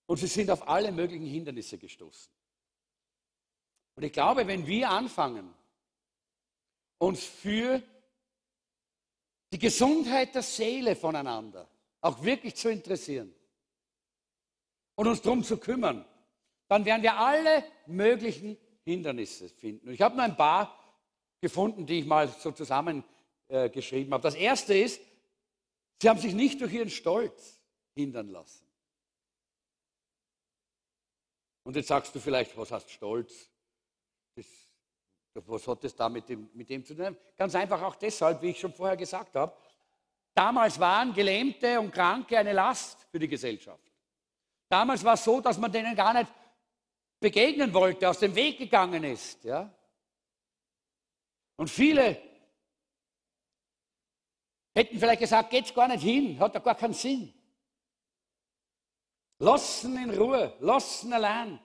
Und 0.06 0.18
sie 0.18 0.26
sind 0.26 0.50
auf 0.50 0.68
alle 0.68 0.92
möglichen 0.92 1.26
Hindernisse 1.26 1.78
gestoßen. 1.78 2.32
Und 3.94 4.04
ich 4.04 4.12
glaube, 4.12 4.46
wenn 4.46 4.66
wir 4.66 4.90
anfangen, 4.90 5.52
uns 6.98 7.24
für 7.24 7.82
die 9.52 9.58
Gesundheit 9.58 10.34
der 10.34 10.42
Seele 10.42 10.96
voneinander 10.96 11.68
auch 12.00 12.22
wirklich 12.22 12.54
zu 12.56 12.70
interessieren 12.70 13.34
und 14.94 15.06
uns 15.06 15.20
darum 15.20 15.44
zu 15.44 15.58
kümmern, 15.58 16.04
dann 16.68 16.84
werden 16.84 17.02
wir 17.02 17.16
alle 17.16 17.64
möglichen 17.86 18.56
Hindernisse 18.84 19.48
finden. 19.48 19.88
Und 19.88 19.94
ich 19.94 20.00
habe 20.00 20.16
nur 20.16 20.24
ein 20.24 20.36
paar 20.36 20.78
gefunden, 21.40 21.86
die 21.86 21.98
ich 22.00 22.06
mal 22.06 22.28
so 22.28 22.52
zusammengeschrieben 22.52 24.12
habe. 24.12 24.22
Das 24.22 24.34
erste 24.34 24.74
ist, 24.74 25.00
sie 26.00 26.08
haben 26.08 26.20
sich 26.20 26.34
nicht 26.34 26.60
durch 26.60 26.72
ihren 26.72 26.90
Stolz 26.90 27.60
hindern 27.94 28.28
lassen. 28.28 28.66
Und 31.64 31.76
jetzt 31.76 31.88
sagst 31.88 32.14
du 32.14 32.20
vielleicht, 32.20 32.56
was 32.56 32.72
heißt 32.72 32.90
Stolz? 32.90 33.51
Was 35.34 35.66
hat 35.66 35.82
das 35.84 35.94
da 35.94 36.08
mit 36.08 36.28
dem, 36.28 36.50
mit 36.52 36.68
dem 36.68 36.84
zu 36.84 36.94
tun? 36.94 37.16
Ganz 37.36 37.54
einfach 37.54 37.80
auch 37.82 37.96
deshalb, 37.96 38.42
wie 38.42 38.50
ich 38.50 38.60
schon 38.60 38.72
vorher 38.72 38.96
gesagt 38.96 39.34
habe, 39.34 39.56
damals 40.34 40.78
waren 40.78 41.14
Gelähmte 41.14 41.80
und 41.80 41.90
Kranke 41.90 42.38
eine 42.38 42.52
Last 42.52 43.06
für 43.10 43.18
die 43.18 43.28
Gesellschaft. 43.28 43.90
Damals 44.68 45.02
war 45.04 45.14
es 45.14 45.24
so, 45.24 45.40
dass 45.40 45.58
man 45.58 45.72
denen 45.72 45.94
gar 45.94 46.12
nicht 46.12 46.32
begegnen 47.18 47.72
wollte, 47.72 48.08
aus 48.08 48.18
dem 48.18 48.34
Weg 48.34 48.58
gegangen 48.58 49.04
ist. 49.04 49.44
Ja? 49.44 49.72
Und 51.56 51.68
viele 51.68 52.20
hätten 54.74 54.98
vielleicht 54.98 55.20
gesagt, 55.20 55.50
geht's 55.50 55.72
gar 55.72 55.88
nicht 55.88 56.02
hin, 56.02 56.38
hat 56.38 56.54
da 56.54 56.58
gar 56.58 56.74
keinen 56.74 56.94
Sinn. 56.94 57.32
Lassen 59.38 59.96
in 59.96 60.10
Ruhe, 60.10 60.56
lassen 60.60 61.12
allein. 61.12 61.58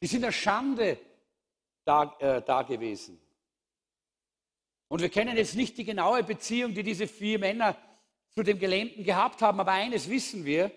Die 0.00 0.06
sind 0.06 0.24
eine 0.24 0.32
Schande 0.32 0.98
da, 1.88 2.14
äh, 2.18 2.42
da 2.42 2.62
gewesen. 2.62 3.18
Und 4.88 5.00
wir 5.00 5.08
kennen 5.08 5.36
jetzt 5.36 5.54
nicht 5.54 5.78
die 5.78 5.84
genaue 5.84 6.22
Beziehung, 6.22 6.74
die 6.74 6.82
diese 6.82 7.08
vier 7.08 7.38
Männer 7.38 7.76
zu 8.30 8.42
dem 8.42 8.58
Gelähmten 8.58 9.04
gehabt 9.04 9.40
haben, 9.40 9.58
aber 9.58 9.72
eines 9.72 10.08
wissen 10.08 10.44
wir, 10.44 10.70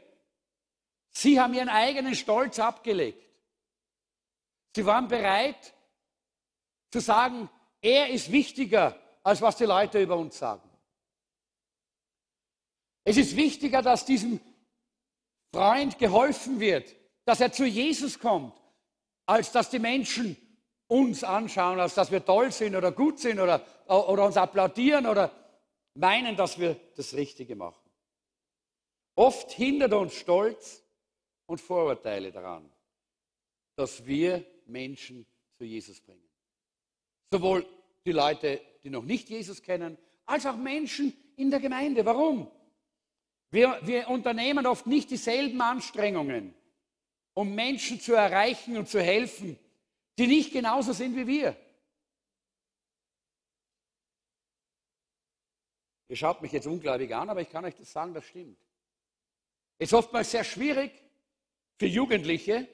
sie 1.10 1.40
haben 1.40 1.54
ihren 1.54 1.70
eigenen 1.70 2.16
Stolz 2.16 2.60
abgelegt. 2.60 3.30
Sie 4.74 4.86
waren 4.86 5.10
bereit 5.10 5.74
zu 6.92 7.02
sagen, 7.02 7.50
er 7.82 8.10
ist 8.10 8.32
wichtiger, 8.32 8.98
als 9.22 9.42
was 9.42 9.58
die 9.58 9.66
Leute 9.66 10.02
über 10.02 10.16
uns 10.16 10.38
sagen. 10.38 10.70
Es 13.04 13.18
ist 13.18 13.36
wichtiger, 13.36 13.82
dass 13.82 14.06
diesem 14.06 14.40
Freund 15.54 16.00
geholfen 16.00 16.60
wird, 16.60 16.96
dass 17.26 17.42
er 17.42 17.52
zu 17.52 17.66
Jesus 17.66 18.18
kommt, 18.18 18.54
als 19.26 19.52
dass 19.52 19.70
die 19.70 19.80
Menschen 19.80 20.38
uns 20.92 21.24
anschauen, 21.24 21.80
als 21.80 21.96
dass 21.96 22.12
wir 22.12 22.24
toll 22.26 22.52
sind 22.52 22.76
oder 22.76 22.92
gut 22.92 23.18
sind 23.18 23.40
oder, 23.40 23.66
oder 23.88 24.26
uns 24.26 24.36
applaudieren 24.36 25.06
oder 25.08 25.32
meinen, 25.94 26.36
dass 26.36 26.60
wir 26.60 26.76
das 26.96 27.14
Richtige 27.14 27.56
machen. 27.56 27.90
Oft 29.16 29.52
hindert 29.52 29.94
uns 29.94 30.14
Stolz 30.16 30.84
und 31.46 31.62
Vorurteile 31.62 32.34
daran, 32.34 32.70
dass 33.78 34.06
wir 34.06 34.46
Menschen 34.66 35.26
zu 35.58 35.64
Jesus 35.64 36.02
bringen. 36.02 36.28
Sowohl 37.32 37.66
die 38.06 38.12
Leute, 38.12 38.60
die 38.84 38.90
noch 38.90 39.04
nicht 39.04 39.30
Jesus 39.30 39.62
kennen, 39.62 39.98
als 40.26 40.46
auch 40.46 40.58
Menschen 40.58 41.14
in 41.38 41.52
der 41.52 41.62
Gemeinde. 41.62 42.06
Warum? 42.06 42.52
Wir, 43.50 43.80
wir 43.84 44.10
unternehmen 44.10 44.66
oft 44.66 44.88
nicht 44.88 45.10
dieselben 45.10 45.62
Anstrengungen 45.62 46.54
um 47.34 47.56
Menschen 47.56 48.00
zu 48.00 48.14
erreichen 48.14 48.78
und 48.78 48.90
zu 48.90 49.02
helfen, 49.02 49.58
die 50.22 50.28
nicht 50.28 50.54
genauso 50.54 50.94
sind 50.94 51.16
wie 51.16 51.26
wir. 51.26 51.58
Ihr 56.10 56.16
schaut 56.16 56.44
mich 56.44 56.52
jetzt 56.52 56.68
ungläubig 56.68 57.12
an, 57.16 57.28
aber 57.32 57.42
ich 57.42 57.50
kann 57.50 57.66
euch 57.66 57.74
das 57.74 57.92
sagen, 57.92 58.14
das 58.14 58.26
stimmt. 58.26 58.60
Es 59.80 59.90
ist 59.90 59.94
oftmals 59.96 60.30
sehr 60.30 60.44
schwierig 60.44 60.92
für 61.80 61.88
Jugendliche, 61.88 62.68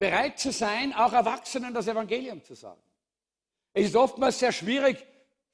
bereit 0.00 0.40
zu 0.40 0.50
sein, 0.50 0.92
auch 0.92 1.12
Erwachsenen 1.12 1.72
das 1.72 1.86
Evangelium 1.86 2.42
zu 2.42 2.56
sagen. 2.56 2.82
Es 3.74 3.86
ist 3.86 3.94
oftmals 3.94 4.40
sehr 4.40 4.50
schwierig 4.50 5.06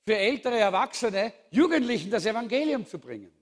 für 0.07 0.17
ältere 0.17 0.59
Erwachsene, 0.59 1.35
Jugendlichen 1.51 2.11
das 2.11 2.25
Evangelium 2.25 2.87
zu 2.87 2.99
bringen. 2.99 3.38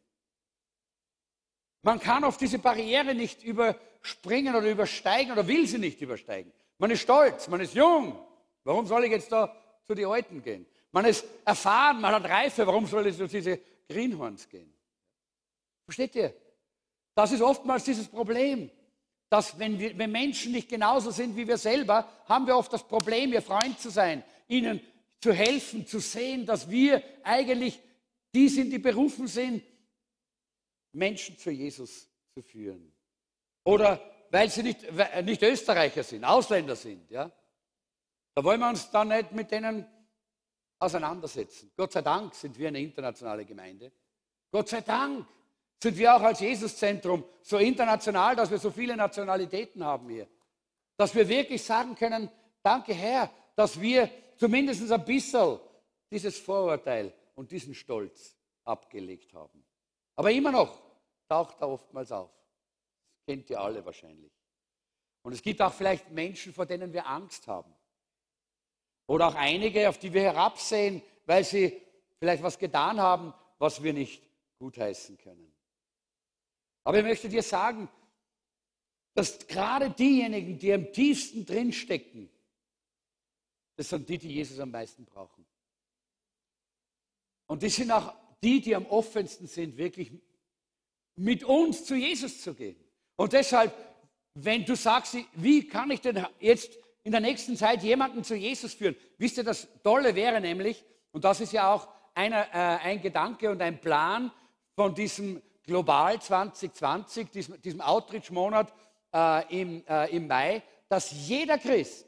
Man 1.86 2.00
kann 2.00 2.24
auf 2.24 2.36
diese 2.36 2.58
Barriere 2.58 3.14
nicht 3.14 3.44
überspringen 3.44 4.56
oder 4.56 4.68
übersteigen 4.68 5.30
oder 5.30 5.46
will 5.46 5.68
sie 5.68 5.78
nicht 5.78 6.00
übersteigen. 6.00 6.50
Man 6.78 6.90
ist 6.90 7.02
stolz, 7.02 7.46
man 7.46 7.60
ist 7.60 7.74
jung. 7.74 8.18
Warum 8.64 8.86
soll 8.86 9.04
ich 9.04 9.12
jetzt 9.12 9.30
da 9.30 9.54
zu 9.84 9.94
den 9.94 10.06
Alten 10.06 10.42
gehen? 10.42 10.66
Man 10.90 11.04
ist 11.04 11.24
erfahren, 11.44 12.00
man 12.00 12.12
hat 12.12 12.24
Reife. 12.24 12.66
Warum 12.66 12.88
soll 12.88 13.06
ich 13.06 13.16
zu 13.16 13.28
diese 13.28 13.60
Greenhorns 13.88 14.48
gehen? 14.48 14.74
Versteht 15.84 16.16
ihr? 16.16 16.34
Das 17.14 17.30
ist 17.30 17.40
oftmals 17.40 17.84
dieses 17.84 18.08
Problem, 18.08 18.68
dass 19.30 19.56
wenn, 19.56 19.78
wir, 19.78 19.96
wenn 19.96 20.10
Menschen 20.10 20.50
nicht 20.50 20.68
genauso 20.68 21.12
sind 21.12 21.36
wie 21.36 21.46
wir 21.46 21.56
selber, 21.56 22.08
haben 22.24 22.48
wir 22.48 22.56
oft 22.56 22.72
das 22.72 22.82
Problem, 22.82 23.32
ihr 23.32 23.42
Freund 23.42 23.78
zu 23.78 23.90
sein, 23.90 24.24
ihnen 24.48 24.80
zu 25.20 25.32
helfen, 25.32 25.86
zu 25.86 26.00
sehen, 26.00 26.46
dass 26.46 26.68
wir 26.68 27.00
eigentlich 27.22 27.78
die 28.34 28.48
sind, 28.48 28.72
die 28.72 28.80
berufen 28.80 29.28
sind, 29.28 29.62
Menschen 30.92 31.38
zu 31.38 31.50
Jesus 31.50 32.08
zu 32.34 32.42
führen. 32.42 32.92
Oder 33.64 34.00
weil 34.30 34.48
sie 34.50 34.62
nicht, 34.62 34.84
nicht 35.24 35.42
Österreicher 35.42 36.02
sind, 36.02 36.24
Ausländer 36.24 36.76
sind. 36.76 37.10
Ja? 37.10 37.30
Da 38.34 38.44
wollen 38.44 38.60
wir 38.60 38.68
uns 38.68 38.90
dann 38.90 39.08
nicht 39.08 39.32
mit 39.32 39.50
denen 39.50 39.86
auseinandersetzen. 40.78 41.72
Gott 41.76 41.92
sei 41.92 42.02
Dank 42.02 42.34
sind 42.34 42.58
wir 42.58 42.68
eine 42.68 42.80
internationale 42.80 43.44
Gemeinde. 43.44 43.92
Gott 44.50 44.68
sei 44.68 44.80
Dank 44.82 45.26
sind 45.82 45.96
wir 45.96 46.14
auch 46.14 46.22
als 46.22 46.40
Jesuszentrum 46.40 47.24
so 47.42 47.58
international, 47.58 48.36
dass 48.36 48.50
wir 48.50 48.58
so 48.58 48.70
viele 48.70 48.96
Nationalitäten 48.96 49.84
haben 49.84 50.08
hier. 50.08 50.28
Dass 50.96 51.14
wir 51.14 51.28
wirklich 51.28 51.62
sagen 51.62 51.94
können, 51.94 52.30
danke 52.62 52.94
Herr, 52.94 53.30
dass 53.54 53.80
wir 53.80 54.10
zumindest 54.36 54.90
ein 54.90 55.04
bisschen 55.04 55.58
dieses 56.10 56.38
Vorurteil 56.38 57.12
und 57.34 57.50
diesen 57.50 57.74
Stolz 57.74 58.36
abgelegt 58.64 59.32
haben. 59.34 59.65
Aber 60.16 60.30
immer 60.30 60.50
noch 60.50 60.82
taucht 61.28 61.60
er 61.60 61.68
oftmals 61.68 62.10
auf. 62.10 62.30
Das 62.30 63.26
kennt 63.26 63.50
ihr 63.50 63.60
alle 63.60 63.84
wahrscheinlich. 63.84 64.32
Und 65.22 65.32
es 65.32 65.42
gibt 65.42 65.60
auch 65.60 65.72
vielleicht 65.72 66.10
Menschen, 66.10 66.52
vor 66.52 66.66
denen 66.66 66.92
wir 66.92 67.06
Angst 67.06 67.46
haben. 67.46 67.74
Oder 69.06 69.28
auch 69.28 69.34
einige, 69.34 69.88
auf 69.88 69.98
die 69.98 70.12
wir 70.12 70.22
herabsehen, 70.22 71.02
weil 71.26 71.44
sie 71.44 71.80
vielleicht 72.18 72.42
was 72.42 72.58
getan 72.58 73.00
haben, 73.00 73.34
was 73.58 73.82
wir 73.82 73.92
nicht 73.92 74.22
gutheißen 74.58 75.18
können. 75.18 75.52
Aber 76.84 76.98
ich 76.98 77.04
möchte 77.04 77.28
dir 77.28 77.42
sagen, 77.42 77.88
dass 79.14 79.46
gerade 79.46 79.90
diejenigen, 79.90 80.58
die 80.58 80.72
am 80.72 80.92
tiefsten 80.92 81.44
drinstecken, 81.44 82.30
das 83.76 83.88
sind 83.88 84.08
die, 84.08 84.18
die 84.18 84.32
Jesus 84.32 84.58
am 84.58 84.70
meisten 84.70 85.04
brauchen. 85.04 85.46
Und 87.46 87.62
die 87.62 87.68
sind 87.68 87.90
auch 87.90 88.14
die, 88.46 88.60
die 88.60 88.76
am 88.76 88.86
offensten 88.86 89.48
sind, 89.48 89.76
wirklich 89.76 90.12
mit 91.16 91.42
uns 91.42 91.84
zu 91.84 91.96
Jesus 91.96 92.40
zu 92.42 92.54
gehen. 92.54 92.76
Und 93.16 93.32
deshalb, 93.32 93.74
wenn 94.34 94.64
du 94.64 94.76
sagst, 94.76 95.16
wie 95.34 95.66
kann 95.66 95.90
ich 95.90 96.00
denn 96.00 96.24
jetzt 96.38 96.78
in 97.02 97.10
der 97.10 97.20
nächsten 97.20 97.56
Zeit 97.56 97.82
jemanden 97.82 98.22
zu 98.22 98.36
Jesus 98.36 98.72
führen? 98.72 98.94
Wisst 99.18 99.38
ihr, 99.38 99.42
das 99.42 99.66
Tolle 99.82 100.14
wäre 100.14 100.40
nämlich, 100.40 100.84
und 101.10 101.24
das 101.24 101.40
ist 101.40 101.52
ja 101.52 101.72
auch 101.72 101.88
einer, 102.14 102.46
äh, 102.54 102.84
ein 102.84 103.02
Gedanke 103.02 103.50
und 103.50 103.60
ein 103.60 103.80
Plan 103.80 104.30
von 104.76 104.94
diesem 104.94 105.42
Global 105.64 106.22
2020, 106.22 107.30
diesem, 107.30 107.60
diesem 107.60 107.80
Outreach-Monat 107.80 108.72
äh, 109.12 109.60
im, 109.60 109.84
äh, 109.88 110.16
im 110.16 110.28
Mai, 110.28 110.62
dass 110.88 111.10
jeder 111.26 111.58
Christ 111.58 112.06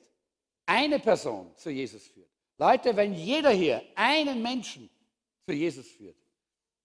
eine 0.66 1.00
Person 1.00 1.50
zu 1.56 1.70
Jesus 1.70 2.06
führt. 2.06 2.30
Leute, 2.58 2.94
wenn 2.94 3.12
jeder 3.12 3.50
hier 3.50 3.82
einen 3.96 4.40
Menschen 4.40 4.88
zu 5.44 5.52
Jesus 5.52 5.88
führt, 5.88 6.14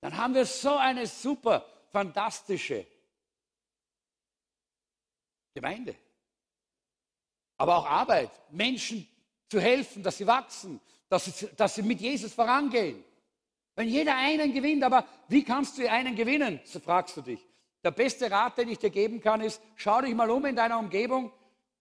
dann 0.04 0.18
haben 0.18 0.36
wir 0.36 0.45
so 0.45 0.76
eine 0.76 1.08
super, 1.08 1.66
fantastische 1.93 2.86
Gemeinde. 5.54 5.95
Aber 7.58 7.78
auch 7.78 7.86
Arbeit, 7.86 8.30
Menschen 8.51 9.08
zu 9.47 9.62
helfen, 9.62 10.04
dass 10.04 10.18
sie 10.18 10.28
wachsen, 10.28 10.82
dass 11.08 11.24
sie, 11.24 11.47
dass 11.56 11.76
sie 11.76 11.84
mit 11.84 12.01
Jesus 12.01 12.34
vorangehen. 12.34 13.01
Wenn 13.76 13.88
jeder 13.88 14.18
einen 14.18 14.54
gewinnt, 14.54 14.84
aber 14.84 15.08
wie 15.30 15.41
kannst 15.41 15.78
du 15.78 15.89
einen 15.89 16.18
gewinnen? 16.18 16.60
So 16.66 16.82
fragst 16.82 17.16
du 17.16 17.22
dich. 17.22 17.39
Der 17.82 17.91
beste 17.91 18.30
Rat, 18.30 18.58
den 18.58 18.68
ich 18.68 18.80
dir 18.80 18.89
geben 18.89 19.22
kann, 19.22 19.39
ist, 19.39 19.62
schau 19.78 20.01
dich 20.01 20.14
mal 20.14 20.30
um 20.30 20.43
in 20.43 20.58
deiner 20.58 20.80
Umgebung 20.80 21.32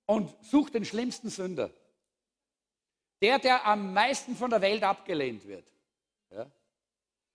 und 0.06 0.32
such 0.44 0.70
den 0.70 0.84
schlimmsten 0.84 1.28
Sünder. 1.28 1.72
Der, 3.20 3.40
der 3.40 3.66
am 3.66 3.92
meisten 3.92 4.36
von 4.36 4.50
der 4.50 4.60
Welt 4.60 4.84
abgelehnt 4.84 5.44
wird. 5.44 5.66
Ja? 6.30 6.48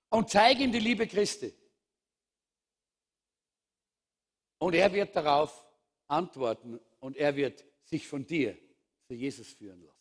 Und 0.09 0.29
zeig 0.29 0.59
ihm 0.59 0.71
die 0.71 0.79
Liebe 0.79 1.07
Christi. 1.07 1.53
Und 4.59 4.73
er 4.73 4.91
wird 4.93 5.15
darauf 5.15 5.65
antworten 6.07 6.79
und 6.99 7.17
er 7.17 7.35
wird 7.35 7.63
sich 7.83 8.07
von 8.07 8.25
dir 8.25 8.57
zu 9.05 9.13
Jesus 9.13 9.53
führen 9.53 9.83
lassen. 9.83 9.97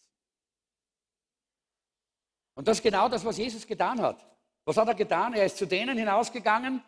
Und 2.55 2.67
das 2.67 2.79
ist 2.79 2.83
genau 2.83 3.09
das, 3.09 3.25
was 3.25 3.37
Jesus 3.37 3.67
getan 3.67 4.01
hat. 4.01 4.27
Was 4.65 4.77
hat 4.77 4.89
er 4.89 4.95
getan? 4.95 5.35
Er 5.35 5.47
ist 5.47 5.59
zu 5.59 5.67
denen 5.67 5.99
hinausgegangen, 5.99 6.83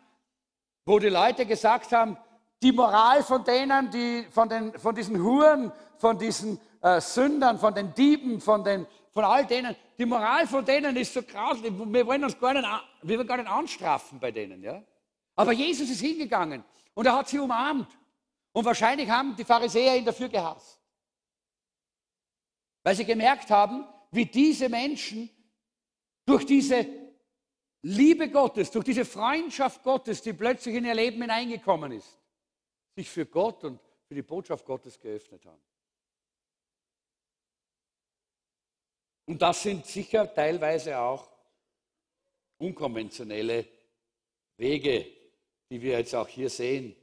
wo 0.85 0.97
die 0.99 1.09
Leute 1.09 1.45
gesagt 1.45 1.91
haben, 1.91 2.17
die 2.61 2.71
Moral 2.71 3.23
von 3.23 3.43
denen, 3.43 3.89
die, 3.91 4.27
von, 4.31 4.49
den, 4.49 4.77
von 4.77 4.95
diesen 4.95 5.23
Huren, 5.23 5.71
von 5.97 6.17
diesen 6.17 6.59
äh, 6.81 6.99
Sündern, 6.99 7.57
von 7.57 7.73
den 7.73 7.93
Dieben, 7.93 8.41
von, 8.41 8.63
den, 8.63 8.85
von 9.11 9.23
all 9.23 9.45
denen, 9.45 9.75
die 9.99 10.05
Moral 10.05 10.47
von 10.47 10.63
denen 10.63 10.95
ist 10.95 11.13
so 11.13 11.21
grauslich, 11.21 11.73
wir 11.77 12.07
wollen 12.07 12.23
uns 12.23 12.39
gar 12.39 12.53
nicht, 12.53 12.65
wir 13.01 13.17
wollen 13.17 13.27
gar 13.27 13.37
nicht 13.37 13.49
anstrafen 13.49 14.17
bei 14.17 14.31
denen. 14.31 14.63
Ja? 14.63 14.81
Aber 15.35 15.51
Jesus 15.51 15.89
ist 15.89 15.99
hingegangen 15.99 16.63
und 16.93 17.05
er 17.05 17.15
hat 17.15 17.27
sie 17.27 17.37
umarmt. 17.37 17.97
Und 18.53 18.65
wahrscheinlich 18.65 19.09
haben 19.09 19.35
die 19.35 19.43
Pharisäer 19.43 19.97
ihn 19.97 20.05
dafür 20.05 20.29
gehasst. 20.29 20.81
Weil 22.81 22.95
sie 22.95 23.05
gemerkt 23.05 23.51
haben, 23.51 23.85
wie 24.11 24.25
diese 24.25 24.69
Menschen 24.69 25.29
durch 26.25 26.45
diese 26.45 26.87
Liebe 27.81 28.29
Gottes, 28.29 28.71
durch 28.71 28.85
diese 28.85 29.05
Freundschaft 29.05 29.83
Gottes, 29.83 30.21
die 30.21 30.33
plötzlich 30.33 30.75
in 30.75 30.85
ihr 30.85 30.95
Leben 30.95 31.21
hineingekommen 31.21 31.91
ist, 31.91 32.17
sich 32.95 33.09
für 33.09 33.25
Gott 33.25 33.63
und 33.65 33.79
für 34.07 34.15
die 34.15 34.21
Botschaft 34.21 34.65
Gottes 34.65 34.99
geöffnet 34.99 35.45
haben. 35.45 35.61
Und 39.29 39.43
das 39.43 39.61
sind 39.61 39.85
sicher 39.85 40.33
teilweise 40.33 40.97
auch 40.97 41.29
unkonventionelle 42.57 43.63
Wege, 44.57 45.05
die 45.69 45.79
wir 45.79 45.99
jetzt 45.99 46.15
auch 46.15 46.27
hier 46.27 46.49
sehen. 46.49 46.95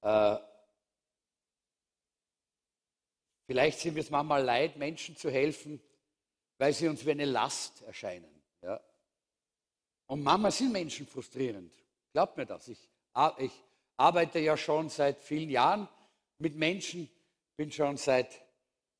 Äh, 0.00 0.38
vielleicht 3.46 3.78
sind 3.78 3.94
wir 3.94 4.02
es 4.02 4.08
manchmal 4.08 4.42
leid, 4.42 4.76
Menschen 4.76 5.18
zu 5.18 5.30
helfen, 5.30 5.82
weil 6.56 6.72
sie 6.72 6.88
uns 6.88 7.04
wie 7.04 7.10
eine 7.10 7.26
Last 7.26 7.82
erscheinen. 7.82 8.42
Und 10.06 10.22
manchmal 10.22 10.50
sind 10.50 10.72
Menschen 10.72 11.06
frustrierend. 11.06 11.74
Glaubt 12.14 12.38
mir 12.38 12.46
das. 12.46 12.68
Ich, 12.68 12.88
ich 13.36 13.52
arbeite 13.98 14.38
ja 14.38 14.56
schon 14.56 14.88
seit 14.88 15.20
vielen 15.20 15.50
Jahren 15.50 15.90
mit 16.38 16.56
Menschen, 16.56 17.10
bin 17.54 17.70
schon 17.70 17.98
seit, 17.98 18.43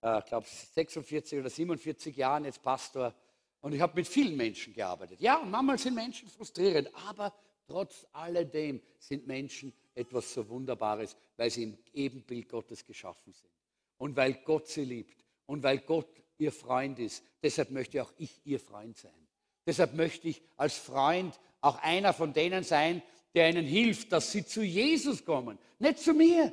äh, 0.05 0.20
glaube 0.28 0.46
46 0.46 1.38
oder 1.40 1.50
47 1.50 2.14
Jahren 2.14 2.44
jetzt 2.44 2.62
Pastor 2.62 3.14
und 3.61 3.72
ich 3.72 3.80
habe 3.80 3.94
mit 3.96 4.07
vielen 4.07 4.36
Menschen 4.36 4.74
gearbeitet. 4.74 5.20
Ja, 5.20 5.42
manchmal 5.42 5.78
sind 5.78 5.94
Menschen 5.94 6.28
frustrierend, 6.28 6.90
aber 7.09 7.32
trotz 7.66 8.07
alledem 8.12 8.82
sind 8.98 9.26
Menschen 9.26 9.72
etwas 9.94 10.34
so 10.34 10.46
Wunderbares, 10.48 11.16
weil 11.38 11.50
sie 11.50 11.62
im 11.62 11.78
Ebenbild 11.94 12.48
Gottes 12.48 12.84
geschaffen 12.84 13.32
sind 13.32 13.50
und 13.96 14.14
weil 14.14 14.34
Gott 14.44 14.68
sie 14.68 14.84
liebt 14.84 15.24
und 15.46 15.62
weil 15.62 15.78
Gott 15.78 16.09
ihr 16.36 16.52
Freund 16.52 16.98
ist. 16.98 17.24
Deshalb 17.42 17.70
möchte 17.70 18.02
auch 18.02 18.12
ich 18.18 18.40
ihr 18.44 18.61
Freund 18.61 18.98
sein. 18.98 19.28
Deshalb 19.66 19.94
möchte 19.94 20.28
ich 20.28 20.42
als 20.59 20.76
Freund 20.76 21.40
auch 21.62 21.78
einer 21.78 22.12
von 22.12 22.34
denen 22.34 22.62
sein, 22.62 23.00
der 23.34 23.48
ihnen 23.48 23.64
hilft, 23.64 24.12
dass 24.12 24.30
sie 24.30 24.44
zu 24.44 24.62
Jesus 24.62 25.24
kommen. 25.24 25.59
Nicht 25.78 26.00
zu 26.00 26.12
mir, 26.12 26.52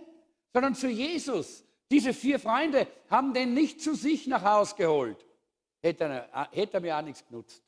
sondern 0.54 0.74
zu 0.74 0.88
Jesus. 0.88 1.66
Diese 1.92 2.14
vier 2.14 2.40
Freunde 2.40 2.88
haben 3.10 3.34
den 3.34 3.54
nicht 3.54 3.82
zu 3.82 3.94
sich 3.94 4.26
nach 4.26 4.44
Hause 4.44 4.76
geholt. 4.78 5.26
Hätte 5.82 6.06
er, 6.06 6.50
hätte 6.52 6.78
er 6.78 6.80
mir 6.82 6.98
auch 6.98 7.02
nichts 7.02 7.26
genutzt. 7.28 7.62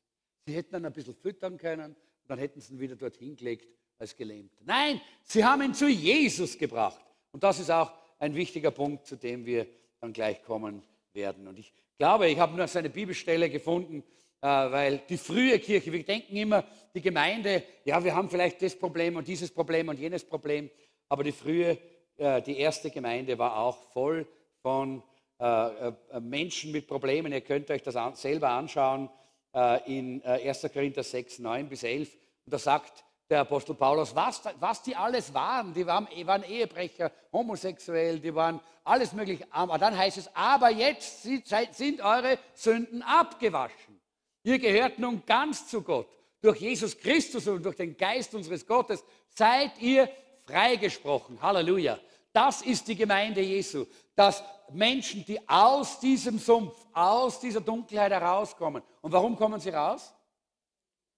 Sie 0.45 0.53
hätten 0.53 0.76
ihn 0.76 0.86
ein 0.86 0.93
bisschen 0.93 1.15
füttern 1.15 1.57
können 1.57 1.91
und 1.91 2.30
dann 2.30 2.39
hätten 2.39 2.61
sie 2.61 2.74
ihn 2.74 2.80
wieder 2.80 2.95
dorthin 2.95 3.36
gelegt 3.36 3.67
als 3.99 4.15
gelähmt. 4.15 4.53
Nein, 4.65 5.01
sie 5.24 5.43
haben 5.43 5.61
ihn 5.61 5.74
zu 5.74 5.88
Jesus 5.88 6.57
gebracht. 6.57 7.03
Und 7.32 7.43
das 7.43 7.59
ist 7.59 7.69
auch 7.69 7.91
ein 8.19 8.34
wichtiger 8.34 8.71
Punkt, 8.71 9.05
zu 9.05 9.17
dem 9.17 9.45
wir 9.45 9.67
dann 9.99 10.13
gleich 10.13 10.41
kommen 10.43 10.84
werden. 11.13 11.47
Und 11.47 11.59
ich 11.59 11.74
glaube, 11.97 12.30
ich 12.30 12.39
habe 12.39 12.55
nur 12.55 12.67
seine 12.67 12.89
Bibelstelle 12.89 13.49
gefunden, 13.49 14.03
äh, 14.41 14.47
weil 14.47 15.01
die 15.09 15.17
frühe 15.17 15.59
Kirche, 15.59 15.91
wir 15.91 16.03
denken 16.03 16.36
immer, 16.36 16.63
die 16.93 17.01
Gemeinde, 17.01 17.63
ja, 17.84 18.03
wir 18.03 18.15
haben 18.15 18.30
vielleicht 18.30 18.61
das 18.61 18.78
Problem 18.78 19.17
und 19.17 19.28
dieses 19.28 19.51
Problem 19.51 19.89
und 19.89 19.99
jenes 19.99 20.24
Problem, 20.24 20.69
aber 21.09 21.24
die 21.24 21.32
frühe, 21.32 21.71
äh, 21.71 21.78
die 22.18 22.57
erste 22.57 22.91
Gemeinde 22.91 23.38
war 23.38 23.57
auch 23.57 23.78
voll 23.91 24.28
von, 24.61 25.03
äh, 25.43 25.45
äh, 25.45 25.93
äh, 26.11 26.20
Menschen 26.22 26.72
mit 26.72 26.88
Problemen. 26.88 27.34
Ihr 27.34 27.41
könnt 27.41 27.70
euch 27.70 27.82
das 27.82 27.97
selber 28.22 28.49
anschauen 28.49 29.09
äh, 29.53 29.93
in 29.93 30.24
1. 30.24 30.70
Korinther 30.72 31.03
6, 31.03 31.39
9 31.39 31.68
bis 31.68 31.84
11. 31.84 32.14
Und 32.45 32.53
da 32.53 32.57
sagt 32.57 33.03
der 33.30 33.41
Apostel 33.41 33.76
Paulus, 33.76 34.16
was, 34.16 34.41
was 34.61 34.84
die 34.84 34.95
alles 34.95 35.34
waren. 35.34 35.74
Die 35.74 35.86
waren, 35.86 36.07
waren 36.26 36.43
Ehebrecher, 36.43 37.11
homosexuell, 37.34 38.20
die 38.20 38.34
waren 38.34 38.61
alles 38.86 39.11
mögliche. 39.11 39.45
Aber 39.49 39.78
dann 39.78 39.97
heißt 39.97 40.18
es, 40.18 40.34
aber 40.34 40.70
jetzt 40.70 41.24
sind 41.24 42.01
eure 42.01 42.38
Sünden 42.53 43.01
abgewaschen. 43.01 43.99
Ihr 44.43 44.59
gehört 44.59 44.97
nun 44.97 45.24
ganz 45.26 45.68
zu 45.68 45.82
Gott. 45.82 46.07
Durch 46.41 46.59
Jesus 46.61 46.97
Christus 46.97 47.47
und 47.47 47.64
durch 47.64 47.76
den 47.76 47.97
Geist 47.97 48.34
unseres 48.34 48.66
Gottes 48.66 49.03
seid 49.28 49.82
ihr 49.82 50.07
freigesprochen. 50.46 51.41
Halleluja. 51.41 52.00
Das 52.32 52.62
ist 52.62 52.88
die 52.88 52.96
Gemeinde 52.96 53.41
Jesu, 53.41 53.86
dass 54.16 54.44
Menschen, 54.72 55.24
die 55.26 55.39
aus 55.48 56.00
diesem 56.00 56.39
Sumpf, 56.39 56.76
aus 56.94 57.39
dieser 57.39 57.62
Dunkelheit 57.62 58.12
herauskommen. 58.12 58.82
Und 59.02 59.12
warum 59.12 59.36
kommen 59.36 59.60
sie 59.60 59.70
raus? 59.70 60.14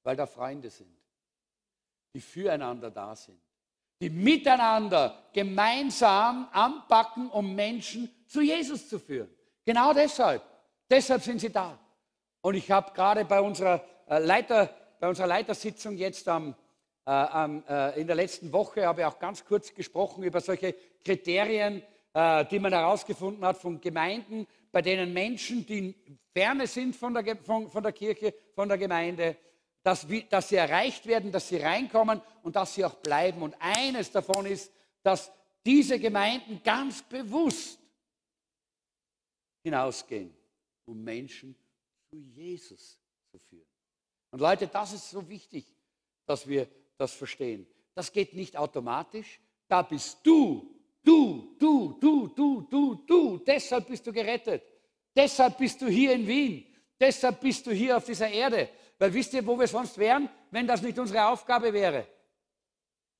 Weil 0.03 0.15
da 0.15 0.25
Freunde 0.25 0.69
sind 0.69 0.95
die 2.15 2.21
füreinander 2.21 2.89
da 2.89 3.13
sind, 3.13 3.37
die 3.99 4.09
miteinander 4.09 5.21
gemeinsam 5.33 6.47
anpacken, 6.53 7.29
um 7.29 7.53
Menschen 7.53 8.09
zu 8.25 8.39
Jesus 8.39 8.87
zu 8.87 8.99
führen. 8.99 9.29
Genau 9.65 9.93
deshalb. 9.93 10.41
Deshalb 10.89 11.21
sind 11.21 11.39
sie 11.39 11.51
da. 11.51 11.77
Und 12.39 12.55
ich 12.55 12.71
habe 12.71 12.93
gerade 12.93 13.25
bei 13.25 13.41
unserer, 13.41 13.83
äh, 14.07 14.19
Leiter, 14.19 14.73
bei 14.97 15.09
unserer 15.09 15.27
Leitersitzung 15.27 15.97
jetzt 15.97 16.25
am, 16.29 16.55
in 17.05 18.07
der 18.07 18.15
letzten 18.15 18.51
Woche 18.51 18.85
habe 18.87 19.01
ich 19.01 19.05
auch 19.05 19.19
ganz 19.19 19.45
kurz 19.45 19.73
gesprochen 19.73 20.23
über 20.23 20.41
solche 20.41 20.73
Kriterien, 21.03 21.83
äh, 22.15 22.45
die 22.45 22.59
man 22.59 22.73
herausgefunden 22.73 23.45
hat 23.45 23.57
von 23.57 23.79
Gemeinden, 23.79 24.47
bei 24.71 24.81
denen 24.81 25.13
Menschen, 25.13 25.65
die 25.65 25.93
ferne 26.33 26.65
sind 26.65 26.95
von 26.95 27.13
der, 27.13 27.37
von, 27.37 27.69
von 27.69 27.83
der 27.83 27.91
Kirche, 27.91 28.33
von 28.55 28.67
der 28.67 28.77
Gemeinde, 28.77 29.37
dass, 29.83 30.07
dass 30.29 30.49
sie 30.49 30.55
erreicht 30.55 31.05
werden, 31.05 31.31
dass 31.31 31.47
sie 31.47 31.57
reinkommen 31.57 32.21
und 32.41 32.55
dass 32.55 32.73
sie 32.73 32.83
auch 32.83 32.95
bleiben. 32.95 33.41
Und 33.41 33.55
eines 33.59 34.11
davon 34.11 34.45
ist, 34.45 34.71
dass 35.03 35.31
diese 35.65 35.99
Gemeinden 35.99 36.61
ganz 36.63 37.03
bewusst 37.03 37.79
hinausgehen, 39.63 40.33
um 40.85 41.03
Menschen 41.03 41.55
zu 42.09 42.17
Jesus 42.17 42.99
zu 43.29 43.37
führen. 43.37 43.67
Und 44.31 44.39
Leute, 44.39 44.67
das 44.67 44.93
ist 44.93 45.09
so 45.09 45.27
wichtig, 45.29 45.65
dass 46.25 46.47
wir 46.47 46.67
das 46.97 47.13
verstehen. 47.13 47.67
Das 47.93 48.11
geht 48.11 48.33
nicht 48.33 48.57
automatisch. 48.57 49.39
Da 49.67 49.81
bist 49.81 50.19
du, 50.23 50.75
du, 51.03 51.55
du, 51.59 51.97
du, 51.99 52.27
du, 52.27 52.61
du, 52.69 52.95
du. 53.07 53.37
Deshalb 53.39 53.87
bist 53.87 54.05
du 54.05 54.13
gerettet. 54.13 54.63
Deshalb 55.15 55.57
bist 55.57 55.81
du 55.81 55.87
hier 55.87 56.13
in 56.13 56.27
Wien. 56.27 56.65
Deshalb 56.99 57.39
bist 57.41 57.65
du 57.65 57.71
hier 57.71 57.97
auf 57.97 58.05
dieser 58.05 58.29
Erde. 58.29 58.69
Weil 58.97 59.13
wisst 59.13 59.33
ihr, 59.33 59.45
wo 59.45 59.57
wir 59.59 59.67
sonst 59.67 59.97
wären, 59.97 60.29
wenn 60.51 60.67
das 60.67 60.81
nicht 60.81 60.97
unsere 60.97 61.27
Aufgabe 61.27 61.71
wäre? 61.73 62.07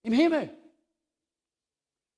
Im 0.03 0.13
Himmel. 0.13 0.49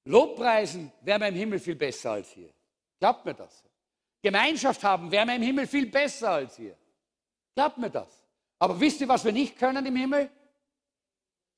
Lobpreisen 0.05 0.91
wäre 1.01 1.20
wir 1.20 1.28
im 1.28 1.36
Himmel 1.36 1.60
viel 1.60 1.76
besser 1.76 2.12
als 2.12 2.32
hier. 2.32 2.53
Glaubt 2.99 3.26
mir 3.26 3.34
das. 3.34 3.64
Gemeinschaft 4.22 4.84
haben 4.84 5.12
wäre 5.12 5.28
wir 5.28 5.36
im 5.36 5.41
Himmel 5.41 5.68
viel 5.68 5.88
besser 5.88 6.32
als 6.32 6.58
hier. 6.58 6.78
Glaubt 7.55 7.78
mir 7.78 7.89
das. 7.89 8.24
Aber 8.60 8.80
wisst 8.80 9.01
ihr, 9.01 9.08
was 9.08 9.24
wir 9.26 9.32
nicht 9.32 9.58
können 9.58 9.86
im 9.86 9.95
Himmel? 9.95 10.30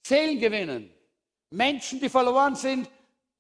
Seelen 0.06 0.40
gewinnen. 0.40 0.94
Menschen, 1.52 2.00
die 2.00 2.10
verloren 2.10 2.56
sind, 2.56 2.90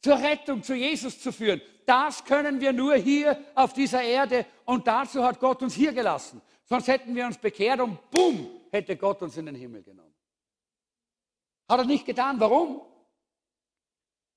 zur 0.01 0.17
Rettung, 0.17 0.63
zu 0.63 0.73
Jesus 0.73 1.19
zu 1.19 1.31
führen. 1.31 1.61
Das 1.85 2.23
können 2.23 2.61
wir 2.61 2.71
nur 2.71 2.95
hier 2.95 3.43
auf 3.55 3.73
dieser 3.73 4.01
Erde 4.01 4.45
und 4.65 4.87
dazu 4.87 5.23
hat 5.23 5.39
Gott 5.39 5.61
uns 5.61 5.73
hier 5.73 5.91
gelassen. 5.91 6.41
Sonst 6.65 6.87
hätten 6.87 7.15
wir 7.15 7.25
uns 7.25 7.37
bekehrt 7.37 7.79
und 7.81 8.09
bumm, 8.11 8.47
hätte 8.71 8.95
Gott 8.95 9.21
uns 9.21 9.35
in 9.37 9.47
den 9.47 9.55
Himmel 9.55 9.83
genommen. 9.83 10.13
Hat 11.67 11.79
er 11.79 11.85
nicht 11.85 12.05
getan. 12.05 12.39
Warum? 12.39 12.81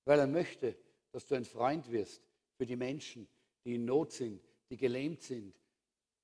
Weil 0.04 0.18
er 0.18 0.26
möchte, 0.26 0.76
dass 1.12 1.26
du 1.26 1.34
ein 1.34 1.44
Freund 1.44 1.90
wirst 1.90 2.22
für 2.56 2.66
die 2.66 2.76
Menschen, 2.76 3.28
die 3.64 3.74
in 3.74 3.84
Not 3.84 4.12
sind, 4.12 4.42
die 4.70 4.76
gelähmt 4.76 5.22
sind, 5.22 5.54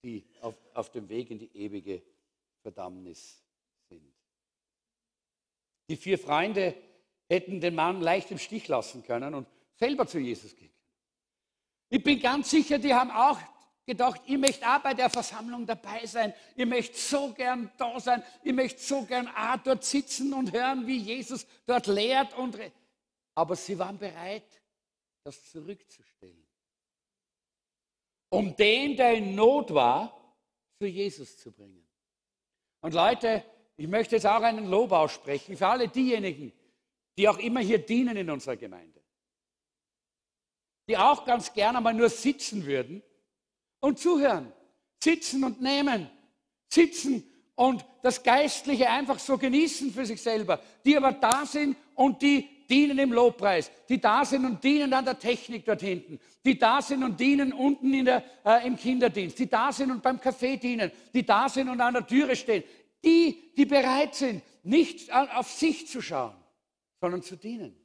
die 0.02 0.24
auf, 0.40 0.56
auf 0.74 0.90
dem 0.90 1.08
Weg 1.08 1.30
in 1.30 1.38
die 1.38 1.56
ewige 1.56 2.02
Verdammnis. 2.62 3.42
Die 5.88 5.96
vier 5.96 6.18
Freunde 6.18 6.74
hätten 7.28 7.60
den 7.60 7.74
Mann 7.74 8.00
leicht 8.00 8.30
im 8.30 8.38
Stich 8.38 8.68
lassen 8.68 9.02
können 9.02 9.34
und 9.34 9.48
selber 9.74 10.06
zu 10.06 10.18
Jesus 10.18 10.54
gehen. 10.54 10.72
Ich 11.88 12.02
bin 12.02 12.20
ganz 12.20 12.50
sicher, 12.50 12.78
die 12.78 12.92
haben 12.92 13.10
auch 13.10 13.38
gedacht, 13.86 14.20
ich 14.26 14.36
möchte 14.36 14.68
auch 14.68 14.80
bei 14.80 14.92
der 14.92 15.08
Versammlung 15.08 15.66
dabei 15.66 16.04
sein. 16.04 16.34
Ich 16.54 16.66
möchte 16.66 16.98
so 16.98 17.32
gern 17.32 17.70
da 17.78 17.98
sein. 17.98 18.22
Ich 18.42 18.52
möchte 18.52 18.80
so 18.80 19.04
gern 19.04 19.28
auch 19.28 19.56
dort 19.64 19.84
sitzen 19.84 20.34
und 20.34 20.52
hören, 20.52 20.86
wie 20.86 20.98
Jesus 20.98 21.46
dort 21.64 21.86
lehrt. 21.86 22.36
Und 22.36 22.58
Aber 23.34 23.56
sie 23.56 23.78
waren 23.78 23.98
bereit, 23.98 24.62
das 25.24 25.50
zurückzustellen. 25.50 26.46
Um 28.28 28.54
den, 28.54 28.94
der 28.94 29.14
in 29.14 29.34
Not 29.34 29.72
war, 29.72 30.36
zu 30.78 30.86
Jesus 30.86 31.38
zu 31.38 31.50
bringen. 31.50 31.88
Und 32.80 32.92
Leute, 32.92 33.42
ich 33.78 33.86
möchte 33.86 34.16
jetzt 34.16 34.26
auch 34.26 34.42
einen 34.42 34.66
Lob 34.66 34.90
aussprechen 34.90 35.56
für 35.56 35.68
alle 35.68 35.88
diejenigen, 35.88 36.52
die 37.16 37.28
auch 37.28 37.38
immer 37.38 37.60
hier 37.60 37.78
dienen 37.78 38.16
in 38.16 38.28
unserer 38.28 38.56
Gemeinde. 38.56 39.00
Die 40.88 40.96
auch 40.96 41.24
ganz 41.24 41.52
gerne 41.52 41.80
mal 41.80 41.94
nur 41.94 42.08
sitzen 42.08 42.66
würden 42.66 43.02
und 43.78 44.00
zuhören. 44.00 44.52
Sitzen 45.02 45.44
und 45.44 45.62
nehmen. 45.62 46.10
Sitzen 46.68 47.22
und 47.54 47.84
das 48.02 48.22
Geistliche 48.22 48.90
einfach 48.90 49.20
so 49.20 49.38
genießen 49.38 49.92
für 49.92 50.04
sich 50.04 50.20
selber. 50.20 50.60
Die 50.84 50.96
aber 50.96 51.12
da 51.12 51.46
sind 51.46 51.76
und 51.94 52.20
die 52.20 52.48
dienen 52.68 52.98
im 52.98 53.12
Lobpreis. 53.12 53.70
Die 53.88 54.00
da 54.00 54.24
sind 54.24 54.44
und 54.44 54.62
dienen 54.62 54.92
an 54.92 55.04
der 55.04 55.18
Technik 55.18 55.64
dort 55.64 55.80
hinten. 55.80 56.20
Die 56.44 56.58
da 56.58 56.82
sind 56.82 57.02
und 57.02 57.18
dienen 57.18 57.52
unten 57.52 58.04
der, 58.04 58.24
äh, 58.44 58.66
im 58.66 58.76
Kinderdienst. 58.76 59.38
Die 59.38 59.48
da 59.48 59.72
sind 59.72 59.90
und 59.90 60.02
beim 60.02 60.18
Café 60.18 60.58
dienen. 60.58 60.90
Die 61.14 61.24
da 61.24 61.48
sind 61.48 61.68
und 61.68 61.80
an 61.80 61.94
der 61.94 62.06
Türe 62.06 62.36
stehen. 62.36 62.64
Die, 63.04 63.52
die 63.56 63.64
bereit 63.64 64.14
sind, 64.14 64.42
nicht 64.64 65.12
auf 65.12 65.50
sich 65.50 65.86
zu 65.86 66.02
schauen, 66.02 66.36
sondern 67.00 67.22
zu 67.22 67.36
dienen. 67.36 67.76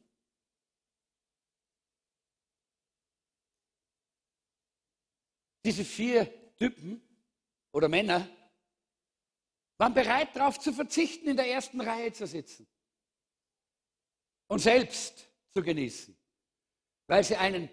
Diese 5.65 5.85
vier 5.85 6.55
Typen 6.57 7.01
oder 7.71 7.87
Männer 7.87 8.27
waren 9.77 9.93
bereit 9.93 10.35
darauf 10.35 10.59
zu 10.59 10.73
verzichten, 10.73 11.29
in 11.29 11.37
der 11.37 11.47
ersten 11.49 11.79
Reihe 11.79 12.11
zu 12.11 12.27
sitzen 12.27 12.67
und 14.47 14.59
selbst 14.59 15.29
zu 15.51 15.61
genießen, 15.61 16.15
weil 17.07 17.23
sie 17.23 17.35
einen 17.35 17.69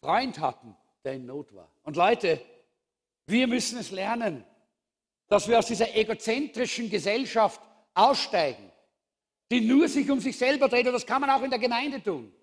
Freund 0.00 0.38
hatten, 0.38 0.76
der 1.04 1.14
in 1.14 1.26
Not 1.26 1.54
war. 1.54 1.70
Und 1.82 1.96
Leute, 1.96 2.44
wir 3.26 3.46
müssen 3.46 3.78
es 3.78 3.90
lernen, 3.90 4.44
dass 5.30 5.48
wir 5.48 5.58
aus 5.60 5.66
dieser 5.66 5.94
egozentrischen 5.96 6.90
Gesellschaft 6.90 7.60
aussteigen, 7.94 8.70
die 9.50 9.60
nur 9.60 9.88
sich 9.88 10.10
um 10.10 10.18
sich 10.18 10.36
selber 10.36 10.68
dreht. 10.68 10.86
Und 10.86 10.92
das 10.92 11.06
kann 11.06 11.20
man 11.20 11.30
auch 11.30 11.42
in 11.42 11.50
der 11.50 11.60
Gemeinde 11.60 12.02
tun. 12.02 12.34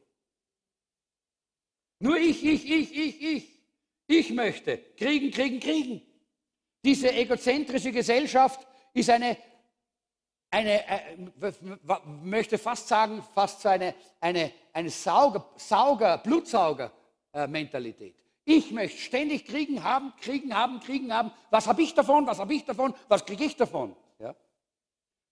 Nur 1.99 2.17
ich, 2.17 2.43
ich, 2.43 2.65
ich, 2.69 2.97
ich, 2.97 3.21
ich. 3.21 3.57
Ich 4.09 4.29
möchte 4.31 4.77
kriegen, 4.95 5.29
kriegen, 5.31 5.59
kriegen. 5.59 6.01
Diese 6.85 7.11
egozentrische 7.11 7.91
Gesellschaft 7.91 8.65
ist 8.93 9.09
eine, 9.09 9.35
eine 10.49 10.87
äh, 10.87 11.17
möchte 12.23 12.57
fast 12.57 12.87
sagen, 12.87 13.21
fast 13.21 13.59
so 13.59 13.67
eine, 13.67 13.95
eine, 14.21 14.53
eine 14.71 14.89
Sauger, 14.89 15.51
Sauger, 15.57 16.19
Blutsauger-Mentalität. 16.19 18.15
Ich 18.49 18.71
möchte 18.71 18.97
ständig 18.97 19.43
kriegen, 19.43 19.83
haben, 19.83 20.13
kriegen, 20.21 20.55
haben, 20.55 20.79
kriegen, 20.79 21.13
haben. 21.13 21.31
Was 21.49 21.67
habe 21.67 21.81
ich 21.81 21.93
davon? 21.93 22.25
Was 22.27 22.39
habe 22.39 22.53
ich 22.53 22.63
davon? 22.63 22.93
Was 23.09 23.25
kriege 23.25 23.43
ich 23.43 23.57
davon? 23.57 23.93
Ja? 24.19 24.33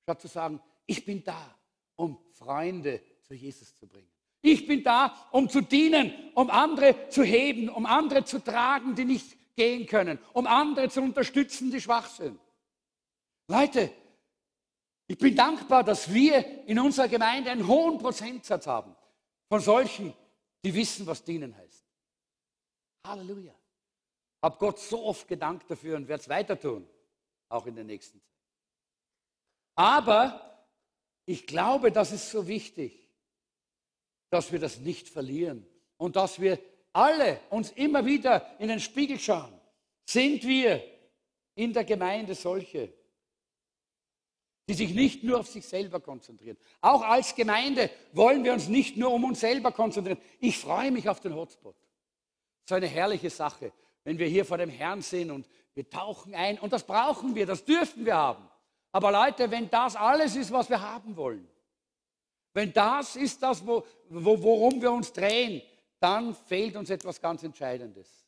Statt 0.04 0.20
zu 0.20 0.28
sagen, 0.28 0.60
ich 0.86 1.06
bin 1.06 1.24
da, 1.24 1.56
um 1.96 2.18
Freunde 2.34 3.02
zu 3.22 3.34
Jesus 3.34 3.74
zu 3.74 3.88
bringen. 3.88 4.12
Ich 4.42 4.68
bin 4.68 4.84
da, 4.84 5.16
um 5.32 5.48
zu 5.48 5.62
dienen, 5.62 6.14
um 6.34 6.50
andere 6.50 7.08
zu 7.08 7.24
heben, 7.24 7.70
um 7.70 7.86
andere 7.86 8.26
zu 8.26 8.44
tragen, 8.44 8.96
die 8.96 9.06
nicht 9.06 9.56
gehen 9.56 9.86
können, 9.88 10.20
um 10.34 10.46
andere 10.46 10.90
zu 10.90 11.02
unterstützen, 11.02 11.72
die 11.72 11.80
schwach 11.80 12.10
sind. 12.10 12.38
Leute, 13.48 13.92
ich 15.08 15.18
bin 15.18 15.38
dankbar, 15.38 15.86
dass 15.86 16.14
wir 16.14 16.68
in 16.68 16.80
unserer 16.80 17.08
Gemeinde 17.08 17.50
einen 17.50 17.66
hohen 17.66 17.98
Prozentsatz 17.98 18.68
haben 18.68 18.94
von 19.48 19.62
solchen, 19.62 20.14
die 20.66 20.74
wissen, 20.74 21.08
was 21.08 21.24
dienen 21.24 21.56
heißt. 21.56 21.65
Halleluja. 23.06 23.56
Hab 24.42 24.60
Gott 24.60 24.80
so 24.80 25.04
oft 25.06 25.28
gedankt 25.28 25.70
dafür 25.70 25.98
und 25.98 26.08
werde 26.08 26.22
es 26.22 26.30
weiter 26.30 26.60
tun, 26.60 26.88
auch 27.50 27.66
in 27.66 27.76
der 27.76 27.84
nächsten 27.84 28.20
Zeit. 28.20 28.30
Aber 29.76 30.68
ich 31.26 31.48
glaube, 31.48 31.92
das 31.92 32.12
ist 32.12 32.30
so 32.30 32.48
wichtig, 32.48 33.10
dass 34.30 34.52
wir 34.52 34.60
das 34.60 34.80
nicht 34.80 35.10
verlieren 35.10 35.66
und 35.98 36.16
dass 36.16 36.40
wir 36.40 36.60
alle 36.94 37.40
uns 37.50 37.72
immer 37.72 38.06
wieder 38.06 38.60
in 38.60 38.70
den 38.70 38.80
Spiegel 38.80 39.20
schauen, 39.20 39.54
sind 40.06 40.44
wir 40.44 40.84
in 41.56 41.74
der 41.74 41.84
Gemeinde 41.84 42.36
solche, 42.36 42.94
die 44.68 44.74
sich 44.74 44.94
nicht 44.94 45.24
nur 45.24 45.40
auf 45.40 45.48
sich 45.48 45.66
selber 45.66 46.00
konzentrieren. 46.00 46.58
Auch 46.82 47.02
als 47.02 47.36
Gemeinde 47.36 47.90
wollen 48.14 48.44
wir 48.44 48.54
uns 48.54 48.68
nicht 48.68 48.98
nur 48.98 49.12
um 49.12 49.24
uns 49.26 49.40
selber 49.40 49.72
konzentrieren. 49.72 50.20
Ich 50.40 50.58
freue 50.58 50.92
mich 50.92 51.08
auf 51.08 51.20
den 51.20 51.36
Hotspot. 51.36 51.76
So 52.68 52.76
eine 52.76 52.88
herrliche 52.88 53.30
Sache, 53.30 53.72
wenn 54.04 54.18
wir 54.18 54.28
hier 54.28 54.46
vor 54.46 54.58
dem 54.58 54.70
Herrn 54.70 55.02
sind 55.02 55.32
und 55.32 55.48
wir 55.74 55.90
tauchen 55.90 56.34
ein. 56.34 56.60
Und 56.60 56.74
das 56.74 56.86
brauchen 56.86 57.36
wir, 57.36 57.46
das 57.46 57.64
dürfen 57.64 58.06
wir 58.06 58.16
haben. 58.16 58.50
Aber 58.92 59.12
Leute, 59.12 59.52
wenn 59.52 59.70
das 59.70 59.96
alles 59.96 60.36
ist, 60.36 60.52
was 60.52 60.70
wir 60.70 60.82
haben 60.82 61.16
wollen, 61.16 61.48
wenn 62.54 62.72
das 62.72 63.18
ist 63.18 63.44
das, 63.44 63.66
wo, 63.68 63.86
wo, 64.10 64.42
worum 64.42 64.82
wir 64.82 64.92
uns 64.92 65.12
drehen, 65.12 65.62
dann 66.00 66.34
fehlt 66.34 66.76
uns 66.76 66.90
etwas 66.90 67.20
ganz 67.20 67.44
Entscheidendes. 67.44 68.26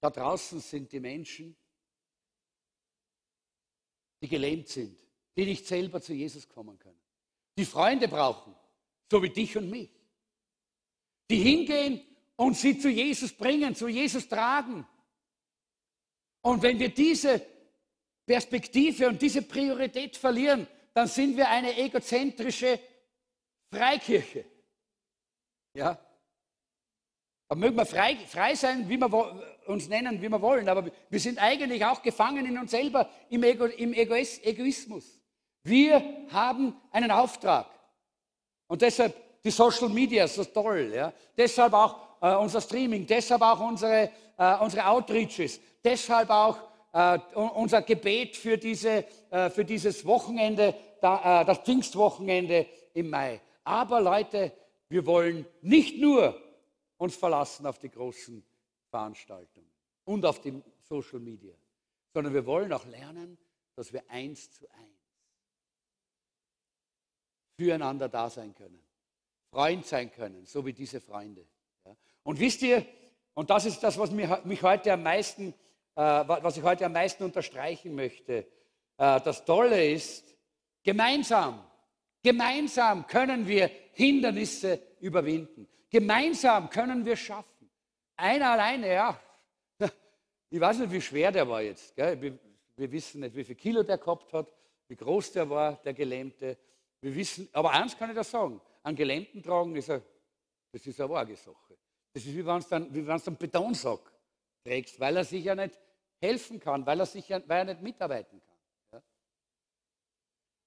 Da 0.00 0.10
draußen 0.10 0.60
sind 0.60 0.90
die 0.92 1.00
Menschen, 1.00 1.56
die 4.22 4.28
gelähmt 4.28 4.68
sind, 4.68 4.98
die 5.36 5.44
nicht 5.44 5.66
selber 5.66 6.00
zu 6.00 6.14
Jesus 6.14 6.48
kommen 6.48 6.78
können, 6.78 7.00
die 7.58 7.64
Freunde 7.64 8.08
brauchen, 8.08 8.54
so 9.10 9.22
wie 9.22 9.30
dich 9.30 9.56
und 9.56 9.68
mich, 9.68 9.90
die 11.30 11.38
hingehen 11.38 12.00
und 12.36 12.56
sie 12.56 12.78
zu 12.78 12.88
Jesus 12.88 13.32
bringen, 13.32 13.74
zu 13.74 13.88
Jesus 13.88 14.28
tragen. 14.28 14.86
Und 16.42 16.62
wenn 16.62 16.78
wir 16.78 16.90
diese 16.90 17.44
Perspektive 18.24 19.08
und 19.08 19.20
diese 19.20 19.42
Priorität 19.42 20.16
verlieren, 20.16 20.66
dann 20.92 21.08
sind 21.08 21.36
wir 21.36 21.48
eine 21.48 21.76
egozentrische 21.76 22.78
Freikirche. 23.70 24.44
Ja? 25.74 25.98
Da 27.48 27.54
mögen 27.54 27.76
wir 27.76 27.86
frei, 27.86 28.16
frei 28.26 28.54
sein, 28.54 28.88
wie 28.88 28.96
wir 28.96 29.58
uns 29.66 29.88
nennen, 29.88 30.20
wie 30.20 30.28
wir 30.28 30.40
wollen, 30.40 30.68
aber 30.68 30.90
wir 31.08 31.20
sind 31.20 31.38
eigentlich 31.38 31.84
auch 31.84 32.02
gefangen 32.02 32.44
in 32.46 32.58
uns 32.58 32.72
selber 32.72 33.08
im, 33.28 33.42
Ego, 33.44 33.66
im 33.66 33.92
Egoismus. 33.92 35.20
Wir 35.62 36.26
haben 36.30 36.80
einen 36.90 37.10
Auftrag. 37.10 37.68
Und 38.68 38.82
deshalb 38.82 39.14
die 39.46 39.52
Social 39.52 39.88
Media 39.88 40.26
so 40.26 40.44
toll. 40.44 40.92
Ja? 40.92 41.12
Deshalb 41.36 41.72
auch 41.72 42.20
äh, 42.20 42.34
unser 42.34 42.60
Streaming, 42.60 43.06
deshalb 43.06 43.42
auch 43.42 43.60
unsere, 43.60 44.10
äh, 44.36 44.56
unsere 44.58 44.86
Outreaches, 44.86 45.60
deshalb 45.84 46.30
auch 46.30 46.58
äh, 46.92 47.18
unser 47.34 47.82
Gebet 47.82 48.36
für, 48.36 48.58
diese, 48.58 49.04
äh, 49.30 49.48
für 49.50 49.64
dieses 49.64 50.04
Wochenende, 50.04 50.74
da, 51.00 51.42
äh, 51.42 51.44
das 51.44 51.58
Pfingstwochenende 51.58 52.66
im 52.94 53.08
Mai. 53.08 53.40
Aber 53.62 54.00
Leute, 54.00 54.52
wir 54.88 55.06
wollen 55.06 55.46
nicht 55.62 56.00
nur 56.00 56.36
uns 56.96 57.14
verlassen 57.14 57.66
auf 57.66 57.78
die 57.78 57.90
großen 57.90 58.44
Veranstaltungen 58.90 59.70
und 60.04 60.26
auf 60.26 60.40
die 60.40 60.60
Social 60.88 61.20
Media, 61.20 61.54
sondern 62.12 62.34
wir 62.34 62.46
wollen 62.46 62.72
auch 62.72 62.86
lernen, 62.86 63.38
dass 63.76 63.92
wir 63.92 64.02
eins 64.08 64.50
zu 64.50 64.68
eins 64.70 64.86
füreinander 67.58 68.08
da 68.08 68.28
sein 68.28 68.54
können, 68.54 68.85
Freund 69.56 69.86
sein 69.86 70.12
können, 70.12 70.44
so 70.44 70.66
wie 70.66 70.72
diese 70.72 71.00
Freunde. 71.00 71.46
Und 72.22 72.38
wisst 72.38 72.60
ihr, 72.62 72.84
und 73.34 73.48
das 73.48 73.64
ist 73.64 73.82
das, 73.82 73.98
was 73.98 74.10
mich 74.10 74.62
heute 74.62 74.92
am 74.92 75.02
meisten 75.02 75.54
äh, 75.96 76.00
was 76.00 76.56
ich 76.58 76.62
heute 76.62 76.84
am 76.84 76.92
meisten 76.92 77.24
unterstreichen 77.24 77.94
möchte. 77.94 78.46
Äh, 78.98 79.20
das 79.22 79.44
Tolle 79.44 79.92
ist, 79.92 80.36
gemeinsam, 80.82 81.64
gemeinsam 82.22 83.06
können 83.06 83.48
wir 83.48 83.70
Hindernisse 83.92 84.78
überwinden. 85.00 85.66
Gemeinsam 85.88 86.68
können 86.68 87.04
wir 87.06 87.16
schaffen. 87.16 87.70
Einer 88.16 88.50
alleine, 88.50 88.92
ja. 88.92 89.20
Ich 90.50 90.60
weiß 90.60 90.78
nicht, 90.80 90.92
wie 90.92 91.00
schwer 91.00 91.32
der 91.32 91.48
war 91.48 91.62
jetzt. 91.62 91.96
Wir, 91.96 92.38
wir 92.76 92.92
wissen 92.92 93.22
nicht, 93.22 93.34
wie 93.34 93.44
viel 93.44 93.56
Kilo 93.56 93.82
der 93.82 93.96
gehabt 93.96 94.32
hat, 94.34 94.52
wie 94.88 94.96
groß 94.96 95.32
der 95.32 95.48
war, 95.48 95.76
der 95.76 95.94
Gelähmte. 95.94 96.58
Wir 97.00 97.14
wissen, 97.14 97.48
aber 97.52 97.72
eins 97.72 97.96
kann 97.96 98.10
ich 98.10 98.16
da 98.16 98.22
sagen: 98.22 98.60
An 98.86 98.94
Gelähmten 98.94 99.42
tragen 99.42 99.74
ist 99.74 99.90
ein, 99.90 100.00
das 100.70 100.86
ist 100.86 101.00
eine 101.00 101.12
arge 101.12 101.34
Sache. 101.34 101.76
Das 102.12 102.24
ist 102.24 102.32
wie 102.32 102.46
wenn 102.46 102.60
du 102.60 103.12
einen 103.12 103.36
Betonsack 103.36 104.12
trägst, 104.62 105.00
weil 105.00 105.16
er 105.16 105.24
sich 105.24 105.44
ja 105.44 105.56
nicht 105.56 105.76
helfen 106.20 106.60
kann, 106.60 106.86
weil 106.86 107.00
er, 107.00 107.06
sich, 107.06 107.28
weil 107.28 107.44
er 107.50 107.64
nicht 107.64 107.82
mitarbeiten 107.82 108.40
kann. 108.40 108.56
Ja? 108.92 109.02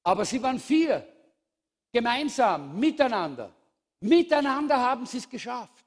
Aber 0.03 0.25
sie 0.25 0.43
waren 0.43 0.59
vier, 0.59 1.07
gemeinsam, 1.93 2.77
miteinander. 2.77 3.55
Miteinander 4.01 4.77
haben 4.77 5.05
sie 5.05 5.19
es 5.19 5.29
geschafft. 5.29 5.85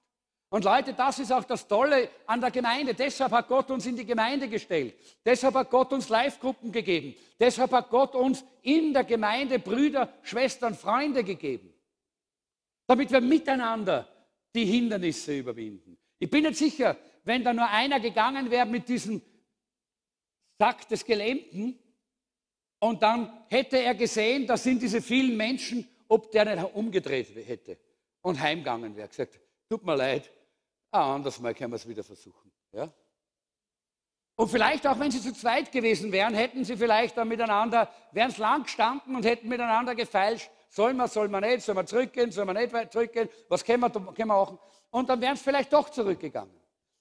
Und 0.49 0.65
Leute, 0.65 0.95
das 0.95 1.19
ist 1.19 1.33
auch 1.33 1.45
das 1.45 1.69
Tolle 1.69 2.09
an 2.27 2.41
der 2.41 2.51
Gemeinde. 2.51 2.95
Deshalb 2.95 3.33
hat 3.33 3.47
Gott 3.47 3.71
uns 3.71 3.85
in 3.85 3.97
die 3.97 4.07
Gemeinde 4.07 4.49
gestellt. 4.49 4.95
Deshalb 5.23 5.55
hat 5.55 5.69
Gott 5.69 5.93
uns 5.93 6.09
Live-Gruppen 6.09 6.73
gegeben. 6.73 7.15
Deshalb 7.39 7.73
hat 7.73 7.91
Gott 7.91 8.15
uns 8.15 8.43
in 8.63 8.95
der 8.95 9.05
Gemeinde 9.05 9.59
Brüder, 9.59 10.11
Schwestern, 10.23 10.75
Freunde 10.75 11.23
gegeben. 11.25 11.72
Damit 12.93 13.11
wir 13.11 13.23
miteinander 13.23 14.07
die 14.55 14.67
Hindernisse 14.67 15.39
überwinden. 15.39 15.97
Ich 16.19 16.29
bin 16.29 16.43
nicht 16.43 16.59
sicher, 16.59 16.95
wenn 17.25 17.43
da 17.43 17.55
nur 17.55 17.67
einer 17.67 17.99
gegangen 17.99 18.51
wäre 18.51 18.67
mit 18.67 18.87
diesem 18.87 19.23
Sack 20.59 20.87
des 20.89 21.03
Gelähmten. 21.03 21.79
Und 22.81 23.03
dann 23.03 23.45
hätte 23.49 23.79
er 23.79 23.95
gesehen, 23.95 24.47
da 24.47 24.59
sind 24.59 24.83
diese 24.83 25.01
vielen 25.01 25.39
Menschen, 25.39 25.89
ob 26.07 26.31
der 26.33 26.55
nicht 26.55 26.75
umgedreht 26.75 27.35
hätte 27.35 27.79
und 28.21 28.39
heimgegangen 28.39 28.95
wäre. 28.95 29.09
Gesagt, 29.09 29.41
tut 29.71 29.83
mir 29.87 29.97
leid, 29.97 30.31
ein 30.91 31.01
anderes 31.01 31.41
Mal 31.41 31.55
können 31.55 31.73
wir 31.73 31.77
es 31.77 31.89
wieder 31.89 32.05
versuchen. 32.05 32.53
Ja? 32.73 32.93
Und 34.37 34.51
vielleicht 34.51 34.87
auch, 34.87 35.01
wenn 35.01 35.11
sie 35.11 35.23
zu 35.23 35.33
zweit 35.33 35.73
gewesen 35.73 36.13
wären, 36.13 36.35
hätten 36.35 36.63
sie 36.63 36.77
vielleicht 36.77 37.17
dann 37.17 37.29
miteinander, 37.29 37.91
wären 38.13 38.31
es 38.31 38.37
lang 38.37 38.65
gestanden 38.65 39.17
und 39.17 39.25
hätten 39.25 39.49
miteinander 39.49 39.95
gefeilscht, 39.95 40.51
soll 40.73 40.95
man, 40.95 41.09
soll 41.09 41.29
man 41.29 41.43
nicht, 41.43 41.63
soll 41.63 41.75
man 41.75 41.87
zurückgehen, 41.87 42.33
soll 42.33 42.47
man 42.47 42.57
nicht 42.57 42.93
zurückgehen, 42.93 43.29
was 43.49 43.63
können 43.63 43.83
wir, 43.83 43.91
können 43.91 44.17
wir 44.17 44.27
machen? 44.27 44.59
Und 44.91 45.09
dann 45.09 45.21
wären 45.21 45.37
sie 45.37 45.45
vielleicht 45.45 45.73
doch 45.73 45.91
zurückgegangen. 45.91 46.55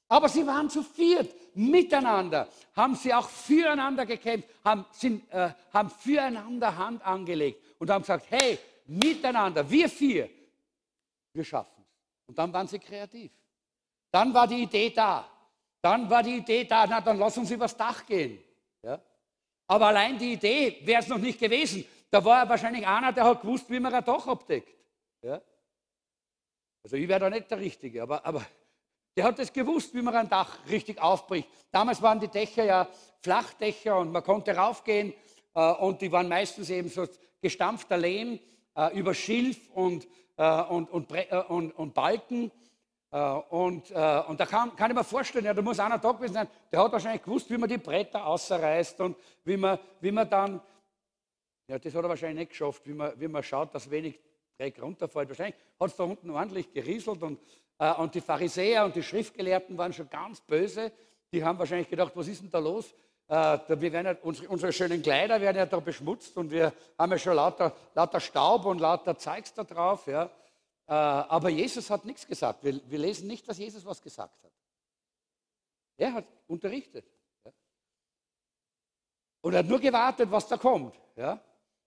Aber 0.09 0.27
sie 0.27 0.45
waren 0.45 0.69
zu 0.69 0.83
viert, 0.83 1.33
miteinander, 1.55 2.49
haben 2.75 2.95
sie 2.95 3.13
auch 3.13 3.29
füreinander 3.29 4.05
gekämpft, 4.05 4.49
haben, 4.65 4.85
sind, 4.91 5.23
äh, 5.31 5.51
haben 5.71 5.89
füreinander 5.89 6.77
Hand 6.77 7.01
angelegt 7.05 7.63
und 7.79 7.89
haben 7.89 8.01
gesagt, 8.01 8.25
hey, 8.29 8.59
miteinander, 8.87 9.69
wir 9.69 9.87
vier, 9.87 10.29
wir 11.31 11.45
schaffen 11.45 11.81
es. 11.81 12.27
Und 12.27 12.37
dann 12.37 12.51
waren 12.51 12.67
sie 12.67 12.79
kreativ. 12.79 13.31
Dann 14.11 14.33
war 14.33 14.47
die 14.47 14.63
Idee 14.63 14.89
da. 14.89 15.25
Dann 15.81 16.09
war 16.09 16.21
die 16.21 16.37
Idee 16.37 16.65
da, 16.65 16.85
na 16.85 16.99
dann 16.99 17.17
lass 17.17 17.37
uns 17.37 17.49
übers 17.49 17.77
Dach 17.77 18.05
gehen. 18.05 18.37
Ja? 18.83 18.99
Aber 19.67 19.87
allein 19.87 20.17
die 20.17 20.33
Idee 20.33 20.81
wäre 20.83 21.01
es 21.01 21.07
noch 21.07 21.19
nicht 21.19 21.39
gewesen. 21.39 21.85
Da 22.11 22.23
war 22.23 22.47
wahrscheinlich 22.47 22.85
einer, 22.85 23.13
der 23.13 23.23
hat 23.23 23.41
gewusst, 23.41 23.69
wie 23.69 23.79
man 23.79 23.93
ein 23.93 24.03
Dach 24.03 24.27
abdeckt. 24.27 24.77
Ja? 25.21 25.41
Also 26.83 26.97
ich 26.97 27.07
wäre 27.07 27.21
da 27.21 27.29
nicht 27.29 27.49
der 27.49 27.59
Richtige, 27.59 28.03
aber, 28.03 28.25
aber 28.25 28.45
der 29.15 29.23
hat 29.23 29.39
es 29.39 29.51
gewusst, 29.51 29.93
wie 29.93 30.01
man 30.01 30.15
ein 30.15 30.29
Dach 30.29 30.59
richtig 30.69 31.01
aufbricht. 31.01 31.47
Damals 31.71 32.01
waren 32.01 32.19
die 32.19 32.27
Dächer 32.27 32.65
ja 32.65 32.87
Flachdächer 33.21 33.97
und 33.97 34.11
man 34.11 34.23
konnte 34.23 34.55
raufgehen 34.55 35.13
äh, 35.53 35.71
und 35.73 36.01
die 36.01 36.11
waren 36.11 36.27
meistens 36.27 36.69
eben 36.69 36.89
so 36.89 37.07
gestampfter 37.41 37.97
Lehm 37.97 38.39
äh, 38.75 38.97
über 38.97 39.13
Schilf 39.13 39.69
und, 39.69 40.07
äh, 40.37 40.63
und, 40.63 40.89
und, 40.89 41.11
äh, 41.11 41.43
und, 41.47 41.71
und, 41.71 41.93
Balken. 41.93 42.51
Äh, 43.11 43.19
und, 43.19 43.91
äh, 43.91 44.23
und 44.27 44.39
da 44.39 44.45
kann, 44.45 44.75
kann, 44.75 44.91
ich 44.91 44.97
mir 44.97 45.03
vorstellen, 45.03 45.45
ja, 45.45 45.53
da 45.53 45.61
muss 45.61 45.79
einer 45.79 45.97
da 45.97 46.11
gewesen 46.11 46.33
sein, 46.33 46.47
der 46.71 46.83
hat 46.83 46.91
wahrscheinlich 46.91 47.23
gewusst, 47.23 47.49
wie 47.49 47.57
man 47.57 47.69
die 47.69 47.77
Bretter 47.77 48.25
ausreißt 48.25 48.99
und 49.01 49.17
wie 49.45 49.57
man, 49.57 49.79
wie 49.99 50.11
man 50.11 50.29
dann, 50.29 50.61
ja, 51.71 51.79
das 51.79 51.95
hat 51.95 52.03
er 52.03 52.09
wahrscheinlich 52.09 52.39
nicht 52.39 52.49
geschafft, 52.49 52.85
wie 52.85 52.93
man, 52.93 53.19
wie 53.19 53.27
man 53.27 53.43
schaut, 53.43 53.73
dass 53.73 53.89
wenig 53.89 54.19
Dreck 54.57 54.81
runterfällt. 54.81 55.29
Wahrscheinlich 55.29 55.55
hat 55.79 55.89
es 55.89 55.95
da 55.95 56.03
unten 56.03 56.29
ordentlich 56.29 56.71
gerieselt 56.73 57.21
und 57.23 57.39
äh, 57.81 57.93
und 57.95 58.13
die 58.13 58.21
Pharisäer 58.21 58.85
und 58.85 58.95
die 58.95 59.01
Schriftgelehrten 59.01 59.75
waren 59.75 59.91
schon 59.91 60.07
ganz 60.07 60.39
böse. 60.39 60.91
Die 61.33 61.43
haben 61.43 61.57
wahrscheinlich 61.57 61.89
gedacht, 61.89 62.11
was 62.13 62.27
ist 62.27 62.43
denn 62.43 62.51
da 62.51 62.59
los? 62.59 62.93
Äh, 63.27 63.57
wir 63.67 63.91
werden 63.91 64.05
ja, 64.05 64.15
unsere, 64.21 64.71
schönen 64.71 65.01
Kleider 65.01 65.41
werden 65.41 65.57
ja 65.57 65.65
da 65.65 65.79
beschmutzt 65.79 66.37
und 66.37 66.51
wir 66.51 66.73
haben 66.95 67.11
ja 67.11 67.17
schon 67.17 67.35
lauter, 67.35 67.75
lauter 67.95 68.19
Staub 68.19 68.65
und 68.65 68.79
lauter 68.79 69.17
Zeugs 69.17 69.55
da 69.55 69.63
drauf. 69.63 70.05
Ja. 70.05 70.25
Äh, 70.25 70.29
aber 70.93 71.49
Jesus 71.49 71.89
hat 71.89 72.05
nichts 72.05 72.27
gesagt. 72.27 72.63
Wir, 72.63 72.79
wir, 72.87 72.99
lesen 72.99 73.27
nicht, 73.27 73.49
dass 73.49 73.57
Jesus 73.57 73.83
was 73.83 73.99
gesagt 73.99 74.43
hat. 74.43 74.51
Er 75.97 76.13
hat 76.13 76.25
unterrichtet. 76.45 77.05
Ja. 77.43 77.51
Und 79.41 79.53
er 79.53 79.59
hat 79.59 79.67
nur 79.67 79.79
gewartet, 79.79 80.29
was 80.29 80.47
da 80.47 80.57
kommt. 80.57 80.93
Ja. 81.15 81.41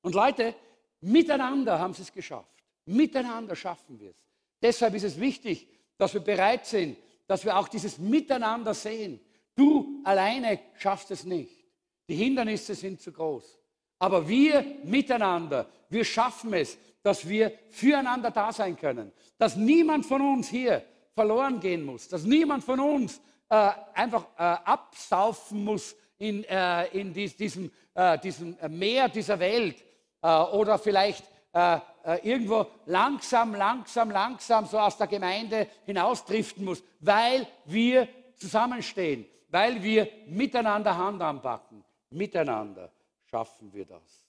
Und 0.05 0.15
Leute, 0.15 0.55
miteinander 1.01 1.79
haben 1.79 1.95
sie 1.95 2.03
es 2.03 2.13
geschafft. 2.13 2.63
Miteinander 2.85 3.57
schaffen 3.57 3.99
wir 3.99 4.11
es. 4.11 4.17
Deshalb 4.61 4.95
ist 4.95 5.05
es 5.05 5.19
wichtig, 5.19 5.67
dass 5.97 6.13
wir 6.13 6.21
bereit 6.21 6.67
sind, 6.67 6.99
dass 7.27 7.43
wir 7.43 7.57
auch 7.57 7.69
dieses 7.69 7.97
Miteinander 7.99 8.75
sehen. 8.75 9.19
Du 9.57 10.03
alleine 10.05 10.61
schaffst 10.77 11.11
es 11.11 11.25
nicht. 11.25 11.65
Die 12.07 12.17
Hindernisse 12.17 12.75
sind 12.75 13.01
zu 13.01 13.13
groß. 13.13 13.59
Aber 13.99 14.29
wir 14.29 14.63
miteinander, 14.85 15.71
wir 15.89 16.05
schaffen 16.05 16.53
es, 16.53 16.77
dass 17.03 17.27
wir 17.27 17.59
füreinander 17.71 18.31
da 18.31 18.53
sein 18.53 18.77
können, 18.77 19.11
dass 19.39 19.57
niemand 19.57 20.05
von 20.05 20.21
uns 20.21 20.49
hier 20.49 20.85
verloren 21.15 21.61
gehen 21.61 21.83
muss, 21.83 22.09
dass 22.09 22.25
niemand 22.25 22.63
von 22.63 22.79
uns 22.79 23.23
äh, 23.49 23.71
einfach 23.95 24.27
äh, 24.37 24.43
absaufen 24.43 25.65
muss 25.65 25.97
in, 26.19 26.45
äh, 26.45 26.89
in 26.89 27.15
dies, 27.15 27.37
diesem, 27.37 27.71
äh, 27.95 28.19
diesem 28.19 28.57
Meer 28.69 29.09
dieser 29.09 29.39
Welt 29.39 29.84
oder 30.29 30.79
vielleicht 30.79 31.25
äh, 31.53 31.81
irgendwo 32.23 32.67
langsam, 32.87 33.55
langsam, 33.55 34.11
langsam 34.11 34.67
so 34.67 34.79
aus 34.79 34.97
der 34.97 35.07
Gemeinde 35.07 35.69
hinausdriften 35.85 36.65
muss, 36.65 36.83
weil 37.01 37.47
wir 37.67 38.09
zusammenstehen, 38.37 39.27
weil 39.49 39.83
wir 39.83 40.09
miteinander 40.27 40.97
Hand 40.97 41.23
anpacken. 41.23 41.85
Miteinander 42.11 42.93
schaffen 43.27 43.73
wir 43.73 43.85
das. 43.85 44.27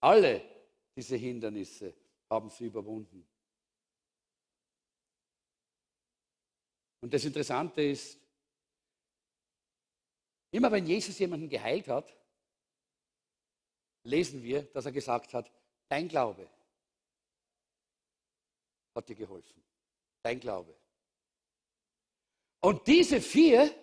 Alle 0.00 0.42
diese 0.96 1.16
Hindernisse 1.16 1.94
haben 2.28 2.50
sie 2.50 2.66
überwunden. 2.66 3.26
Und 7.00 7.12
das 7.12 7.24
Interessante 7.24 7.82
ist, 7.82 8.18
immer 10.50 10.72
wenn 10.72 10.86
Jesus 10.86 11.18
jemanden 11.18 11.48
geheilt 11.48 11.88
hat, 11.88 12.14
lesen 14.04 14.42
wir, 14.42 14.62
dass 14.62 14.86
er 14.86 14.92
gesagt 14.92 15.34
hat, 15.34 15.50
dein 15.88 16.08
Glaube 16.08 16.48
hat 18.94 19.08
dir 19.08 19.16
geholfen. 19.16 19.62
Dein 20.22 20.38
Glaube. 20.38 20.74
Und 22.60 22.86
diese 22.86 23.20
vier 23.20 23.74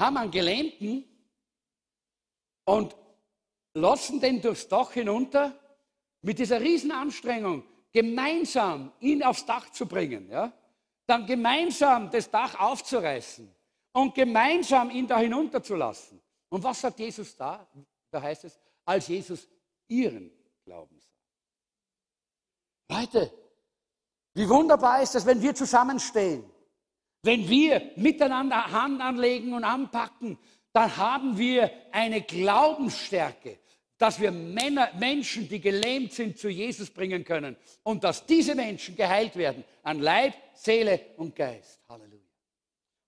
haben 0.00 0.16
einen 0.16 0.30
Gelähmten 0.30 1.04
und 2.64 2.96
lassen 3.74 4.20
den 4.20 4.40
durchs 4.40 4.66
Dach 4.66 4.92
hinunter 4.92 5.58
mit 6.22 6.38
dieser 6.38 6.60
Riesenanstrengung 6.60 7.64
gemeinsam 7.92 8.92
ihn 9.00 9.22
aufs 9.22 9.44
Dach 9.44 9.70
zu 9.70 9.86
bringen. 9.86 10.30
Ja? 10.30 10.52
dann 11.06 11.26
gemeinsam 11.26 12.10
das 12.10 12.30
Dach 12.30 12.58
aufzureißen 12.58 13.52
und 13.92 14.14
gemeinsam 14.14 14.90
ihn 14.90 15.06
da 15.06 15.18
hinunterzulassen. 15.18 16.20
Und 16.48 16.62
was 16.62 16.80
sagt 16.80 16.98
Jesus 16.98 17.36
da? 17.36 17.66
Da 18.14 18.22
heißt 18.22 18.44
es, 18.44 18.60
als 18.84 19.08
Jesus 19.08 19.48
ihren 19.88 20.30
Glauben 20.64 20.96
sah. 21.00 21.10
Leute, 22.96 23.32
wie 24.34 24.48
wunderbar 24.48 25.02
ist 25.02 25.16
es, 25.16 25.26
wenn 25.26 25.42
wir 25.42 25.52
zusammenstehen, 25.52 26.48
wenn 27.24 27.48
wir 27.48 27.90
miteinander 27.96 28.70
Hand 28.70 29.00
anlegen 29.00 29.52
und 29.52 29.64
anpacken, 29.64 30.38
dann 30.72 30.96
haben 30.96 31.36
wir 31.36 31.72
eine 31.90 32.22
Glaubensstärke, 32.22 33.58
dass 33.98 34.20
wir 34.20 34.30
Männer, 34.30 34.92
Menschen, 34.96 35.48
die 35.48 35.60
gelähmt 35.60 36.12
sind, 36.12 36.38
zu 36.38 36.48
Jesus 36.48 36.90
bringen 36.90 37.24
können 37.24 37.56
und 37.82 38.04
dass 38.04 38.26
diese 38.26 38.54
Menschen 38.54 38.94
geheilt 38.94 39.34
werden 39.34 39.64
an 39.82 39.98
Leib, 39.98 40.34
Seele 40.52 41.00
und 41.16 41.34
Geist. 41.34 41.80
Halleluja. 41.88 42.22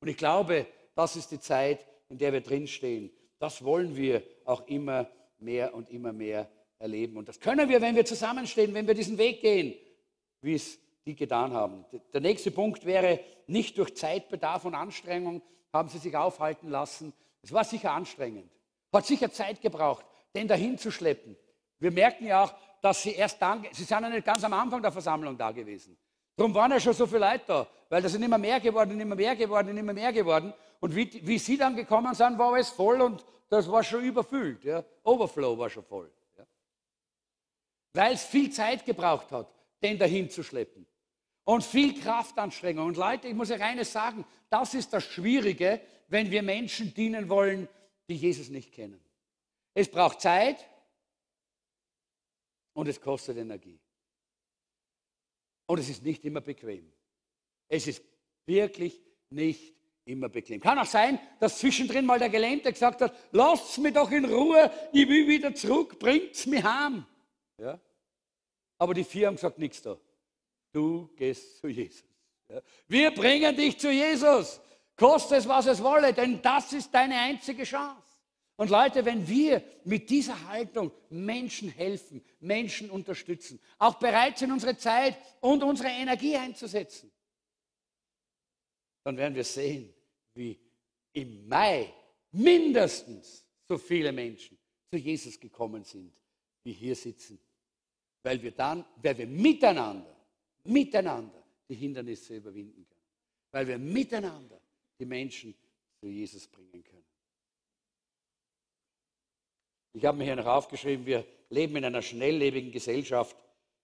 Und 0.00 0.08
ich 0.08 0.16
glaube, 0.16 0.66
das 0.96 1.14
ist 1.14 1.30
die 1.30 1.38
Zeit, 1.38 1.86
in 2.08 2.18
der 2.18 2.32
wir 2.32 2.40
drinstehen. 2.40 3.12
Das 3.38 3.64
wollen 3.64 3.96
wir 3.96 4.22
auch 4.44 4.66
immer 4.66 5.08
mehr 5.38 5.74
und 5.74 5.90
immer 5.90 6.12
mehr 6.12 6.48
erleben. 6.78 7.16
Und 7.16 7.28
das 7.28 7.40
können 7.40 7.68
wir, 7.68 7.80
wenn 7.80 7.96
wir 7.96 8.04
zusammenstehen, 8.04 8.74
wenn 8.74 8.86
wir 8.86 8.94
diesen 8.94 9.18
Weg 9.18 9.40
gehen, 9.40 9.74
wie 10.40 10.54
es 10.54 10.78
die 11.04 11.14
getan 11.14 11.52
haben. 11.52 11.84
Der 12.12 12.20
nächste 12.20 12.50
Punkt 12.50 12.84
wäre, 12.84 13.20
nicht 13.46 13.78
durch 13.78 13.94
Zeitbedarf 13.96 14.64
und 14.64 14.74
Anstrengung 14.74 15.42
haben 15.72 15.88
sie 15.88 15.98
sich 15.98 16.16
aufhalten 16.16 16.68
lassen. 16.68 17.12
Es 17.42 17.52
war 17.52 17.64
sicher 17.64 17.92
anstrengend, 17.92 18.50
hat 18.92 19.06
sicher 19.06 19.30
Zeit 19.30 19.60
gebraucht, 19.60 20.04
den 20.34 20.48
dahin 20.48 20.78
zu 20.78 20.90
schleppen. 20.90 21.36
Wir 21.78 21.92
merken 21.92 22.26
ja 22.26 22.44
auch, 22.44 22.54
dass 22.82 23.02
sie 23.02 23.12
erst 23.12 23.40
dann, 23.40 23.64
sie 23.72 23.84
sind 23.84 24.02
ja 24.02 24.08
nicht 24.08 24.24
ganz 24.24 24.42
am 24.42 24.52
Anfang 24.52 24.82
der 24.82 24.92
Versammlung 24.92 25.36
da 25.36 25.50
gewesen. 25.50 25.96
Darum 26.36 26.54
waren 26.54 26.70
ja 26.70 26.80
schon 26.80 26.92
so 26.92 27.06
viele 27.06 27.20
Leute 27.20 27.44
da, 27.46 27.66
weil 27.88 28.02
das 28.02 28.12
sind 28.12 28.22
immer 28.22 28.38
mehr 28.38 28.60
geworden, 28.60 28.98
immer 29.00 29.14
mehr 29.14 29.36
geworden, 29.36 29.76
immer 29.76 29.92
mehr 29.92 30.12
geworden. 30.12 30.52
Und 30.86 30.94
wie, 30.94 31.26
wie 31.26 31.40
sie 31.40 31.56
dann 31.56 31.74
gekommen 31.74 32.14
sind, 32.14 32.38
war 32.38 32.52
alles 32.52 32.68
voll 32.68 33.00
und 33.00 33.24
das 33.48 33.68
war 33.68 33.82
schon 33.82 34.04
überfüllt. 34.04 34.62
Ja. 34.62 34.84
Overflow 35.02 35.58
war 35.58 35.68
schon 35.68 35.82
voll. 35.82 36.08
Ja. 36.38 36.46
Weil 37.92 38.14
es 38.14 38.22
viel 38.22 38.52
Zeit 38.52 38.84
gebraucht 38.84 39.32
hat, 39.32 39.52
den 39.82 39.98
dahin 39.98 40.30
zu 40.30 40.44
schleppen. 40.44 40.86
Und 41.42 41.64
viel 41.64 42.00
Kraftanstrengung. 42.00 42.86
Und 42.86 42.96
Leute, 42.96 43.26
ich 43.26 43.34
muss 43.34 43.50
euch 43.50 43.60
eines 43.60 43.90
sagen, 43.90 44.24
das 44.48 44.74
ist 44.74 44.92
das 44.92 45.02
Schwierige, 45.02 45.80
wenn 46.06 46.30
wir 46.30 46.44
Menschen 46.44 46.94
dienen 46.94 47.28
wollen, 47.28 47.66
die 48.08 48.14
Jesus 48.14 48.48
nicht 48.48 48.70
kennen. 48.70 49.04
Es 49.74 49.90
braucht 49.90 50.20
Zeit 50.20 50.64
und 52.74 52.86
es 52.86 53.00
kostet 53.00 53.38
Energie. 53.38 53.80
Und 55.66 55.80
es 55.80 55.88
ist 55.88 56.04
nicht 56.04 56.24
immer 56.24 56.42
bequem. 56.42 56.92
Es 57.66 57.88
ist 57.88 58.04
wirklich 58.46 59.02
nicht 59.30 59.75
immer 60.06 60.28
bequem. 60.28 60.60
Kann 60.60 60.78
auch 60.78 60.86
sein, 60.86 61.18
dass 61.40 61.58
zwischendrin 61.58 62.06
mal 62.06 62.18
der 62.18 62.30
Gelähmte 62.30 62.72
gesagt 62.72 63.02
hat, 63.02 63.14
lasst 63.32 63.78
mich 63.78 63.92
doch 63.92 64.10
in 64.10 64.24
Ruhe, 64.24 64.70
ich 64.92 65.08
will 65.08 65.26
wieder 65.28 65.54
zurück, 65.54 65.98
bringt's 65.98 66.46
mich 66.46 66.62
heim. 66.62 67.04
Ja? 67.58 67.78
Aber 68.78 68.94
die 68.94 69.04
vier 69.04 69.26
haben 69.26 69.34
gesagt, 69.34 69.58
nichts 69.58 69.82
da. 69.82 69.98
Du 70.72 71.10
gehst 71.16 71.58
zu 71.58 71.68
Jesus. 71.68 72.04
Ja? 72.48 72.60
Wir 72.86 73.10
bringen 73.10 73.54
dich 73.56 73.78
zu 73.78 73.90
Jesus. 73.90 74.60
Koste 74.96 75.36
es, 75.36 75.46
was 75.46 75.66
es 75.66 75.82
wolle, 75.82 76.14
denn 76.14 76.40
das 76.40 76.72
ist 76.72 76.94
deine 76.94 77.18
einzige 77.18 77.64
Chance. 77.64 78.00
Und 78.58 78.70
Leute, 78.70 79.04
wenn 79.04 79.28
wir 79.28 79.62
mit 79.84 80.08
dieser 80.08 80.48
Haltung 80.48 80.90
Menschen 81.10 81.68
helfen, 81.68 82.24
Menschen 82.40 82.88
unterstützen, 82.88 83.60
auch 83.78 83.96
bereit 83.96 84.38
sind, 84.38 84.50
unsere 84.50 84.78
Zeit 84.78 85.18
und 85.40 85.62
unsere 85.62 85.90
Energie 85.90 86.36
einzusetzen, 86.36 87.12
dann 89.04 89.16
werden 89.18 89.34
wir 89.34 89.44
sehen, 89.44 89.92
wie 90.36 90.58
im 91.12 91.48
Mai 91.48 91.92
mindestens 92.32 93.44
so 93.66 93.78
viele 93.78 94.12
Menschen 94.12 94.58
zu 94.90 94.96
Jesus 94.96 95.38
gekommen 95.40 95.84
sind, 95.84 96.12
wie 96.62 96.72
hier 96.72 96.94
sitzen. 96.94 97.38
Weil 98.22 98.42
wir 98.42 98.52
dann, 98.52 98.84
weil 98.96 99.16
wir 99.16 99.26
miteinander, 99.26 100.16
miteinander 100.64 101.42
die 101.68 101.74
Hindernisse 101.74 102.36
überwinden 102.36 102.86
können. 102.88 103.06
Weil 103.50 103.66
wir 103.68 103.78
miteinander 103.78 104.60
die 104.98 105.06
Menschen 105.06 105.54
zu 106.00 106.08
Jesus 106.08 106.46
bringen 106.46 106.82
können. 106.84 107.04
Ich 109.92 110.04
habe 110.04 110.18
mir 110.18 110.24
hier 110.24 110.36
noch 110.36 110.46
aufgeschrieben, 110.46 111.06
wir 111.06 111.26
leben 111.48 111.76
in 111.76 111.84
einer 111.86 112.02
schnelllebigen 112.02 112.70
Gesellschaft, 112.70 113.36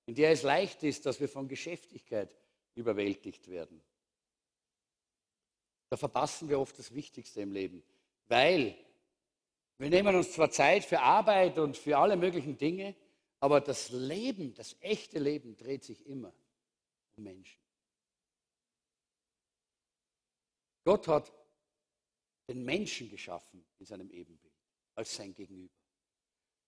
in 0.06 0.14
der 0.14 0.32
es 0.32 0.42
leicht 0.42 0.82
ist, 0.82 1.06
dass 1.06 1.20
wir 1.20 1.28
von 1.28 1.48
Geschäftigkeit 1.48 2.36
überwältigt 2.74 3.48
werden. 3.48 3.80
Da 5.92 5.98
verpassen 5.98 6.48
wir 6.48 6.58
oft 6.58 6.78
das 6.78 6.94
Wichtigste 6.94 7.42
im 7.42 7.52
Leben, 7.52 7.82
weil 8.26 8.74
wir 9.76 9.90
nehmen 9.90 10.16
uns 10.16 10.32
zwar 10.32 10.50
Zeit 10.50 10.86
für 10.86 11.00
Arbeit 11.00 11.58
und 11.58 11.76
für 11.76 11.98
alle 11.98 12.16
möglichen 12.16 12.56
Dinge, 12.56 12.96
aber 13.40 13.60
das 13.60 13.90
Leben, 13.90 14.54
das 14.54 14.74
echte 14.80 15.18
Leben 15.18 15.54
dreht 15.54 15.84
sich 15.84 16.06
immer 16.06 16.32
um 17.18 17.24
Menschen. 17.24 17.60
Gott 20.82 21.08
hat 21.08 21.30
den 22.48 22.64
Menschen 22.64 23.10
geschaffen 23.10 23.62
in 23.78 23.84
seinem 23.84 24.10
Ebenbild 24.12 24.54
als 24.94 25.14
sein 25.14 25.34
Gegenüber. 25.34 25.74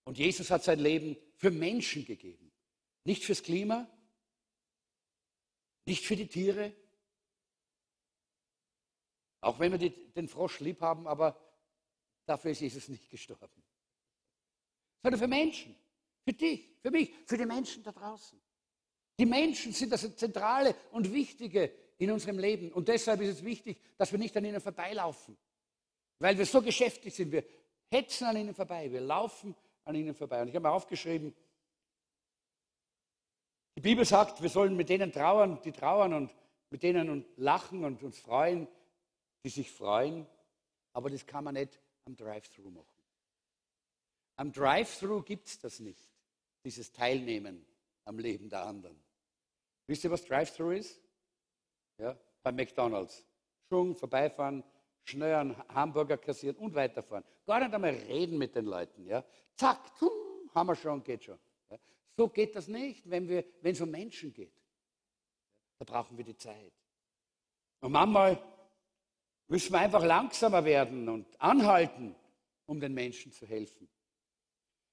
Und 0.05 0.19
Jesus 0.19 0.51
hat 0.51 0.65
sein 0.65 0.81
Leben 0.81 1.17
für 1.37 1.51
Menschen 1.51 2.05
gegeben. 2.05 2.53
Nicht 3.05 3.25
fürs 3.25 3.43
Klima, 3.43 3.89
nicht 5.87 6.05
für 6.05 6.15
die 6.15 6.29
Tiere, 6.29 6.75
auch 9.45 9.59
wenn 9.59 9.73
wir 9.73 9.79
die, 9.79 9.91
den 10.13 10.29
Frosch 10.29 10.61
lieb 10.61 10.81
haben, 10.81 11.07
aber 11.07 11.39
dafür 12.27 12.51
ist 12.51 12.61
Jesus 12.61 12.89
nicht 12.89 13.09
gestorben. 13.11 13.63
Sondern 15.03 15.21
für 15.21 15.29
Menschen, 15.29 15.77
für 16.25 16.33
dich, 16.33 16.69
für 16.81 16.91
mich, 16.91 17.13
für 17.27 17.37
die 17.37 17.47
Menschen 17.47 17.83
da 17.83 17.93
draußen. 17.93 18.41
Die 19.19 19.27
Menschen 19.27 19.73
sind 19.73 19.93
das 19.93 20.17
Zentrale 20.17 20.75
und 20.91 21.13
Wichtige 21.13 21.73
in 21.99 22.11
unserem 22.11 22.39
Leben. 22.39 22.73
Und 22.73 22.89
deshalb 22.89 23.21
ist 23.21 23.39
es 23.39 23.45
wichtig, 23.45 23.81
dass 23.97 24.11
wir 24.11 24.19
nicht 24.19 24.37
an 24.37 24.45
ihnen 24.45 24.61
vorbeilaufen. 24.61 25.37
Weil 26.19 26.37
wir 26.37 26.47
so 26.47 26.63
geschäftig 26.63 27.15
sind. 27.15 27.31
Wir 27.31 27.45
hetzen 27.91 28.25
an 28.25 28.37
ihnen 28.37 28.55
vorbei. 28.55 28.91
Wir 28.91 29.01
laufen 29.01 29.55
an 29.85 29.95
ihnen 29.95 30.15
vorbei. 30.15 30.43
Und 30.43 30.49
ich 30.49 30.55
habe 30.55 30.67
mir 30.67 30.75
aufgeschrieben, 30.75 31.35
die 33.77 33.81
Bibel 33.81 34.05
sagt, 34.05 34.41
wir 34.41 34.49
sollen 34.49 34.77
mit 34.77 34.89
denen 34.89 35.13
trauern, 35.13 35.61
die 35.65 35.73
trauern 35.73 36.15
und 36.15 36.35
mit 36.71 36.83
denen 36.83 37.25
lachen 37.37 37.85
und 37.85 38.03
uns 38.03 38.19
freuen, 38.19 38.69
die 39.45 39.51
sich 39.51 39.71
freuen. 39.71 40.27
Aber 40.93 41.11
das 41.11 41.27
kann 41.27 41.45
man 41.45 41.55
nicht 41.55 41.79
am 42.07 42.17
Drive-Thru 42.17 42.71
machen. 42.71 42.87
Am 44.37 44.53
Drive-Thru 44.53 45.23
gibt 45.23 45.47
es 45.47 45.59
das 45.59 45.81
nicht, 45.81 46.11
dieses 46.65 46.91
Teilnehmen 46.93 47.65
am 48.05 48.19
Leben 48.19 48.49
der 48.49 48.65
anderen. 48.65 49.01
Wisst 49.87 50.05
ihr, 50.05 50.11
was 50.11 50.25
Drive-Thru 50.25 50.71
ist? 50.71 51.01
Ja, 51.99 52.19
bei 52.43 52.53
McDonalds. 52.53 53.25
Schwung, 53.69 53.95
vorbeifahren, 53.95 54.65
schnell 55.05 55.35
einen 55.35 55.69
Hamburger 55.69 56.19
kassieren 56.19 56.57
und 56.57 56.75
weiterfahren. 56.75 57.25
Gar 57.47 57.61
nicht 57.61 57.75
einmal 57.75 57.91
reden 57.91 58.39
mit 58.39 58.55
den 58.55 58.65
Leuten. 58.65 59.07
Ja. 59.07 59.25
Zack, 59.55 59.97
tum, 59.99 60.11
haben 60.55 60.67
wir 60.69 60.75
schon, 60.75 61.03
geht 61.03 61.25
schon. 61.25 61.39
Ja. 61.71 61.79
So 62.17 62.29
geht 62.29 62.57
das 62.57 62.69
nicht, 62.69 63.09
wenn, 63.09 63.29
es 63.63 63.81
um 63.81 63.91
Menschen 63.91 64.33
geht. 64.33 64.55
Da 65.79 65.85
brauchen 65.85 66.17
wir 66.17 66.25
die 66.25 66.37
Zeit. 66.37 66.73
Und 67.81 67.93
manchmal 67.93 68.43
müssen 69.49 69.73
wir 69.73 69.81
einfach 69.81 70.05
langsamer 70.05 70.65
werden 70.65 71.09
und 71.09 71.41
anhalten, 71.41 72.15
um 72.67 72.81
den 72.81 72.95
Menschen 72.95 73.33
zu 73.33 73.47
helfen. 73.47 73.89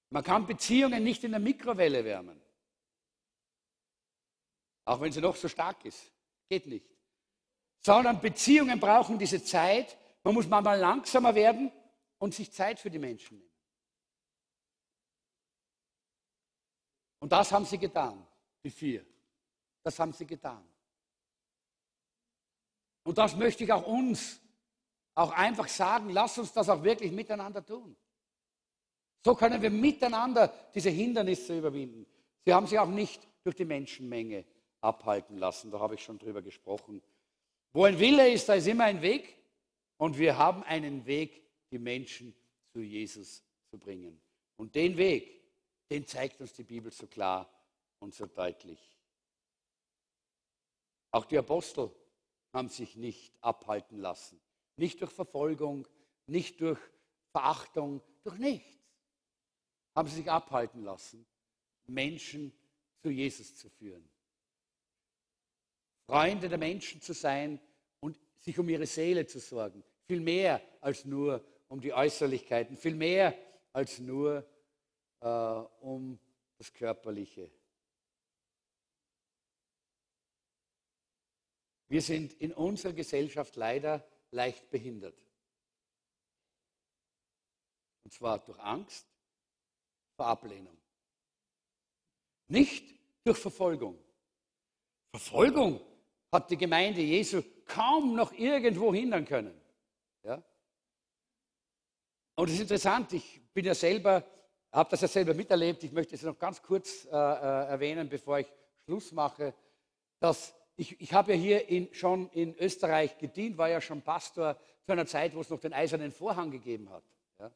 Man 0.09 0.23
kann 0.23 0.45
Beziehungen 0.45 1.03
nicht 1.03 1.23
in 1.23 1.31
der 1.31 1.39
Mikrowelle 1.39 2.03
wärmen. 2.03 2.41
Auch 4.85 4.99
wenn 4.99 5.11
sie 5.11 5.21
noch 5.21 5.35
so 5.35 5.47
stark 5.47 5.85
ist. 5.85 6.11
Geht 6.49 6.67
nicht. 6.67 6.85
Sondern 7.79 8.19
Beziehungen 8.19 8.79
brauchen 8.79 9.17
diese 9.17 9.41
Zeit. 9.43 9.97
Man 10.23 10.33
muss 10.33 10.47
manchmal 10.47 10.77
langsamer 10.79 11.33
werden 11.33 11.71
und 12.17 12.33
sich 12.33 12.51
Zeit 12.51 12.79
für 12.79 12.91
die 12.91 12.99
Menschen 12.99 13.37
nehmen. 13.37 13.51
Und 17.19 17.31
das 17.31 17.51
haben 17.51 17.65
sie 17.65 17.77
getan, 17.77 18.27
die 18.63 18.69
vier. 18.71 19.05
Das 19.83 19.97
haben 19.97 20.11
sie 20.11 20.25
getan. 20.25 20.67
Und 23.03 23.17
das 23.17 23.35
möchte 23.35 23.63
ich 23.63 23.71
auch 23.71 23.85
uns 23.85 24.40
auch 25.16 25.32
einfach 25.32 25.68
sagen, 25.68 26.09
lass 26.09 26.38
uns 26.38 26.53
das 26.53 26.70
auch 26.70 26.84
wirklich 26.84 27.12
miteinander 27.12 27.66
tun. 27.66 27.95
So 29.24 29.36
können 29.36 29.62
wir 29.62 29.70
miteinander 29.70 30.53
diese 30.74 30.89
Hindernisse 30.89 31.57
überwinden. 31.57 32.05
Sie 32.43 32.53
haben 32.53 32.66
sich 32.66 32.80
auch 32.80 32.89
nicht 32.89 33.28
durch 33.43 33.55
die 33.55 33.66
Menschenmenge 33.66 34.45
abhalten 34.82 35.38
lassen, 35.38 35.70
da 35.70 35.80
habe 35.80 35.95
ich 35.95 36.03
schon 36.03 36.18
drüber 36.18 36.41
gesprochen. 36.41 37.01
Wo 37.74 37.86
ein 37.86 37.99
Wille 37.99 38.32
ist, 38.32 38.49
da 38.49 38.55
ist 38.55 38.68
immer 38.68 38.86
ein 38.86 39.01
Weg 39.01 39.38
und 39.97 40.18
wir 40.18 40.38
haben 40.38 40.64
einen 40.64 41.05
Weg, 41.05 41.43
die 41.72 41.78
Menschen 41.78 42.36
zu 42.74 42.82
Jesus 42.82 43.43
zu 43.70 43.78
bringen. 43.78 44.20
Und 44.57 44.76
den 44.76 44.97
Weg, 44.97 45.41
den 45.89 46.05
zeigt 46.05 46.41
uns 46.41 46.53
die 46.53 46.64
Bibel 46.64 46.91
so 46.91 47.07
klar 47.07 47.49
und 47.99 48.14
so 48.14 48.26
deutlich. 48.26 48.80
Auch 51.12 51.26
die 51.26 51.38
Apostel 51.38 51.91
haben 52.53 52.70
sich 52.70 52.95
nicht 52.95 53.34
abhalten 53.41 53.99
lassen. 53.99 54.39
Nicht 54.76 55.01
durch 55.01 55.11
Verfolgung, 55.11 55.88
nicht 56.26 56.61
durch 56.61 56.80
Verachtung, 57.32 58.01
durch 58.24 58.38
nichts. 58.38 58.78
Haben 59.95 60.07
sie 60.07 60.17
sich 60.17 60.32
abhalten 60.32 60.84
lassen, 60.84 61.26
Menschen 61.86 62.53
zu 63.01 63.09
Jesus 63.09 63.55
zu 63.57 63.69
führen. 63.69 64.07
Freunde 66.07 66.49
der 66.49 66.57
Menschen 66.57 67.01
zu 67.01 67.13
sein 67.13 67.59
und 67.99 68.19
sich 68.39 68.57
um 68.59 68.67
ihre 68.69 68.86
Seele 68.86 69.26
zu 69.26 69.39
sorgen. 69.39 69.84
Viel 70.07 70.19
mehr 70.19 70.61
als 70.82 71.05
nur 71.05 71.45
um 71.67 71.80
die 71.80 71.93
Äußerlichkeiten, 71.93 72.76
viel 72.76 72.95
mehr 72.95 73.38
als 73.72 73.99
nur 73.99 74.45
äh, 75.22 75.28
um 75.28 76.19
das 76.57 76.74
Körperliche. 76.74 77.49
Wir 81.88 82.01
sind 82.01 82.34
in 82.34 82.53
unserer 82.53 82.93
Gesellschaft 82.93 83.55
leider 83.55 84.05
leicht 84.32 84.69
behindert. 84.69 85.17
Und 88.03 88.13
zwar 88.13 88.39
durch 88.39 88.59
Angst 88.59 89.07
vor 90.15 90.27
Ablehnung. 90.27 90.77
Nicht 92.47 92.93
durch 93.23 93.38
Verfolgung. 93.38 93.97
Verfolgung 95.11 95.79
hat 96.32 96.49
die 96.49 96.57
Gemeinde 96.57 97.01
Jesu 97.01 97.41
kaum 97.65 98.15
noch 98.15 98.32
irgendwo 98.34 98.93
hindern 98.93 99.25
können. 99.25 99.59
Ja? 100.23 100.41
Und 102.36 102.47
es 102.47 102.55
ist 102.55 102.61
interessant, 102.61 103.13
ich 103.13 103.41
bin 103.53 103.65
ja 103.65 103.75
selber 103.75 104.25
habe 104.71 104.89
das 104.89 105.01
ja 105.01 105.07
selber 105.07 105.34
miterlebt. 105.34 105.84
Ich 105.84 105.91
möchte 105.91 106.15
es 106.15 106.23
noch 106.23 106.39
ganz 106.39 106.61
kurz 106.61 107.05
äh, 107.05 107.09
äh, 107.09 107.67
erwähnen, 107.67 108.07
bevor 108.07 108.39
ich 108.39 108.47
Schluss 108.86 109.11
mache. 109.11 109.53
Dass 110.19 110.53
ich, 110.76 110.99
ich 110.99 111.13
habe 111.13 111.34
ja 111.34 111.38
hier 111.38 111.69
in, 111.69 111.93
schon 111.93 112.30
in 112.32 112.55
Österreich 112.55 113.17
gedient, 113.17 113.57
war 113.57 113.69
ja 113.69 113.82
schon 113.82 114.01
Pastor 114.01 114.57
zu 114.86 114.91
einer 114.91 115.05
Zeit, 115.05 115.36
wo 115.36 115.41
es 115.41 115.49
noch 115.49 115.59
den 115.59 115.74
eisernen 115.74 116.11
Vorhang 116.11 116.51
gegeben 116.51 116.89
hat. 116.89 117.03
Ja? 117.39 117.51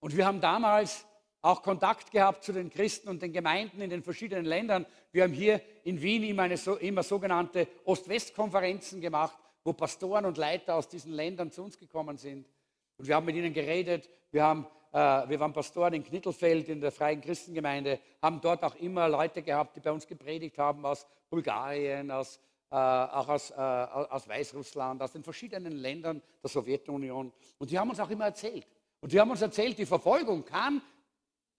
Und 0.00 0.16
wir 0.16 0.26
haben 0.26 0.40
damals 0.40 1.06
auch 1.42 1.62
Kontakt 1.62 2.12
gehabt 2.12 2.44
zu 2.44 2.52
den 2.52 2.70
Christen 2.70 3.08
und 3.08 3.20
den 3.20 3.32
Gemeinden 3.32 3.80
in 3.80 3.90
den 3.90 4.02
verschiedenen 4.02 4.44
Ländern. 4.44 4.86
Wir 5.10 5.24
haben 5.24 5.32
hier 5.32 5.60
in 5.82 6.00
Wien 6.00 6.22
immer, 6.22 6.44
eine, 6.44 6.54
immer 6.80 7.02
sogenannte 7.02 7.66
Ost-West-Konferenzen 7.84 9.00
gemacht, 9.00 9.36
wo 9.64 9.72
Pastoren 9.72 10.24
und 10.24 10.38
Leiter 10.38 10.76
aus 10.76 10.88
diesen 10.88 11.12
Ländern 11.12 11.50
zu 11.50 11.62
uns 11.64 11.78
gekommen 11.78 12.16
sind. 12.16 12.48
Und 12.96 13.08
wir 13.08 13.16
haben 13.16 13.26
mit 13.26 13.34
ihnen 13.34 13.52
geredet. 13.52 14.08
Wir 14.30 14.44
haben 14.44 14.66
wir 14.92 15.40
waren 15.40 15.54
Pastoren 15.54 15.94
in 15.94 16.04
Knittelfeld 16.04 16.68
in 16.68 16.80
der 16.80 16.92
Freien 16.92 17.22
Christengemeinde, 17.22 17.98
haben 18.20 18.40
dort 18.42 18.62
auch 18.62 18.74
immer 18.74 19.08
Leute 19.08 19.42
gehabt, 19.42 19.76
die 19.76 19.80
bei 19.80 19.90
uns 19.90 20.06
gepredigt 20.06 20.58
haben 20.58 20.84
aus 20.84 21.06
Bulgarien, 21.30 22.10
aus, 22.10 22.38
äh, 22.70 22.74
auch 22.74 23.28
aus, 23.28 23.50
äh, 23.50 23.54
aus 23.54 24.28
Weißrussland, 24.28 25.00
aus 25.00 25.12
den 25.12 25.22
verschiedenen 25.22 25.72
Ländern 25.72 26.20
der 26.42 26.50
Sowjetunion. 26.50 27.32
Und 27.58 27.70
die 27.70 27.78
haben 27.78 27.88
uns 27.88 28.00
auch 28.00 28.10
immer 28.10 28.26
erzählt. 28.26 28.66
Und 29.00 29.12
die 29.12 29.18
haben 29.18 29.30
uns 29.30 29.40
erzählt, 29.40 29.78
die 29.78 29.86
Verfolgung 29.86 30.44
kann 30.44 30.82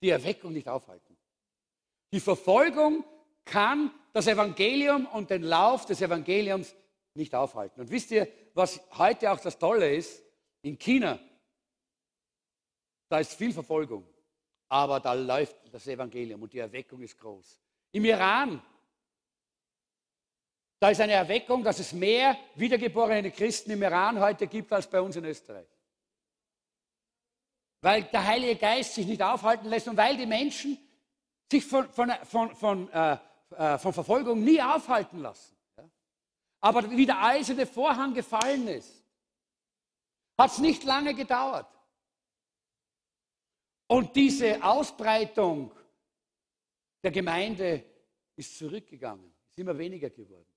die 0.01 0.09
Erweckung 0.09 0.53
nicht 0.53 0.69
aufhalten. 0.69 1.17
Die 2.11 2.19
Verfolgung 2.19 3.03
kann 3.45 3.91
das 4.11 4.27
Evangelium 4.27 5.07
und 5.07 5.31
den 5.31 5.41
Lauf 5.41 5.85
des 5.85 6.01
Evangeliums 6.01 6.75
nicht 7.15 7.33
aufhalten. 7.33 7.81
Und 7.81 7.89
wisst 7.89 8.11
ihr, 8.11 8.27
was 8.53 8.79
heute 8.97 9.31
auch 9.31 9.39
das 9.39 9.57
Tolle 9.57 9.95
ist? 9.95 10.23
In 10.61 10.77
China 10.77 11.19
da 13.09 13.19
ist 13.19 13.33
viel 13.33 13.53
Verfolgung, 13.53 14.07
aber 14.69 14.99
da 14.99 15.13
läuft 15.13 15.55
das 15.71 15.87
Evangelium 15.87 16.41
und 16.41 16.51
die 16.53 16.59
Erweckung 16.59 17.01
ist 17.01 17.17
groß. 17.17 17.59
Im 17.91 18.05
Iran, 18.05 18.61
da 20.79 20.89
ist 20.89 20.99
eine 20.99 21.13
Erweckung, 21.13 21.63
dass 21.63 21.79
es 21.79 21.93
mehr 21.93 22.37
wiedergeborene 22.55 23.31
Christen 23.31 23.71
im 23.71 23.83
Iran 23.83 24.19
heute 24.19 24.47
gibt 24.47 24.73
als 24.73 24.89
bei 24.89 24.99
uns 24.99 25.15
in 25.15 25.25
Österreich. 25.25 25.67
Weil 27.81 28.03
der 28.03 28.25
Heilige 28.25 28.55
Geist 28.55 28.95
sich 28.95 29.05
nicht 29.05 29.21
aufhalten 29.21 29.67
lässt 29.69 29.87
und 29.87 29.97
weil 29.97 30.17
die 30.17 30.25
Menschen 30.25 30.77
sich 31.51 31.65
von, 31.65 31.87
von, 31.91 32.11
von, 32.23 32.55
von, 32.55 32.91
äh, 32.91 33.17
äh 33.51 33.77
von 33.77 33.93
Verfolgung 33.93 34.43
nie 34.43 34.61
aufhalten 34.61 35.19
lassen. 35.19 35.55
Ja? 35.77 35.89
Aber 36.61 36.89
wie 36.89 37.05
der 37.05 37.23
eiserne 37.23 37.65
Vorhang 37.65 38.13
gefallen 38.13 38.67
ist, 38.67 39.03
hat 40.37 40.51
es 40.51 40.57
nicht 40.57 40.83
lange 40.83 41.13
gedauert. 41.13 41.67
Und 43.93 44.15
diese 44.15 44.63
Ausbreitung 44.63 45.71
der 47.03 47.11
Gemeinde 47.11 47.85
ist 48.35 48.57
zurückgegangen, 48.57 49.31
ist 49.47 49.59
immer 49.59 49.77
weniger 49.77 50.09
geworden 50.09 50.51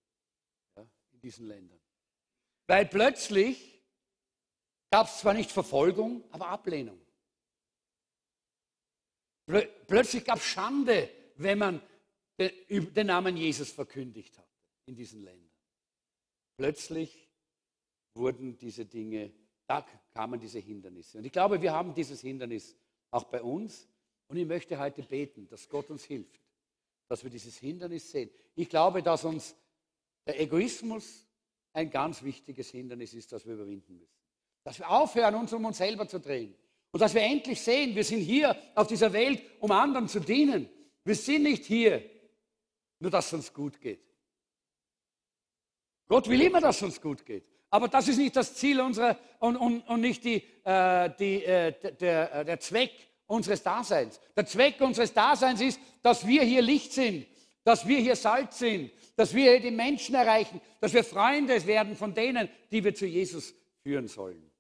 ja, 0.75 0.89
in 1.13 1.21
diesen 1.21 1.47
Ländern. 1.47 1.79
Weil 2.67 2.87
plötzlich 2.87 3.85
gab 4.91 5.09
es 5.09 5.19
zwar 5.19 5.35
nicht 5.35 5.51
Verfolgung, 5.51 6.25
aber 6.31 6.49
Ablehnung. 6.49 6.99
Plötzlich 9.45 10.25
gab 10.25 10.39
es 10.39 10.45
Schande, 10.45 11.11
wenn 11.35 11.59
man 11.59 11.83
den 12.39 13.07
Namen 13.07 13.37
Jesus 13.37 13.71
verkündigt 13.71 14.39
hat 14.39 14.49
in 14.87 14.97
diesen 14.97 15.23
Ländern. 15.23 15.53
Plötzlich 16.57 17.29
wurden 18.15 18.57
diese 18.57 18.87
Dinge, 18.87 19.31
da 19.67 19.87
kamen 20.15 20.41
diese 20.41 20.59
Hindernisse. 20.59 21.19
Und 21.19 21.27
ich 21.27 21.33
glaube, 21.33 21.61
wir 21.61 21.75
haben 21.75 21.93
dieses 21.93 22.23
Hindernis 22.23 22.75
auch 23.17 23.25
bei 23.25 23.43
uns. 23.43 23.89
Und 24.29 24.37
ich 24.37 24.47
möchte 24.47 24.79
heute 24.79 25.03
beten, 25.03 25.49
dass 25.49 25.69
Gott 25.69 25.91
uns 25.91 26.05
hilft, 26.05 26.41
dass 27.09 27.23
wir 27.23 27.31
dieses 27.31 27.57
Hindernis 27.57 28.11
sehen. 28.11 28.31
Ich 28.55 28.69
glaube, 28.69 29.03
dass 29.03 29.25
uns 29.25 29.57
der 30.27 30.41
Egoismus 30.41 31.27
ein 31.73 31.91
ganz 31.91 32.23
wichtiges 32.23 32.71
Hindernis 32.71 33.15
ist, 33.15 33.33
das 33.33 33.47
wir 33.47 33.55
überwinden 33.55 33.99
müssen. 33.99 34.17
Dass 34.65 34.79
wir 34.79 34.91
aufhören, 34.91 35.35
uns 35.35 35.53
um 35.53 35.65
uns 35.65 35.79
selber 35.79 36.09
zu 36.09 36.21
drehen. 36.21 36.55
Und 36.91 37.01
dass 37.01 37.15
wir 37.15 37.23
endlich 37.23 37.61
sehen, 37.61 37.95
wir 37.95 38.05
sind 38.05 38.21
hier 38.21 38.57
auf 38.75 38.87
dieser 38.87 39.13
Welt, 39.13 39.43
um 39.61 39.71
anderen 39.71 40.09
zu 40.09 40.21
dienen. 40.21 40.69
Wir 41.05 41.15
sind 41.15 41.45
nicht 41.45 41.65
hier, 41.65 42.03
nur 42.99 43.11
dass 43.11 43.27
es 43.27 43.33
uns 43.35 43.53
gut 43.53 43.81
geht. 43.81 44.01
Gott 46.09 46.29
will 46.29 46.41
immer, 46.41 46.61
dass 46.61 46.77
es 46.77 46.83
uns 46.83 47.01
gut 47.01 47.25
geht. 47.25 47.45
Aber 47.71 47.89
das 47.89 48.09
ist 48.09 48.19
nicht 48.19 48.37
das 48.37 48.55
Ziel 48.55 48.81
unserer 48.81 49.19
und, 49.39 49.57
und, 49.57 49.81
und 49.83 50.01
nicht 50.01 50.25
die, 50.25 50.43
äh, 50.65 51.11
die, 51.19 51.45
äh, 51.45 51.73
der, 51.97 52.35
äh, 52.35 52.45
der 52.45 52.61
Zweck 52.61 52.93
unseres 53.27 53.63
Daseins. 53.63 54.21
Der 54.37 54.47
Zweck 54.47 54.81
unseres 54.81 55.13
Daseins 55.13 55.61
ist, 55.61 55.81
dass 56.03 56.27
wir 56.27 56.43
hier 56.43 56.63
Licht 56.63 56.93
sind, 56.93 57.27
dass 57.65 57.87
wir 57.87 57.99
hier 57.99 58.15
Salz 58.15 58.59
sind, 58.59 58.93
dass 59.17 59.35
wir 59.35 59.51
hier 59.51 59.61
die 59.61 59.71
Menschen 59.71 60.15
erreichen, 60.15 60.61
dass 60.81 60.93
wir 60.93 61.03
Freunde 61.03 61.67
werden 61.67 61.97
von 61.97 62.15
denen, 62.15 62.49
die 62.71 62.85
wir 62.85 62.95
zu 62.95 63.07
Jesus 63.07 63.53
führen 63.83 64.07
sollen. 64.07 64.51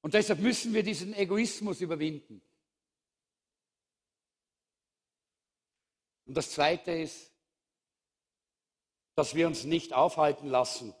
Und 0.00 0.14
deshalb 0.14 0.40
müssen 0.40 0.72
wir 0.72 0.82
diesen 0.82 1.14
Egoismus 1.14 1.80
überwinden. 1.80 2.42
Und 6.26 6.34
das 6.36 6.50
Zweite 6.50 6.92
ist, 6.92 7.33
dass 9.14 9.34
wir 9.34 9.46
uns 9.46 9.64
nicht 9.64 9.92
aufhalten 9.92 10.48
lassen 10.48 10.94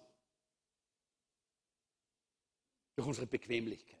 durch 2.96 3.08
unsere 3.08 3.26
Bequemlichkeit. 3.26 3.94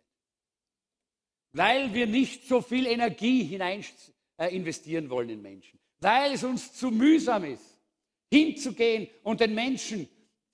weil 1.54 1.94
wir 1.94 2.06
nicht 2.06 2.46
so 2.48 2.60
viel 2.60 2.86
Energie 2.86 3.44
hinein 3.44 3.84
äh, 4.36 4.54
investieren 4.54 5.08
wollen 5.08 5.30
in 5.30 5.40
Menschen, 5.40 5.78
weil 6.00 6.32
es 6.32 6.44
uns 6.44 6.74
zu 6.74 6.90
mühsam 6.90 7.44
ist, 7.44 7.78
hinzugehen 8.30 9.08
und 9.22 9.40
den 9.40 9.54
Menschen 9.54 10.08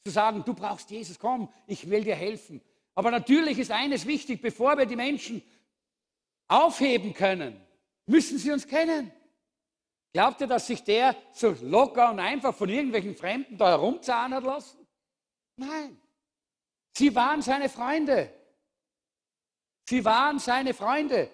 zu 0.04 0.10
sagen, 0.10 0.42
du 0.44 0.54
brauchst 0.54 0.90
Jesus, 0.90 1.18
komm, 1.18 1.48
ich 1.66 1.88
will 1.88 2.04
dir 2.04 2.14
helfen. 2.14 2.60
Aber 2.94 3.10
natürlich 3.10 3.58
ist 3.58 3.70
eines 3.70 4.06
wichtig, 4.06 4.42
bevor 4.42 4.76
wir 4.76 4.84
die 4.84 4.96
Menschen 4.96 5.42
aufheben 6.48 7.14
können, 7.14 7.58
müssen 8.06 8.36
sie 8.36 8.52
uns 8.52 8.66
kennen. 8.66 9.10
Glaubt 10.12 10.40
ihr, 10.40 10.46
dass 10.46 10.66
sich 10.66 10.82
der 10.82 11.14
so 11.32 11.54
locker 11.62 12.10
und 12.10 12.18
einfach 12.18 12.54
von 12.54 12.68
irgendwelchen 12.68 13.14
Fremden 13.14 13.56
da 13.56 13.68
herumzahlen 13.68 14.34
hat 14.34 14.44
lassen? 14.44 14.78
Nein. 15.56 16.00
Sie 16.96 17.14
waren 17.14 17.42
seine 17.42 17.68
Freunde. 17.68 18.32
Sie 19.88 20.04
waren 20.04 20.38
seine 20.38 20.74
Freunde. 20.74 21.30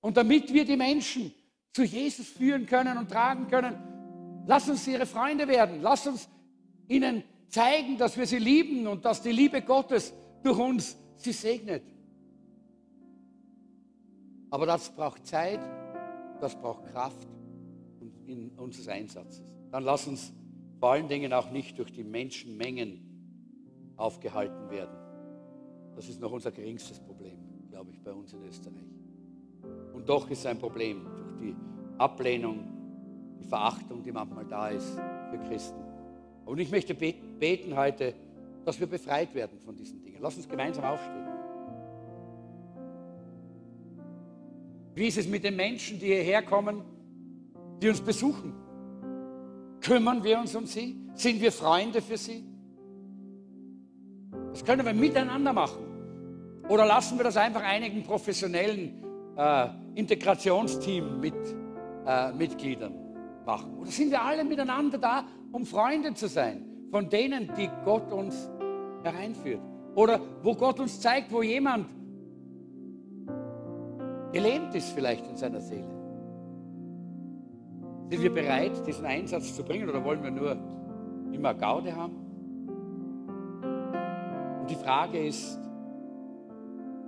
Und 0.00 0.16
damit 0.16 0.52
wir 0.52 0.64
die 0.64 0.76
Menschen 0.76 1.34
zu 1.72 1.82
Jesus 1.82 2.28
führen 2.28 2.66
können 2.66 2.96
und 2.98 3.10
tragen 3.10 3.48
können, 3.48 4.44
lass 4.46 4.68
uns 4.68 4.86
ihre 4.86 5.06
Freunde 5.06 5.48
werden. 5.48 5.82
Lass 5.82 6.06
uns 6.06 6.28
ihnen 6.86 7.24
zeigen, 7.48 7.98
dass 7.98 8.16
wir 8.16 8.26
sie 8.26 8.38
lieben 8.38 8.86
und 8.86 9.04
dass 9.04 9.22
die 9.22 9.32
Liebe 9.32 9.62
Gottes 9.62 10.14
durch 10.44 10.58
uns 10.58 10.96
sie 11.16 11.32
segnet. 11.32 11.82
Aber 14.50 14.66
das 14.66 14.88
braucht 14.94 15.26
Zeit, 15.26 15.60
das 16.40 16.54
braucht 16.54 16.86
Kraft 16.92 17.26
in 18.30 18.50
unseres 18.56 18.88
Einsatzes. 18.88 19.42
Dann 19.70 19.84
lass 19.84 20.06
uns 20.06 20.32
vor 20.78 20.92
allen 20.92 21.08
Dingen 21.08 21.32
auch 21.32 21.50
nicht 21.50 21.78
durch 21.78 21.92
die 21.92 22.04
Menschenmengen 22.04 23.00
aufgehalten 23.96 24.70
werden. 24.70 24.96
Das 25.94 26.08
ist 26.08 26.20
noch 26.20 26.32
unser 26.32 26.50
geringstes 26.50 26.98
Problem, 26.98 27.38
glaube 27.70 27.90
ich, 27.90 28.00
bei 28.00 28.12
uns 28.12 28.32
in 28.32 28.42
Österreich. 28.44 28.74
Und 29.92 30.08
doch 30.08 30.30
ist 30.30 30.38
es 30.38 30.46
ein 30.46 30.58
Problem 30.58 31.04
durch 31.04 31.36
die 31.40 31.56
Ablehnung, 31.98 32.64
die 33.38 33.44
Verachtung, 33.44 34.02
die 34.02 34.12
manchmal 34.12 34.46
da 34.46 34.68
ist 34.68 34.94
für 35.30 35.38
Christen. 35.48 35.80
Und 36.46 36.58
ich 36.58 36.70
möchte 36.70 36.94
beten 36.94 37.76
heute, 37.76 38.14
dass 38.64 38.80
wir 38.80 38.86
befreit 38.86 39.34
werden 39.34 39.58
von 39.60 39.76
diesen 39.76 40.00
Dingen. 40.02 40.18
Lass 40.20 40.36
uns 40.36 40.48
gemeinsam 40.48 40.84
aufstehen. 40.84 41.26
Wie 44.94 45.06
ist 45.06 45.18
es 45.18 45.28
mit 45.28 45.44
den 45.44 45.56
Menschen, 45.56 45.98
die 45.98 46.06
hierher 46.06 46.42
kommen, 46.42 46.82
die 47.80 47.88
uns 47.88 48.00
besuchen? 48.00 48.52
Kümmern 49.80 50.22
wir 50.22 50.38
uns 50.38 50.54
um 50.54 50.66
sie? 50.66 50.96
Sind 51.14 51.40
wir 51.40 51.52
Freunde 51.52 52.02
für 52.02 52.16
sie? 52.16 52.44
Das 54.50 54.64
können 54.64 54.84
wir 54.84 54.92
miteinander 54.92 55.52
machen. 55.52 55.86
Oder 56.68 56.86
lassen 56.86 57.18
wir 57.18 57.24
das 57.24 57.36
einfach 57.36 57.62
einigen 57.62 58.02
professionellen 58.02 59.02
äh, 59.36 59.68
Integrationsteam 59.94 61.20
mit 61.20 61.34
äh, 62.06 62.32
machen? 63.46 63.78
Oder 63.78 63.90
sind 63.90 64.10
wir 64.10 64.22
alle 64.22 64.44
miteinander 64.44 64.98
da, 64.98 65.24
um 65.52 65.64
Freunde 65.66 66.14
zu 66.14 66.28
sein 66.28 66.64
von 66.90 67.08
denen, 67.08 67.50
die 67.56 67.68
Gott 67.84 68.12
uns 68.12 68.48
hereinführt? 69.02 69.62
Oder 69.94 70.20
wo 70.42 70.54
Gott 70.54 70.78
uns 70.78 71.00
zeigt, 71.00 71.32
wo 71.32 71.42
jemand 71.42 71.86
gelähmt 74.32 74.74
ist 74.74 74.90
vielleicht 74.90 75.26
in 75.26 75.36
seiner 75.36 75.60
Seele. 75.60 75.99
Sind 78.10 78.22
wir 78.22 78.34
bereit, 78.34 78.84
diesen 78.88 79.06
Einsatz 79.06 79.54
zu 79.54 79.62
bringen 79.62 79.88
oder 79.88 80.04
wollen 80.04 80.20
wir 80.24 80.32
nur 80.32 80.56
immer 81.32 81.54
Gaude 81.54 81.94
haben? 81.94 82.16
Und 84.62 84.68
die 84.68 84.74
Frage 84.74 85.24
ist, 85.24 85.56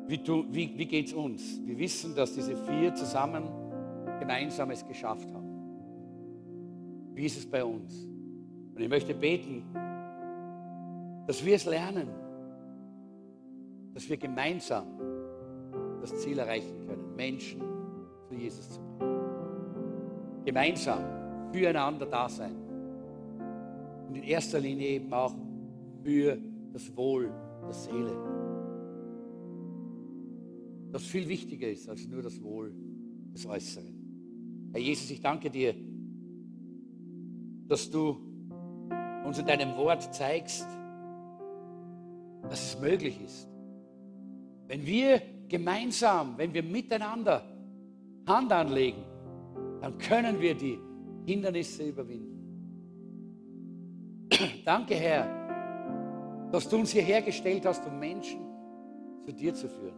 wie, 0.07 0.21
wie, 0.53 0.79
wie 0.79 0.87
geht 0.87 1.09
es 1.09 1.13
uns? 1.13 1.61
Wir 1.65 1.77
wissen, 1.77 2.15
dass 2.15 2.35
diese 2.35 2.55
vier 2.55 2.95
zusammen 2.95 3.43
Gemeinsames 4.21 4.87
geschafft 4.87 5.29
haben. 5.35 5.49
Wie 7.15 7.27
ist 7.27 7.37
es 7.37 7.51
bei 7.51 7.65
uns? 7.65 8.07
Und 8.73 8.81
ich 8.81 8.89
möchte 8.89 9.13
beten, 9.13 9.65
dass 11.27 11.45
wir 11.45 11.57
es 11.57 11.65
lernen, 11.65 12.11
dass 13.93 14.09
wir 14.09 14.19
gemeinsam 14.19 14.87
das 16.01 16.17
Ziel 16.21 16.39
erreichen 16.39 16.87
können, 16.87 17.17
Menschen 17.17 17.61
zu 18.29 18.35
Jesus 18.37 18.71
zu 18.71 18.81
bringen. 18.81 18.92
Gemeinsam 20.45 21.53
füreinander 21.53 22.07
da 22.07 22.29
sein. 22.29 22.57
Und 24.09 24.17
in 24.17 24.23
erster 24.25 24.61
Linie 24.61 24.89
eben 24.89 25.13
auch 25.13 25.35
für 26.03 26.39
das 26.73 26.95
Wohl 26.97 27.31
der 27.65 27.73
Seele. 27.73 28.17
Das 30.91 31.05
viel 31.05 31.29
wichtiger 31.29 31.69
ist 31.69 31.89
als 31.89 32.07
nur 32.07 32.23
das 32.23 32.43
Wohl 32.43 32.75
des 33.33 33.47
Äußeren. 33.47 34.71
Herr 34.73 34.81
Jesus, 34.81 35.11
ich 35.11 35.21
danke 35.21 35.51
dir, 35.51 35.75
dass 37.69 37.91
du 37.91 38.19
uns 39.25 39.39
in 39.39 39.47
deinem 39.47 39.77
Wort 39.77 40.15
zeigst, 40.15 40.67
dass 42.43 42.75
es 42.75 42.81
möglich 42.81 43.19
ist. 43.25 43.49
Wenn 44.67 44.85
wir 44.85 45.23
gemeinsam, 45.49 46.37
wenn 46.37 46.53
wir 46.53 46.63
miteinander 46.63 47.43
Hand 48.27 48.53
anlegen, 48.53 49.03
dann 49.83 49.99
können 49.99 50.41
wir 50.41 50.55
die 50.55 50.79
Hindernisse 51.27 51.83
überwinden. 51.83 52.39
Danke, 54.65 54.95
Herr, 54.95 56.49
dass 56.53 56.69
du 56.69 56.77
uns 56.77 56.93
hierher 56.93 57.21
gestellt 57.21 57.67
hast, 57.67 57.85
um 57.85 57.99
Menschen 57.99 58.41
zu 59.27 59.33
dir 59.33 59.53
zu 59.53 59.69
führen. 59.69 59.97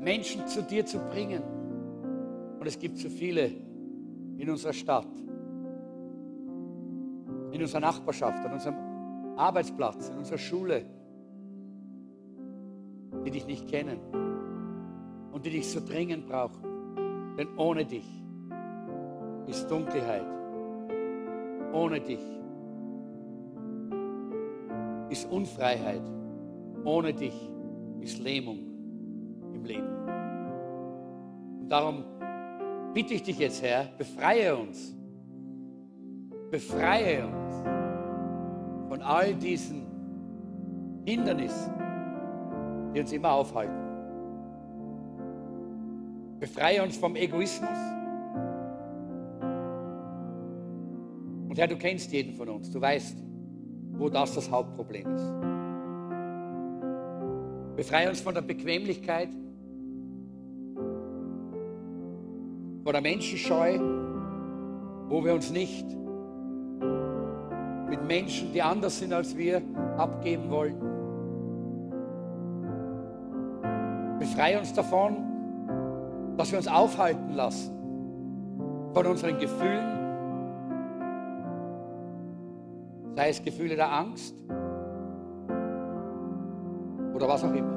Menschen 0.00 0.48
zu 0.48 0.64
dir 0.64 0.84
zu 0.84 0.98
bringen. 0.98 1.42
Und 2.58 2.66
es 2.66 2.76
gibt 2.76 2.98
so 2.98 3.08
viele 3.08 3.52
in 4.36 4.50
unserer 4.50 4.72
Stadt, 4.72 5.06
in 7.52 7.62
unserer 7.62 7.80
Nachbarschaft, 7.80 8.44
an 8.44 8.52
unserem 8.52 8.74
Arbeitsplatz, 9.36 10.08
in 10.08 10.18
unserer 10.18 10.38
Schule, 10.38 10.84
die 13.24 13.30
dich 13.30 13.46
nicht 13.46 13.68
kennen 13.68 14.00
und 15.30 15.46
die 15.46 15.50
dich 15.50 15.70
so 15.70 15.78
dringend 15.80 16.26
brauchen. 16.26 17.36
Denn 17.36 17.56
ohne 17.56 17.84
dich 17.84 18.19
ist 19.50 19.68
Dunkelheit. 19.68 20.26
Ohne 21.72 22.00
dich 22.00 22.20
ist 25.10 25.30
Unfreiheit. 25.30 26.02
Ohne 26.84 27.12
dich 27.12 27.34
ist 28.00 28.18
Lähmung 28.20 28.58
im 29.52 29.64
Leben. 29.64 29.88
Und 31.60 31.68
darum 31.68 32.04
bitte 32.94 33.14
ich 33.14 33.24
dich 33.24 33.38
jetzt, 33.38 33.62
Herr, 33.62 33.88
befreie 33.98 34.56
uns. 34.56 34.96
Befreie 36.50 37.26
uns 37.26 37.54
von 38.88 39.02
all 39.02 39.34
diesen 39.34 41.02
Hindernissen, 41.04 41.72
die 42.94 43.00
uns 43.00 43.12
immer 43.12 43.32
aufhalten. 43.32 43.74
Befreie 46.38 46.82
uns 46.82 46.96
vom 46.96 47.16
Egoismus. 47.16 47.99
Herr, 51.60 51.68
du 51.68 51.76
kennst 51.76 52.10
jeden 52.10 52.32
von 52.32 52.48
uns. 52.48 52.70
Du 52.70 52.80
weißt, 52.80 53.18
wo 53.98 54.08
das 54.08 54.34
das 54.34 54.50
Hauptproblem 54.50 55.14
ist. 55.14 55.30
Befreie 57.76 58.08
uns 58.08 58.22
von 58.22 58.32
der 58.32 58.40
Bequemlichkeit, 58.40 59.28
von 62.82 62.92
der 62.94 63.02
Menschenscheu, 63.02 63.78
wo 65.10 65.22
wir 65.22 65.34
uns 65.34 65.50
nicht 65.50 65.84
mit 67.90 68.06
Menschen, 68.06 68.54
die 68.54 68.62
anders 68.62 68.98
sind 68.98 69.12
als 69.12 69.36
wir, 69.36 69.60
abgeben 69.98 70.48
wollen. 70.48 70.78
Befreie 74.18 74.58
uns 74.58 74.72
davon, 74.72 76.34
dass 76.38 76.52
wir 76.52 76.58
uns 76.58 76.68
aufhalten 76.68 77.34
lassen 77.34 77.70
von 78.94 79.06
unseren 79.06 79.38
Gefühlen, 79.38 79.99
sei 83.14 83.28
es 83.28 83.42
Gefühle 83.42 83.76
der 83.76 83.92
Angst 83.92 84.34
oder 87.14 87.28
was 87.28 87.44
auch 87.44 87.52
immer, 87.52 87.76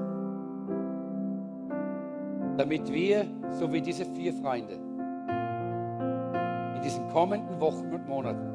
damit 2.58 2.92
wir, 2.92 3.26
so 3.52 3.72
wie 3.72 3.82
diese 3.82 4.06
vier 4.06 4.34
Freunde, 4.34 4.76
in 6.76 6.82
diesen 6.82 7.08
kommenden 7.10 7.60
Wochen 7.60 7.92
und 7.94 8.08
Monaten 8.08 8.54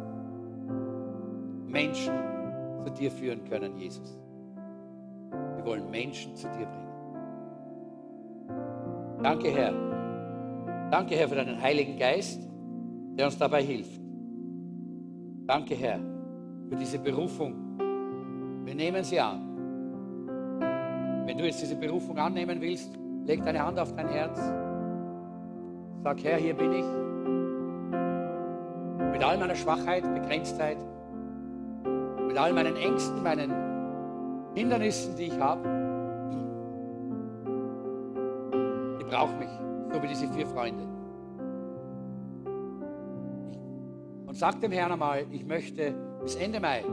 Menschen 1.66 2.14
zu 2.82 2.90
dir 2.90 3.10
führen 3.10 3.44
können, 3.44 3.76
Jesus. 3.76 4.18
Wir 5.56 5.64
wollen 5.64 5.90
Menschen 5.90 6.34
zu 6.36 6.48
dir 6.48 6.66
bringen. 6.66 6.88
Danke, 9.22 9.50
Herr. 9.50 9.72
Danke, 10.90 11.16
Herr, 11.16 11.28
für 11.28 11.34
deinen 11.34 11.60
Heiligen 11.60 11.98
Geist, 11.98 12.40
der 13.18 13.26
uns 13.26 13.36
dabei 13.36 13.62
hilft. 13.62 14.00
Danke, 15.46 15.74
Herr, 15.74 15.98
für 16.68 16.76
diese 16.76 16.98
Berufung. 16.98 17.54
Wir 18.64 18.74
nehmen 18.74 19.02
sie 19.02 19.18
an. 19.20 19.40
Wenn 21.26 21.38
du 21.38 21.44
jetzt 21.44 21.60
diese 21.62 21.76
Berufung 21.76 22.18
annehmen 22.18 22.60
willst, 22.60 22.98
Leg 23.28 23.44
deine 23.44 23.62
Hand 23.62 23.78
auf 23.78 23.94
dein 23.94 24.08
Herz. 24.08 24.40
Sag, 26.02 26.24
Herr, 26.24 26.38
hier 26.38 26.54
bin 26.54 26.72
ich. 26.72 26.86
Mit 29.12 29.22
all 29.22 29.36
meiner 29.36 29.54
Schwachheit, 29.54 30.02
Begrenztheit, 30.14 30.78
mit 32.26 32.38
all 32.38 32.54
meinen 32.54 32.74
Ängsten, 32.76 33.22
meinen 33.22 33.52
Hindernissen, 34.54 35.14
die 35.16 35.24
ich 35.24 35.38
habe. 35.38 35.60
Ich 38.98 39.06
brauche 39.06 39.36
mich, 39.36 39.50
so 39.92 40.02
wie 40.02 40.06
diese 40.06 40.26
vier 40.28 40.46
Freunde. 40.46 40.84
Und 44.26 44.36
sag 44.38 44.58
dem 44.62 44.72
Herrn 44.72 44.92
einmal, 44.92 45.26
ich 45.30 45.44
möchte 45.44 45.92
bis 46.22 46.36
Ende 46.36 46.60
Mai 46.60 46.84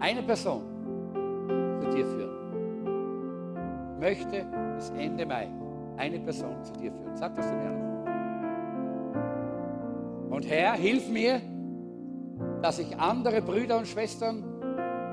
eine 0.00 0.22
Person 0.22 0.62
zu 1.80 1.88
dir 1.88 2.06
führen. 2.06 2.36
Ich 3.94 4.00
möchte 4.00 4.46
bis 4.76 4.90
Ende 4.90 5.26
Mai 5.26 5.48
eine 5.96 6.18
Person 6.20 6.62
zu 6.62 6.72
dir 6.74 6.92
führen. 6.92 7.16
Sag 7.16 7.34
das 7.34 7.48
dem 7.48 7.58
Herrn. 7.58 7.78
Und 10.30 10.48
Herr, 10.48 10.74
hilf 10.74 11.08
mir, 11.08 11.40
dass 12.62 12.78
ich 12.78 12.96
andere 12.98 13.42
Brüder 13.42 13.78
und 13.78 13.88
Schwestern 13.88 14.44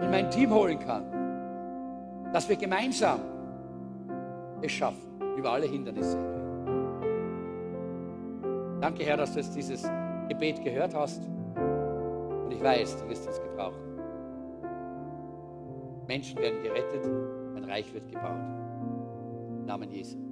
in 0.02 0.12
mein 0.12 0.30
Team 0.30 0.52
holen 0.54 0.80
kann. 0.80 2.32
Dass 2.32 2.48
wir 2.48 2.58
gemeinsam 2.58 3.20
es 4.62 4.72
schaffen, 4.72 5.20
über 5.38 5.52
alle 5.52 5.66
Hindernisse. 5.66 6.18
Danke, 8.82 9.04
Herr, 9.04 9.18
dass 9.18 9.34
du 9.34 9.40
jetzt 9.40 9.56
dieses 9.56 9.90
Gebet 10.28 10.64
gehört 10.64 10.94
hast. 10.94 11.24
Ich 12.56 12.64
weiß, 12.64 13.02
du 13.02 13.10
wirst 13.10 13.28
uns 13.28 13.42
gebrauchen. 13.42 14.00
Menschen 16.08 16.40
werden 16.40 16.64
gerettet, 16.64 17.04
ein 17.04 17.66
Reich 17.66 17.94
wird 17.94 18.08
gebaut. 18.08 18.40
Im 19.60 19.66
Namen 19.66 19.92
Jesu. 19.92 20.25